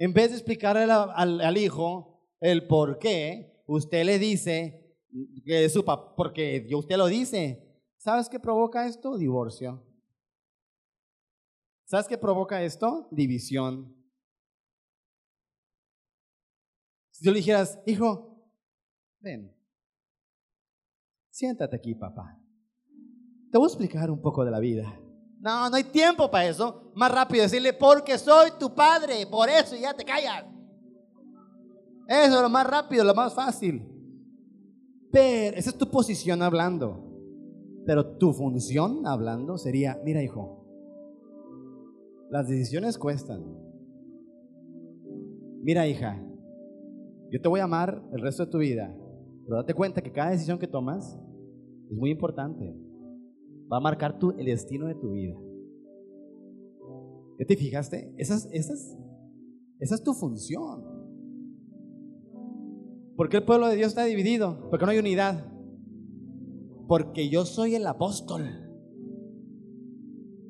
En 0.00 0.14
vez 0.14 0.30
de 0.30 0.36
explicarle 0.36 0.90
al, 0.90 1.58
hijo 1.58 2.26
el 2.40 2.66
por 2.66 2.98
qué, 2.98 3.62
usted 3.66 4.02
le 4.02 4.18
dice 4.18 4.96
que 5.44 5.68
su 5.68 5.84
papá, 5.84 6.16
porque 6.16 6.66
usted 6.74 6.96
lo 6.96 7.06
dice. 7.06 7.66
¿Sabes 7.98 8.30
qué 8.30 8.40
provoca 8.40 8.86
esto? 8.86 9.18
Divorcio. 9.18 9.86
¿Sabes 11.84 12.08
qué 12.08 12.16
provoca 12.16 12.62
esto? 12.62 13.08
División. 13.10 13.94
Si 17.10 17.22
tú 17.22 17.30
le 17.30 17.36
dijeras, 17.36 17.78
hijo, 17.84 18.50
ven, 19.18 19.54
siéntate 21.28 21.76
aquí, 21.76 21.94
papá. 21.94 22.40
Te 23.52 23.58
voy 23.58 23.66
a 23.66 23.68
explicar 23.68 24.10
un 24.10 24.22
poco 24.22 24.46
de 24.46 24.50
la 24.50 24.60
vida. 24.60 24.98
No, 25.40 25.70
no 25.70 25.76
hay 25.76 25.84
tiempo 25.84 26.30
para 26.30 26.46
eso. 26.46 26.92
Más 26.94 27.10
rápido 27.10 27.42
decirle, 27.42 27.72
porque 27.72 28.18
soy 28.18 28.50
tu 28.58 28.74
padre, 28.74 29.26
por 29.26 29.48
eso 29.48 29.74
ya 29.74 29.94
te 29.94 30.04
callas. 30.04 30.44
Eso 32.06 32.36
es 32.36 32.42
lo 32.42 32.48
más 32.50 32.66
rápido, 32.66 33.04
lo 33.04 33.14
más 33.14 33.34
fácil. 33.34 33.86
Pero 35.10 35.56
esa 35.56 35.70
es 35.70 35.78
tu 35.78 35.90
posición 35.90 36.42
hablando. 36.42 37.06
Pero 37.86 38.18
tu 38.18 38.32
función 38.32 39.06
hablando 39.06 39.56
sería, 39.56 39.98
mira 40.04 40.22
hijo, 40.22 40.66
las 42.30 42.46
decisiones 42.46 42.98
cuestan. 42.98 43.42
Mira 45.62 45.86
hija, 45.86 46.22
yo 47.30 47.40
te 47.40 47.48
voy 47.48 47.60
a 47.60 47.64
amar 47.64 48.02
el 48.12 48.20
resto 48.20 48.44
de 48.44 48.50
tu 48.50 48.58
vida, 48.58 48.94
pero 49.44 49.56
date 49.56 49.74
cuenta 49.74 50.02
que 50.02 50.12
cada 50.12 50.30
decisión 50.30 50.58
que 50.58 50.66
tomas 50.66 51.18
es 51.90 51.96
muy 51.96 52.10
importante. 52.10 52.76
Va 53.72 53.76
a 53.76 53.80
marcar 53.80 54.18
tu, 54.18 54.30
el 54.32 54.46
destino 54.46 54.86
de 54.86 54.94
tu 54.94 55.12
vida. 55.12 55.36
¿Ya 57.38 57.46
te 57.46 57.56
fijaste? 57.56 58.14
Esa 58.18 58.36
es, 58.50 60.02
tu 60.04 60.12
función. 60.12 60.84
¿Por 63.16 63.28
qué 63.28 63.38
el 63.38 63.44
pueblo 63.44 63.68
de 63.68 63.76
Dios 63.76 63.88
está 63.88 64.04
dividido? 64.04 64.68
Porque 64.70 64.84
no 64.84 64.92
hay 64.92 64.98
unidad 64.98 65.50
porque 66.90 67.28
yo 67.28 67.44
soy 67.44 67.76
el 67.76 67.86
apóstol. 67.86 68.42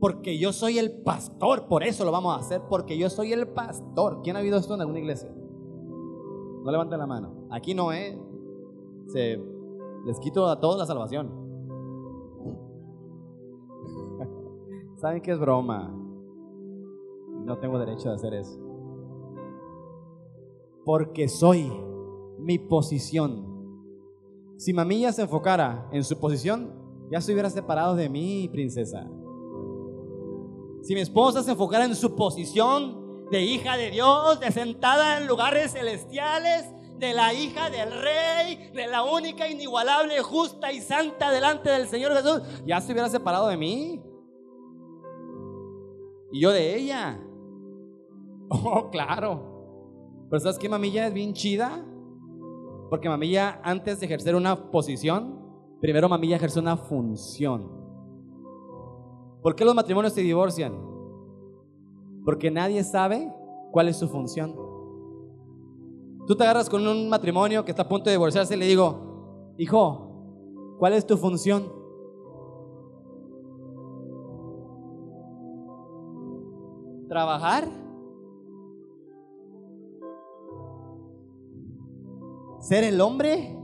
Porque 0.01 0.39
yo 0.39 0.55
soy 0.55 0.79
el 0.79 1.03
pastor, 1.03 1.68
por 1.68 1.83
eso 1.83 2.03
lo 2.07 2.12
vamos 2.12 2.35
a 2.35 2.39
hacer, 2.41 2.62
porque 2.66 2.97
yo 2.97 3.11
soy 3.11 3.35
el 3.35 3.47
pastor. 3.49 4.23
¿Quién 4.23 4.37
ha 4.37 4.39
habido 4.39 4.57
esto 4.57 4.73
en 4.75 4.81
alguna 4.81 5.01
iglesia? 5.01 5.29
No 5.29 6.71
levanten 6.71 6.99
la 6.99 7.07
mano. 7.07 7.47
Aquí 7.51 7.75
no, 7.75 7.93
¿eh? 7.93 8.18
Se, 9.09 9.39
les 10.07 10.18
quito 10.21 10.47
a 10.49 10.59
todos 10.59 10.79
la 10.79 10.87
salvación. 10.87 11.31
Saben 15.01 15.22
que 15.22 15.32
es 15.32 15.38
broma. 15.38 15.90
No 17.44 17.59
tengo 17.59 17.78
derecho 17.78 18.11
de 18.11 18.14
hacer 18.14 18.34
eso. 18.34 18.59
Porque 20.84 21.28
soy 21.28 21.70
mi 22.38 22.59
posición 22.59 23.51
si 24.61 24.74
mamilla 24.74 25.11
se 25.11 25.22
enfocara 25.22 25.88
en 25.90 26.05
su 26.05 26.20
posición, 26.20 26.74
ya 27.11 27.22
se 27.22 27.32
hubiera 27.32 27.48
separado 27.48 27.94
de 27.94 28.11
mí, 28.11 28.46
princesa. 28.53 29.07
Si 30.82 30.92
mi 30.92 31.01
esposa 31.01 31.42
se 31.42 31.53
enfocara 31.53 31.86
en 31.86 31.96
su 31.96 32.14
posición 32.14 33.26
de 33.30 33.40
hija 33.40 33.78
de 33.78 33.90
Dios, 33.90 34.38
de 34.38 34.53
sentada 34.53 35.16
en 35.16 35.26
lugares 35.26 35.72
celestiales, 35.72 36.66
de 36.98 37.14
la 37.14 37.32
hija 37.32 37.70
del 37.70 37.90
rey, 38.03 38.70
de 38.74 38.86
la 38.86 39.03
única, 39.03 39.48
inigualable, 39.48 40.20
justa 40.20 40.70
y 40.70 40.82
santa 40.82 41.30
delante 41.30 41.70
del 41.70 41.88
Señor 41.88 42.14
Jesús, 42.14 42.42
ya 42.66 42.82
se 42.82 42.92
hubiera 42.92 43.09
separado 43.09 43.48
de 43.48 43.57
mí. 43.57 44.03
Y 46.33 46.41
yo 46.41 46.51
de 46.51 46.76
ella. 46.76 47.20
Oh, 48.49 48.89
claro. 48.93 50.26
Pero 50.28 50.41
¿sabes 50.41 50.59
qué 50.59 50.68
mamilla 50.68 51.07
es 51.07 51.14
bien 51.14 51.33
chida? 51.33 51.85
Porque 52.89 53.09
mamilla, 53.09 53.61
antes 53.62 54.01
de 54.01 54.07
ejercer 54.07 54.35
una 54.35 54.70
posición, 54.70 55.39
primero 55.81 56.09
mamilla 56.09 56.37
ejerce 56.37 56.59
una 56.59 56.76
función. 56.76 57.70
¿Por 59.43 59.55
qué 59.55 59.64
los 59.64 59.74
matrimonios 59.74 60.12
se 60.12 60.20
divorcian? 60.20 60.74
Porque 62.24 62.51
nadie 62.51 62.85
sabe 62.85 63.33
cuál 63.70 63.89
es 63.89 63.97
su 63.97 64.09
función. 64.09 64.55
Tú 66.26 66.37
te 66.37 66.45
agarras 66.45 66.68
con 66.68 66.87
un 66.87 67.09
matrimonio 67.09 67.64
que 67.64 67.70
está 67.70 67.83
a 67.83 67.89
punto 67.89 68.05
de 68.05 68.12
divorciarse 68.12 68.55
y 68.55 68.59
le 68.59 68.66
digo, 68.66 69.55
hijo, 69.57 70.76
¿cuál 70.78 70.93
es 70.93 71.07
tu 71.07 71.16
función? 71.16 71.80
¿Trabajar? 77.11 77.68
ser 82.61 82.84
el 82.84 83.00
hombre? 83.00 83.56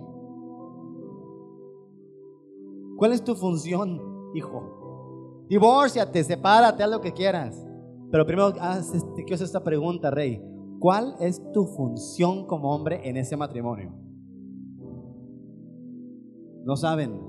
¿Cuál 2.96 3.12
es 3.12 3.22
tu 3.22 3.36
función, 3.36 4.00
hijo? 4.34 5.44
Divórciate, 5.48 6.24
sepárate, 6.24 6.82
haz 6.82 6.90
lo 6.90 7.00
que 7.00 7.12
quieras. 7.12 7.64
Pero 8.10 8.26
primero 8.26 8.52
haz 8.58 8.92
este, 8.94 9.24
quiero 9.24 9.44
esta 9.44 9.62
pregunta, 9.62 10.10
rey. 10.10 10.42
¿Cuál 10.80 11.14
es 11.20 11.40
tu 11.52 11.66
función 11.66 12.46
como 12.46 12.74
hombre 12.74 13.08
en 13.08 13.16
ese 13.16 13.36
matrimonio? 13.36 13.92
No 16.64 16.76
saben. 16.76 17.20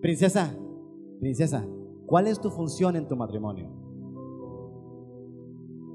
Princesa, 0.00 0.52
princesa, 1.20 1.64
¿cuál 2.06 2.26
es 2.26 2.40
tu 2.40 2.50
función 2.50 2.96
en 2.96 3.06
tu 3.06 3.14
matrimonio? 3.14 3.81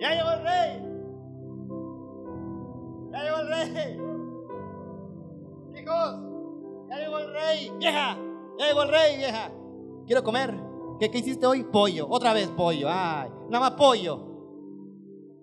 Ya 0.00 0.10
llegó 0.10 0.30
el 0.30 0.42
rey. 0.42 0.82
Ya 3.12 3.22
llegó 3.22 3.38
el 3.38 3.48
rey. 3.48 3.98
Hijos, 5.82 6.88
ya 6.88 6.96
llegó 6.96 7.18
el 7.18 7.32
rey. 7.32 7.72
Vieja, 7.78 8.18
Llegó 8.58 8.82
el 8.82 8.88
rey, 8.88 9.16
vieja. 9.16 9.50
Quiero 10.06 10.22
comer. 10.22 10.54
¿Qué, 11.00 11.10
¿Qué 11.10 11.18
hiciste 11.18 11.46
hoy? 11.46 11.64
Pollo. 11.64 12.06
Otra 12.08 12.32
vez 12.32 12.48
pollo. 12.50 12.86
Ay, 12.88 13.30
nada 13.48 13.70
más 13.70 13.72
pollo. 13.72 14.34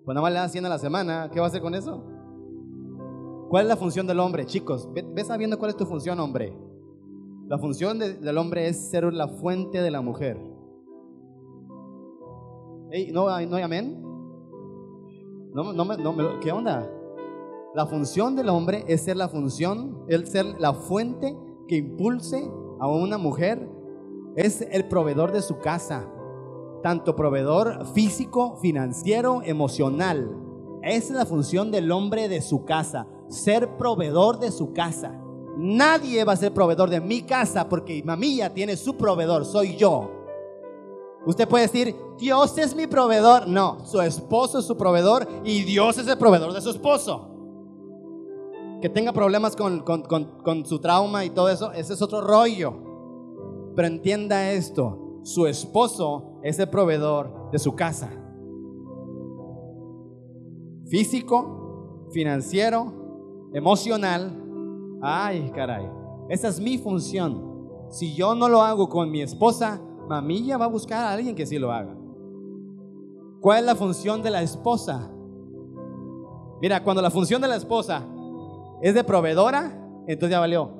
Pues 0.04 0.14
nada 0.14 0.22
más 0.22 0.32
le 0.32 0.38
dan 0.38 0.50
100 0.50 0.66
a 0.66 0.68
la 0.68 0.78
semana. 0.78 1.30
¿Qué 1.30 1.38
va 1.38 1.46
a 1.46 1.48
hacer 1.48 1.60
con 1.60 1.74
eso? 1.74 2.02
¿Cuál 3.48 3.64
es 3.64 3.68
la 3.68 3.76
función 3.76 4.06
del 4.06 4.18
hombre? 4.18 4.46
Chicos, 4.46 4.88
ve, 4.92 5.24
sabiendo 5.24 5.58
cuál 5.58 5.70
es 5.70 5.76
tu 5.76 5.84
función, 5.84 6.18
hombre. 6.20 6.56
La 7.48 7.58
función 7.58 7.98
del 7.98 8.38
hombre 8.38 8.66
es 8.66 8.88
ser 8.90 9.04
la 9.12 9.28
fuente 9.28 9.82
de 9.82 9.90
la 9.90 10.00
mujer. 10.00 10.38
¿no, 13.12 13.40
¿No 13.46 13.56
hay 13.56 13.62
amén? 13.62 14.11
No, 15.54 15.72
no, 15.72 15.84
no, 15.84 16.40
¿Qué 16.40 16.50
onda? 16.50 16.90
La 17.74 17.86
función 17.86 18.36
del 18.36 18.48
hombre 18.48 18.84
es 18.88 19.02
ser 19.02 19.16
la 19.16 19.28
función, 19.28 20.04
el 20.08 20.26
ser 20.26 20.46
la 20.58 20.72
fuente 20.72 21.36
que 21.68 21.76
impulse 21.76 22.50
a 22.80 22.88
una 22.88 23.18
mujer. 23.18 23.68
Es 24.34 24.62
el 24.62 24.88
proveedor 24.88 25.30
de 25.30 25.42
su 25.42 25.58
casa, 25.58 26.06
tanto 26.82 27.14
proveedor 27.14 27.86
físico, 27.92 28.56
financiero, 28.62 29.42
emocional. 29.44 30.34
Esa 30.82 31.12
es 31.12 31.18
la 31.18 31.26
función 31.26 31.70
del 31.70 31.92
hombre 31.92 32.28
de 32.28 32.40
su 32.40 32.64
casa, 32.64 33.06
ser 33.28 33.76
proveedor 33.76 34.38
de 34.38 34.50
su 34.50 34.72
casa. 34.72 35.18
Nadie 35.58 36.24
va 36.24 36.32
a 36.32 36.36
ser 36.36 36.54
proveedor 36.54 36.88
de 36.88 37.00
mi 37.02 37.22
casa 37.22 37.68
porque 37.68 38.02
mami 38.02 38.36
ya 38.36 38.54
tiene 38.54 38.74
su 38.76 38.96
proveedor, 38.96 39.44
soy 39.44 39.76
yo. 39.76 40.21
Usted 41.26 41.48
puede 41.48 41.66
decir, 41.66 41.96
Dios 42.18 42.56
es 42.58 42.74
mi 42.74 42.86
proveedor. 42.86 43.48
No, 43.48 43.84
su 43.84 44.00
esposo 44.00 44.58
es 44.58 44.64
su 44.64 44.76
proveedor 44.76 45.28
y 45.44 45.62
Dios 45.62 45.98
es 45.98 46.08
el 46.08 46.18
proveedor 46.18 46.52
de 46.52 46.60
su 46.60 46.70
esposo. 46.70 47.28
Que 48.80 48.88
tenga 48.88 49.12
problemas 49.12 49.54
con, 49.54 49.80
con 49.80 50.66
su 50.66 50.80
trauma 50.80 51.24
y 51.24 51.30
todo 51.30 51.48
eso, 51.48 51.72
ese 51.72 51.92
es 51.92 52.02
otro 52.02 52.20
rollo. 52.20 52.74
Pero 53.76 53.88
entienda 53.88 54.50
esto, 54.50 55.20
su 55.22 55.46
esposo 55.46 56.40
es 56.42 56.58
el 56.58 56.68
proveedor 56.68 57.50
de 57.52 57.58
su 57.58 57.74
casa. 57.74 58.10
Físico, 60.88 62.08
financiero, 62.12 63.48
emocional. 63.54 64.38
Ay, 65.00 65.50
caray. 65.54 65.88
Esa 66.28 66.48
es 66.48 66.60
mi 66.60 66.78
función. 66.78 67.50
Si 67.88 68.14
yo 68.14 68.34
no 68.34 68.48
lo 68.48 68.62
hago 68.62 68.88
con 68.88 69.10
mi 69.10 69.22
esposa, 69.22 69.80
mamilla 70.08 70.56
va 70.56 70.66
a 70.66 70.68
buscar 70.68 71.04
a 71.04 71.12
alguien 71.12 71.34
que 71.34 71.46
sí 71.46 71.58
lo 71.58 71.72
haga. 71.72 71.94
¿Cuál 73.40 73.60
es 73.60 73.64
la 73.64 73.74
función 73.74 74.22
de 74.22 74.30
la 74.30 74.42
esposa? 74.42 75.10
Mira, 76.60 76.82
cuando 76.84 77.02
la 77.02 77.10
función 77.10 77.42
de 77.42 77.48
la 77.48 77.56
esposa 77.56 78.06
es 78.80 78.94
de 78.94 79.02
proveedora, 79.02 79.78
entonces 80.06 80.30
ya 80.30 80.40
valió. 80.40 80.70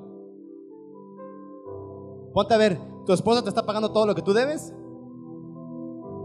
Ponte 2.32 2.54
a 2.54 2.56
ver, 2.56 2.78
¿tu 3.04 3.12
esposa 3.12 3.42
te 3.42 3.48
está 3.48 3.66
pagando 3.66 3.90
todo 3.92 4.06
lo 4.06 4.14
que 4.14 4.22
tú 4.22 4.32
debes? 4.32 4.72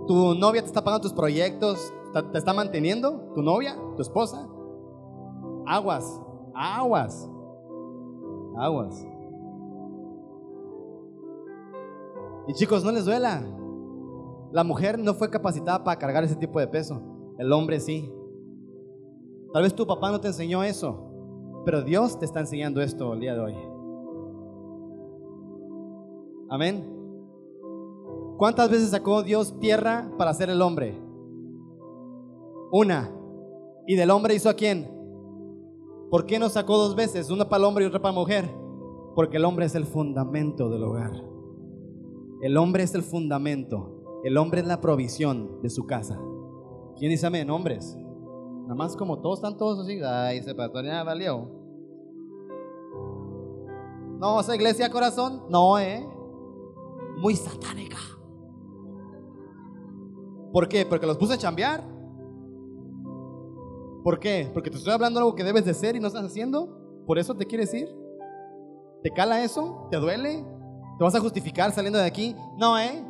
¿Tu 0.07 0.35
novia 0.35 0.61
te 0.61 0.67
está 0.67 0.83
pagando 0.83 1.01
tus 1.01 1.13
proyectos? 1.13 1.91
¿Te 2.31 2.37
está 2.37 2.53
manteniendo? 2.53 3.31
¿Tu 3.35 3.41
novia? 3.41 3.75
¿Tu 3.95 4.01
esposa? 4.01 4.47
Aguas, 5.65 6.21
aguas, 6.53 7.29
aguas. 8.57 9.05
Y 12.47 12.53
chicos, 12.53 12.83
no 12.83 12.91
les 12.91 13.05
duela. 13.05 13.43
La 14.51 14.63
mujer 14.63 14.97
no 14.97 15.13
fue 15.13 15.29
capacitada 15.29 15.83
para 15.83 15.99
cargar 15.99 16.23
ese 16.23 16.35
tipo 16.35 16.59
de 16.59 16.67
peso. 16.67 17.01
El 17.37 17.51
hombre 17.51 17.79
sí. 17.79 18.11
Tal 19.53 19.63
vez 19.63 19.75
tu 19.75 19.85
papá 19.85 20.11
no 20.11 20.21
te 20.21 20.27
enseñó 20.27 20.63
eso, 20.63 21.61
pero 21.65 21.81
Dios 21.81 22.17
te 22.19 22.25
está 22.25 22.39
enseñando 22.39 22.81
esto 22.81 23.13
el 23.13 23.19
día 23.19 23.33
de 23.33 23.39
hoy. 23.39 23.55
Amén. 26.49 26.93
¿Cuántas 28.37 28.69
veces 28.69 28.89
sacó 28.89 29.23
Dios 29.23 29.59
tierra 29.59 30.11
para 30.17 30.31
hacer 30.31 30.49
el 30.49 30.61
hombre? 30.61 30.97
Una. 32.71 33.11
¿Y 33.85 33.95
del 33.95 34.11
hombre 34.11 34.35
hizo 34.35 34.49
a 34.49 34.53
quién? 34.53 34.89
¿Por 36.09 36.25
qué 36.25 36.39
no 36.39 36.47
sacó 36.49 36.77
dos 36.77 36.95
veces? 36.95 37.29
Una 37.29 37.49
para 37.49 37.59
el 37.59 37.65
hombre 37.65 37.83
y 37.83 37.87
otra 37.87 38.01
para 38.01 38.13
la 38.13 38.19
mujer. 38.19 38.49
Porque 39.15 39.37
el 39.37 39.45
hombre 39.45 39.65
es 39.65 39.75
el 39.75 39.85
fundamento 39.85 40.69
del 40.69 40.83
hogar. 40.83 41.36
El 42.41 42.57
hombre 42.57 42.83
es 42.83 42.93
el 42.93 43.01
fundamento. 43.01 44.21
El 44.23 44.37
hombre 44.37 44.61
es 44.61 44.67
la 44.67 44.79
provisión 44.79 45.61
de 45.61 45.69
su 45.69 45.85
casa. 45.85 46.19
¿Quién 46.97 47.11
dice 47.11 47.27
amén? 47.27 47.49
Hombres. 47.49 47.97
Nada 48.63 48.75
más 48.75 48.95
como 48.95 49.19
todos 49.19 49.39
están 49.39 49.57
todos 49.57 49.79
así. 49.79 49.99
Ay, 50.03 50.37
ese 50.37 50.53
pastor 50.53 50.85
valió. 51.05 51.49
No, 54.19 54.39
esa 54.39 54.55
iglesia 54.55 54.89
corazón. 54.91 55.43
No, 55.49 55.79
eh. 55.79 56.07
Muy 57.17 57.35
satánica. 57.35 57.97
¿Por 60.51 60.67
qué? 60.67 60.85
Porque 60.85 61.07
los 61.07 61.17
puse 61.17 61.33
a 61.33 61.37
chambear. 61.37 61.83
¿Por 64.03 64.19
qué? 64.19 64.49
Porque 64.53 64.69
te 64.69 64.77
estoy 64.77 64.93
hablando 64.93 65.19
algo 65.19 65.35
que 65.35 65.43
debes 65.43 65.65
de 65.65 65.73
ser 65.73 65.95
y 65.95 65.99
no 65.99 66.07
estás 66.07 66.25
haciendo. 66.25 67.03
¿Por 67.05 67.17
eso 67.17 67.35
te 67.35 67.45
quieres 67.45 67.73
ir? 67.73 67.89
¿Te 69.03 69.11
cala 69.11 69.43
eso? 69.43 69.87
¿Te 69.91 69.97
duele? 69.97 70.45
¿Te 70.97 71.03
vas 71.03 71.15
a 71.15 71.19
justificar 71.19 71.71
saliendo 71.71 71.99
de 71.99 72.05
aquí? 72.05 72.35
No, 72.57 72.77
¿eh? 72.79 73.03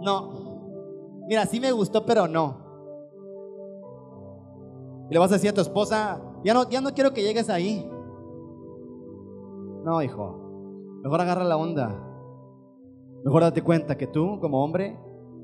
No. 0.00 1.24
Mira, 1.26 1.46
sí 1.46 1.58
me 1.58 1.72
gustó, 1.72 2.04
pero 2.06 2.28
no. 2.28 2.62
Y 5.10 5.12
le 5.12 5.18
vas 5.18 5.30
a 5.30 5.34
decir 5.34 5.50
a 5.50 5.54
tu 5.54 5.60
esposa, 5.60 6.20
ya 6.44 6.54
no, 6.54 6.68
ya 6.68 6.80
no 6.80 6.92
quiero 6.92 7.12
que 7.12 7.22
llegues 7.22 7.50
ahí. 7.50 7.90
No, 9.84 10.00
hijo. 10.02 11.00
Mejor 11.02 11.20
agarra 11.20 11.44
la 11.44 11.56
onda. 11.56 11.94
Mejor 13.24 13.42
date 13.42 13.62
cuenta 13.62 13.96
que 13.96 14.06
tú, 14.06 14.38
como 14.40 14.62
hombre, 14.62 14.98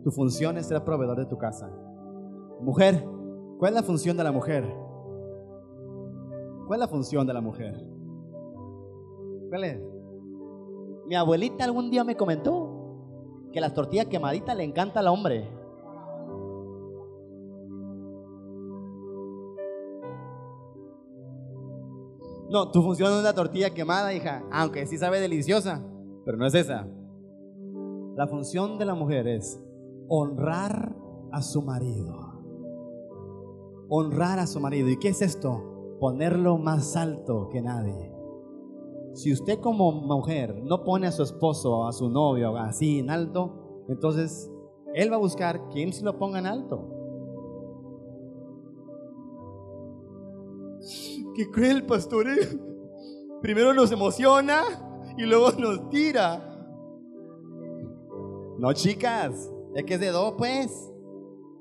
tu 0.04 0.10
función 0.10 0.56
es 0.58 0.66
ser 0.66 0.84
proveedor 0.84 1.18
de 1.18 1.26
tu 1.26 1.36
casa. 1.38 1.70
Mujer, 2.60 3.04
¿cuál 3.58 3.72
es 3.72 3.80
la 3.80 3.82
función 3.82 4.16
de 4.16 4.24
la 4.24 4.32
mujer? 4.32 4.64
¿Cuál 6.66 6.78
es 6.78 6.80
la 6.80 6.88
función 6.88 7.26
de 7.26 7.34
la 7.34 7.40
mujer? 7.40 7.74
¿Cuál 9.48 9.64
es? 9.64 9.89
Mi 11.10 11.16
abuelita 11.16 11.64
algún 11.64 11.90
día 11.90 12.04
me 12.04 12.16
comentó 12.16 13.48
que 13.52 13.60
las 13.60 13.74
tortillas 13.74 14.06
quemaditas 14.06 14.56
le 14.56 14.62
encanta 14.62 15.00
al 15.00 15.08
hombre. 15.08 15.50
No, 22.48 22.70
tu 22.70 22.80
función 22.80 23.12
es 23.14 23.24
la 23.24 23.34
tortilla 23.34 23.70
quemada, 23.70 24.14
hija, 24.14 24.44
aunque 24.52 24.86
sí 24.86 24.98
sabe 24.98 25.18
deliciosa, 25.18 25.84
pero 26.24 26.38
no 26.38 26.46
es 26.46 26.54
esa. 26.54 26.86
La 28.14 28.28
función 28.28 28.78
de 28.78 28.84
la 28.84 28.94
mujer 28.94 29.26
es 29.26 29.60
honrar 30.06 30.94
a 31.32 31.42
su 31.42 31.60
marido. 31.60 32.40
Honrar 33.88 34.38
a 34.38 34.46
su 34.46 34.60
marido. 34.60 34.88
¿Y 34.88 34.96
qué 34.96 35.08
es 35.08 35.22
esto? 35.22 35.96
Ponerlo 35.98 36.56
más 36.56 36.94
alto 36.94 37.48
que 37.50 37.62
nadie. 37.62 38.19
Si 39.12 39.32
usted 39.32 39.58
como 39.58 39.92
mujer 39.92 40.62
no 40.62 40.84
pone 40.84 41.06
a 41.06 41.12
su 41.12 41.22
esposo, 41.22 41.86
a 41.86 41.92
su 41.92 42.08
novio 42.08 42.56
así 42.56 43.00
en 43.00 43.10
alto, 43.10 43.84
entonces 43.88 44.50
él 44.94 45.10
va 45.10 45.16
a 45.16 45.20
buscar 45.20 45.68
quien 45.70 45.92
se 45.92 46.04
lo 46.04 46.18
ponga 46.18 46.38
en 46.38 46.46
alto. 46.46 46.88
Qué 51.34 51.50
cruel, 51.50 51.84
pastor. 51.84 52.28
¿eh? 52.28 52.48
Primero 53.42 53.74
nos 53.74 53.90
emociona 53.92 54.62
y 55.16 55.22
luego 55.22 55.50
nos 55.52 55.88
tira. 55.90 56.46
No, 58.58 58.72
chicas, 58.74 59.50
es 59.74 59.84
que 59.84 59.94
es 59.94 60.00
de 60.00 60.10
dos, 60.10 60.34
pues. 60.36 60.92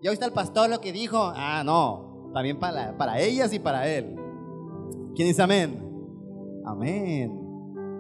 Ya 0.02 0.12
está 0.12 0.26
el 0.26 0.34
pastor 0.34 0.70
lo 0.70 0.80
que 0.82 0.92
dijo. 0.92 1.18
Ah, 1.18 1.64
no, 1.66 2.32
también 2.34 2.60
para, 2.60 2.98
para 2.98 3.20
ellas 3.20 3.54
y 3.54 3.60
para 3.60 3.88
él. 3.88 4.16
¿Quién 5.16 5.28
dice 5.28 5.42
amén? 5.42 5.86
Amén. 6.66 7.39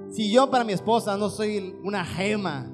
Si 0.09 0.31
yo 0.31 0.49
para 0.49 0.63
mi 0.63 0.73
esposa 0.73 1.15
no 1.17 1.29
soy 1.29 1.75
una 1.83 2.03
gema, 2.03 2.71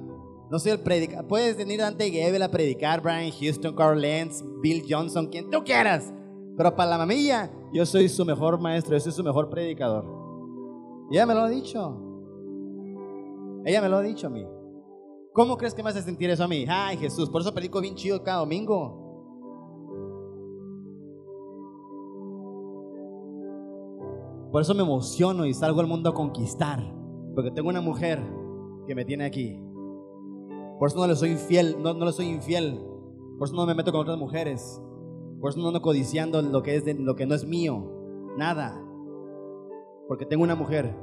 no 0.50 0.58
soy 0.58 0.72
el 0.72 0.80
predicador, 0.80 1.26
puedes 1.26 1.56
venir 1.56 1.82
ante 1.82 2.10
Gebel 2.10 2.42
a 2.42 2.50
predicar, 2.50 3.02
Brian 3.02 3.30
Houston, 3.30 3.74
Carl 3.74 4.00
Lentz, 4.00 4.42
Bill 4.62 4.84
Johnson, 4.88 5.26
quien 5.26 5.50
tú 5.50 5.62
quieras. 5.62 6.14
Pero 6.56 6.74
para 6.74 6.90
la 6.90 6.98
mamilla, 6.98 7.50
yo 7.74 7.84
soy 7.84 8.08
su 8.08 8.24
mejor 8.24 8.58
maestro, 8.58 8.96
yo 8.96 9.00
soy 9.00 9.12
su 9.12 9.22
mejor 9.22 9.50
predicador. 9.50 10.06
Ella 11.10 11.26
me 11.26 11.34
lo 11.34 11.42
ha 11.42 11.48
dicho. 11.50 12.00
Ella 13.66 13.82
me 13.82 13.88
lo 13.90 13.96
ha 13.98 14.02
dicho 14.02 14.28
a 14.28 14.30
mí. 14.30 14.46
¿Cómo 15.34 15.58
crees 15.58 15.74
que 15.74 15.82
me 15.82 15.90
hace 15.90 16.00
sentir 16.00 16.30
eso 16.30 16.44
a 16.44 16.48
mí? 16.48 16.64
Ay, 16.66 16.96
Jesús, 16.96 17.28
por 17.28 17.42
eso 17.42 17.52
predico 17.52 17.82
bien 17.82 17.94
chido 17.94 18.22
cada 18.22 18.38
domingo. 18.38 19.02
Por 24.50 24.62
eso 24.62 24.74
me 24.74 24.82
emociono 24.82 25.44
y 25.44 25.52
salgo 25.52 25.80
al 25.80 25.86
mundo 25.86 26.08
a 26.08 26.14
conquistar. 26.14 26.95
Porque 27.36 27.50
tengo 27.50 27.68
una 27.68 27.82
mujer 27.82 28.18
que 28.86 28.94
me 28.94 29.04
tiene 29.04 29.26
aquí. 29.26 29.60
Por 30.78 30.88
eso 30.88 30.98
no 30.98 31.06
le 31.06 31.14
soy 31.14 31.32
infiel, 31.32 31.76
no, 31.82 31.92
no 31.92 32.06
le 32.06 32.12
soy 32.12 32.28
infiel. 32.28 32.80
Por 33.38 33.46
eso 33.46 33.54
no 33.54 33.66
me 33.66 33.74
meto 33.74 33.92
con 33.92 34.00
otras 34.00 34.16
mujeres. 34.16 34.82
Por 35.38 35.50
eso 35.50 35.60
no 35.60 35.68
ando 35.68 35.82
codiciando 35.82 36.40
lo 36.40 36.62
que, 36.62 36.76
es 36.76 36.86
de, 36.86 36.94
lo 36.94 37.14
que 37.14 37.26
no 37.26 37.34
es 37.34 37.46
mío. 37.46 37.92
Nada. 38.38 38.82
Porque 40.08 40.24
tengo 40.24 40.44
una 40.44 40.54
mujer 40.54 40.96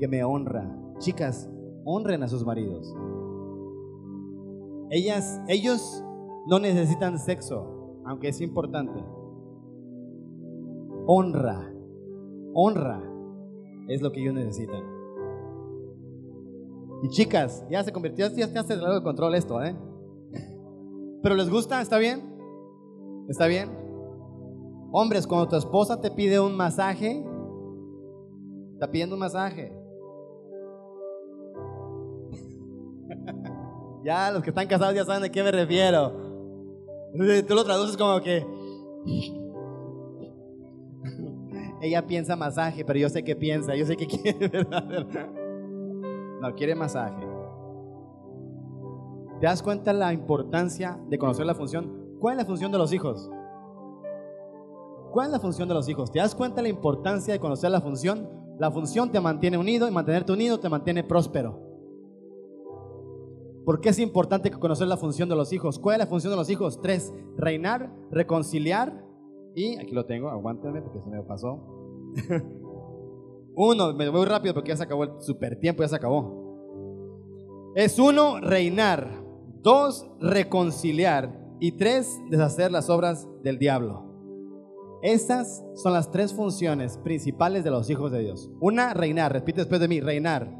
que 0.00 0.08
me 0.08 0.24
honra. 0.24 0.76
Chicas, 0.98 1.48
honren 1.84 2.24
a 2.24 2.28
sus 2.28 2.44
maridos. 2.44 2.92
Ellas, 4.90 5.40
ellos 5.46 6.04
no 6.48 6.58
necesitan 6.58 7.20
sexo, 7.20 8.00
aunque 8.04 8.28
es 8.28 8.40
importante. 8.40 9.04
Honra, 11.06 11.72
honra 12.54 13.00
es 13.86 14.02
lo 14.02 14.10
que 14.10 14.20
ellos 14.22 14.34
necesitan. 14.34 14.95
Y 17.02 17.08
chicas, 17.08 17.64
ya 17.70 17.84
se 17.84 17.92
convirtió, 17.92 18.28
ya 18.28 18.48
se 18.48 18.58
hace 18.58 18.72
algo 18.74 18.94
de 18.94 19.02
control 19.02 19.34
esto, 19.34 19.62
¿eh? 19.62 19.76
Pero 21.22 21.34
les 21.34 21.50
gusta, 21.50 21.82
¿está 21.82 21.98
bien? 21.98 22.22
¿Está 23.28 23.46
bien? 23.46 23.68
Hombres, 24.92 25.26
cuando 25.26 25.48
tu 25.48 25.56
esposa 25.56 26.00
te 26.00 26.10
pide 26.10 26.40
un 26.40 26.56
masaje, 26.56 27.24
está 28.74 28.90
pidiendo 28.90 29.16
un 29.16 29.20
masaje. 29.20 29.72
ya 34.04 34.30
los 34.30 34.42
que 34.42 34.50
están 34.50 34.66
casados 34.66 34.94
ya 34.94 35.04
saben 35.04 35.22
de 35.22 35.30
qué 35.30 35.42
me 35.42 35.52
refiero. 35.52 36.12
Tú 37.46 37.54
lo 37.54 37.64
traduces 37.64 37.96
como 37.96 38.20
que 38.20 38.46
ella 41.82 42.06
piensa 42.06 42.36
masaje, 42.36 42.84
pero 42.84 42.98
yo 42.98 43.08
sé 43.08 43.22
que 43.24 43.34
piensa, 43.36 43.74
yo 43.74 43.84
sé 43.86 43.96
que 43.96 44.06
quiere, 44.08 44.48
¿verdad? 44.48 45.45
No, 46.40 46.54
quiere 46.54 46.74
masaje. 46.74 47.26
¿Te 49.40 49.46
das 49.46 49.62
cuenta 49.62 49.92
la 49.92 50.12
importancia 50.12 50.98
de 51.08 51.18
conocer 51.18 51.46
la 51.46 51.54
función? 51.54 52.16
¿Cuál 52.20 52.34
es 52.34 52.38
la 52.38 52.46
función 52.46 52.72
de 52.72 52.78
los 52.78 52.92
hijos? 52.92 53.30
¿Cuál 55.12 55.26
es 55.26 55.32
la 55.32 55.40
función 55.40 55.68
de 55.68 55.74
los 55.74 55.88
hijos? 55.88 56.10
¿Te 56.10 56.18
das 56.18 56.34
cuenta 56.34 56.62
la 56.62 56.68
importancia 56.68 57.32
de 57.34 57.40
conocer 57.40 57.70
la 57.70 57.80
función? 57.80 58.28
La 58.58 58.70
función 58.70 59.12
te 59.12 59.20
mantiene 59.20 59.58
unido 59.58 59.86
y 59.88 59.90
mantenerte 59.90 60.32
unido 60.32 60.58
te 60.58 60.68
mantiene 60.68 61.04
próspero. 61.04 61.60
¿Por 63.64 63.80
qué 63.80 63.90
es 63.90 63.98
importante 63.98 64.50
conocer 64.50 64.86
la 64.86 64.96
función 64.96 65.28
de 65.28 65.36
los 65.36 65.52
hijos? 65.52 65.78
¿Cuál 65.78 65.96
es 65.96 65.98
la 66.00 66.06
función 66.06 66.32
de 66.32 66.36
los 66.36 66.48
hijos? 66.48 66.80
Tres, 66.80 67.12
reinar, 67.36 67.92
reconciliar 68.10 69.04
y, 69.54 69.76
aquí 69.78 69.92
lo 69.92 70.06
tengo, 70.06 70.28
aguántenme 70.28 70.82
porque 70.82 71.00
se 71.00 71.10
me 71.10 71.22
pasó. 71.22 71.60
uno, 73.56 73.94
me 73.94 74.08
voy 74.10 74.26
rápido 74.26 74.52
porque 74.54 74.68
ya 74.68 74.76
se 74.76 74.82
acabó 74.84 75.04
el 75.04 75.10
super 75.20 75.58
tiempo, 75.58 75.82
ya 75.82 75.88
se 75.88 75.96
acabó. 75.96 77.72
Es 77.74 77.98
uno, 77.98 78.38
reinar. 78.40 79.24
Dos, 79.62 80.06
reconciliar. 80.20 81.44
Y 81.58 81.72
tres, 81.72 82.20
deshacer 82.30 82.70
las 82.70 82.90
obras 82.90 83.26
del 83.42 83.58
diablo. 83.58 84.04
Estas 85.02 85.64
son 85.74 85.94
las 85.94 86.10
tres 86.10 86.34
funciones 86.34 86.98
principales 86.98 87.64
de 87.64 87.70
los 87.70 87.88
hijos 87.88 88.12
de 88.12 88.20
Dios. 88.20 88.50
Una, 88.60 88.92
reinar. 88.92 89.32
Repite 89.32 89.62
después 89.62 89.80
de 89.80 89.88
mí, 89.88 90.00
reinar. 90.00 90.54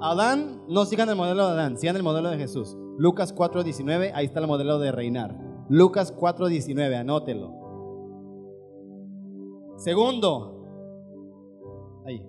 Adán, 0.00 0.62
no 0.68 0.84
sigan 0.86 1.08
el 1.08 1.16
modelo 1.16 1.46
de 1.46 1.52
Adán, 1.52 1.78
sigan 1.78 1.96
el 1.96 2.02
modelo 2.02 2.30
de 2.30 2.38
Jesús. 2.38 2.76
Lucas 2.98 3.34
4.19, 3.34 4.12
ahí 4.14 4.26
está 4.26 4.40
el 4.40 4.46
modelo 4.46 4.78
de 4.78 4.92
reinar. 4.92 5.38
Lucas 5.68 6.14
4.19, 6.14 6.98
anótelo. 6.98 7.52
Segundo, 9.76 10.55
ahí. 12.06 12.22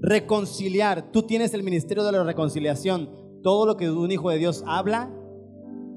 Reconciliar. 0.00 1.10
Tú 1.12 1.22
tienes 1.22 1.52
el 1.54 1.62
ministerio 1.62 2.04
de 2.04 2.12
la 2.12 2.24
reconciliación. 2.24 3.10
Todo 3.42 3.66
lo 3.66 3.76
que 3.76 3.90
un 3.90 4.10
hijo 4.10 4.30
de 4.30 4.38
Dios 4.38 4.62
habla, 4.66 5.10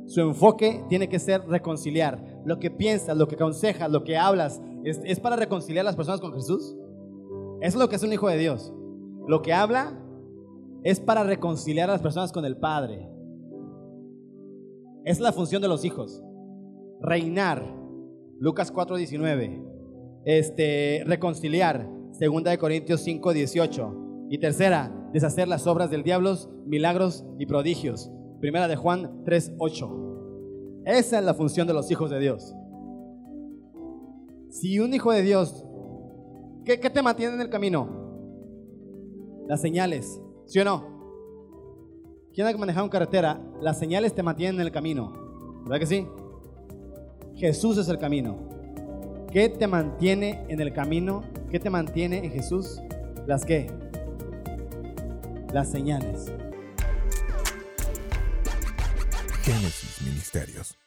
su 0.07 0.21
enfoque 0.21 0.83
tiene 0.89 1.09
que 1.09 1.19
ser 1.19 1.45
reconciliar. 1.47 2.41
Lo 2.45 2.59
que 2.59 2.71
piensas, 2.71 3.17
lo 3.17 3.27
que 3.27 3.35
aconsejas, 3.35 3.89
lo 3.91 4.03
que 4.03 4.17
hablas, 4.17 4.61
¿es, 4.83 5.19
para 5.19 5.35
reconciliar 5.35 5.85
a 5.85 5.89
las 5.89 5.95
personas 5.95 6.21
con 6.21 6.33
Jesús? 6.33 6.75
Es 7.61 7.75
lo 7.75 7.87
que 7.87 7.95
es 7.95 8.03
un 8.03 8.13
hijo 8.13 8.27
de 8.27 8.37
Dios. 8.37 8.73
Lo 9.27 9.41
que 9.41 9.53
habla 9.53 9.99
es 10.83 10.99
para 10.99 11.23
reconciliar 11.23 11.89
a 11.89 11.93
las 11.93 12.01
personas 12.01 12.33
con 12.33 12.43
el 12.43 12.57
Padre. 12.57 13.09
Es 15.05 15.19
la 15.19 15.31
función 15.31 15.61
de 15.61 15.69
los 15.69 15.85
hijos. 15.85 16.21
Reinar. 17.01 17.63
Lucas 18.39 18.73
4:19 18.73 19.73
este, 20.25 21.03
reconciliar, 21.05 21.89
segunda 22.13 22.51
de 22.51 22.57
Corintios 22.57 23.01
5, 23.01 23.33
18. 23.33 24.27
Y 24.29 24.37
tercera, 24.37 24.91
deshacer 25.11 25.47
las 25.47 25.67
obras 25.67 25.89
del 25.91 26.03
diablo, 26.03 26.35
milagros 26.65 27.25
y 27.37 27.45
prodigios. 27.45 28.11
Primera 28.39 28.67
de 28.67 28.75
Juan 28.75 29.23
3, 29.25 29.53
8. 29.57 30.83
Esa 30.85 31.19
es 31.19 31.25
la 31.25 31.33
función 31.33 31.67
de 31.67 31.73
los 31.73 31.89
hijos 31.91 32.09
de 32.09 32.19
Dios. 32.19 32.55
Si 34.49 34.79
un 34.79 34.93
hijo 34.93 35.11
de 35.11 35.23
Dios, 35.23 35.65
¿qué, 36.65 36.79
qué 36.79 36.89
te 36.89 37.01
mantiene 37.01 37.35
en 37.35 37.41
el 37.41 37.49
camino? 37.49 37.89
Las 39.47 39.61
señales, 39.61 40.21
¿sí 40.45 40.59
o 40.59 40.65
no? 40.65 40.93
¿Quién 42.33 42.47
ha 42.47 42.57
manejado 42.57 42.85
en 42.85 42.91
carretera? 42.91 43.41
Las 43.61 43.77
señales 43.79 44.13
te 44.13 44.23
mantienen 44.23 44.55
en 44.55 44.67
el 44.67 44.71
camino. 44.71 45.13
¿Verdad 45.63 45.79
que 45.79 45.85
sí? 45.85 46.07
Jesús 47.35 47.77
es 47.77 47.89
el 47.89 47.97
camino. 47.97 48.37
¿Qué 49.31 49.49
te 49.49 49.67
mantiene 49.67 50.45
en 50.47 50.59
el 50.59 50.73
camino? 50.73 51.23
¿Qué 51.53 51.59
te 51.59 51.69
mantiene 51.69 52.17
en 52.17 52.31
Jesús? 52.31 52.81
¿Las 53.27 53.45
qué? 53.45 53.69
Las 55.53 55.69
señales. 55.69 56.31
Génesis 59.43 60.01
Ministerios. 60.01 60.82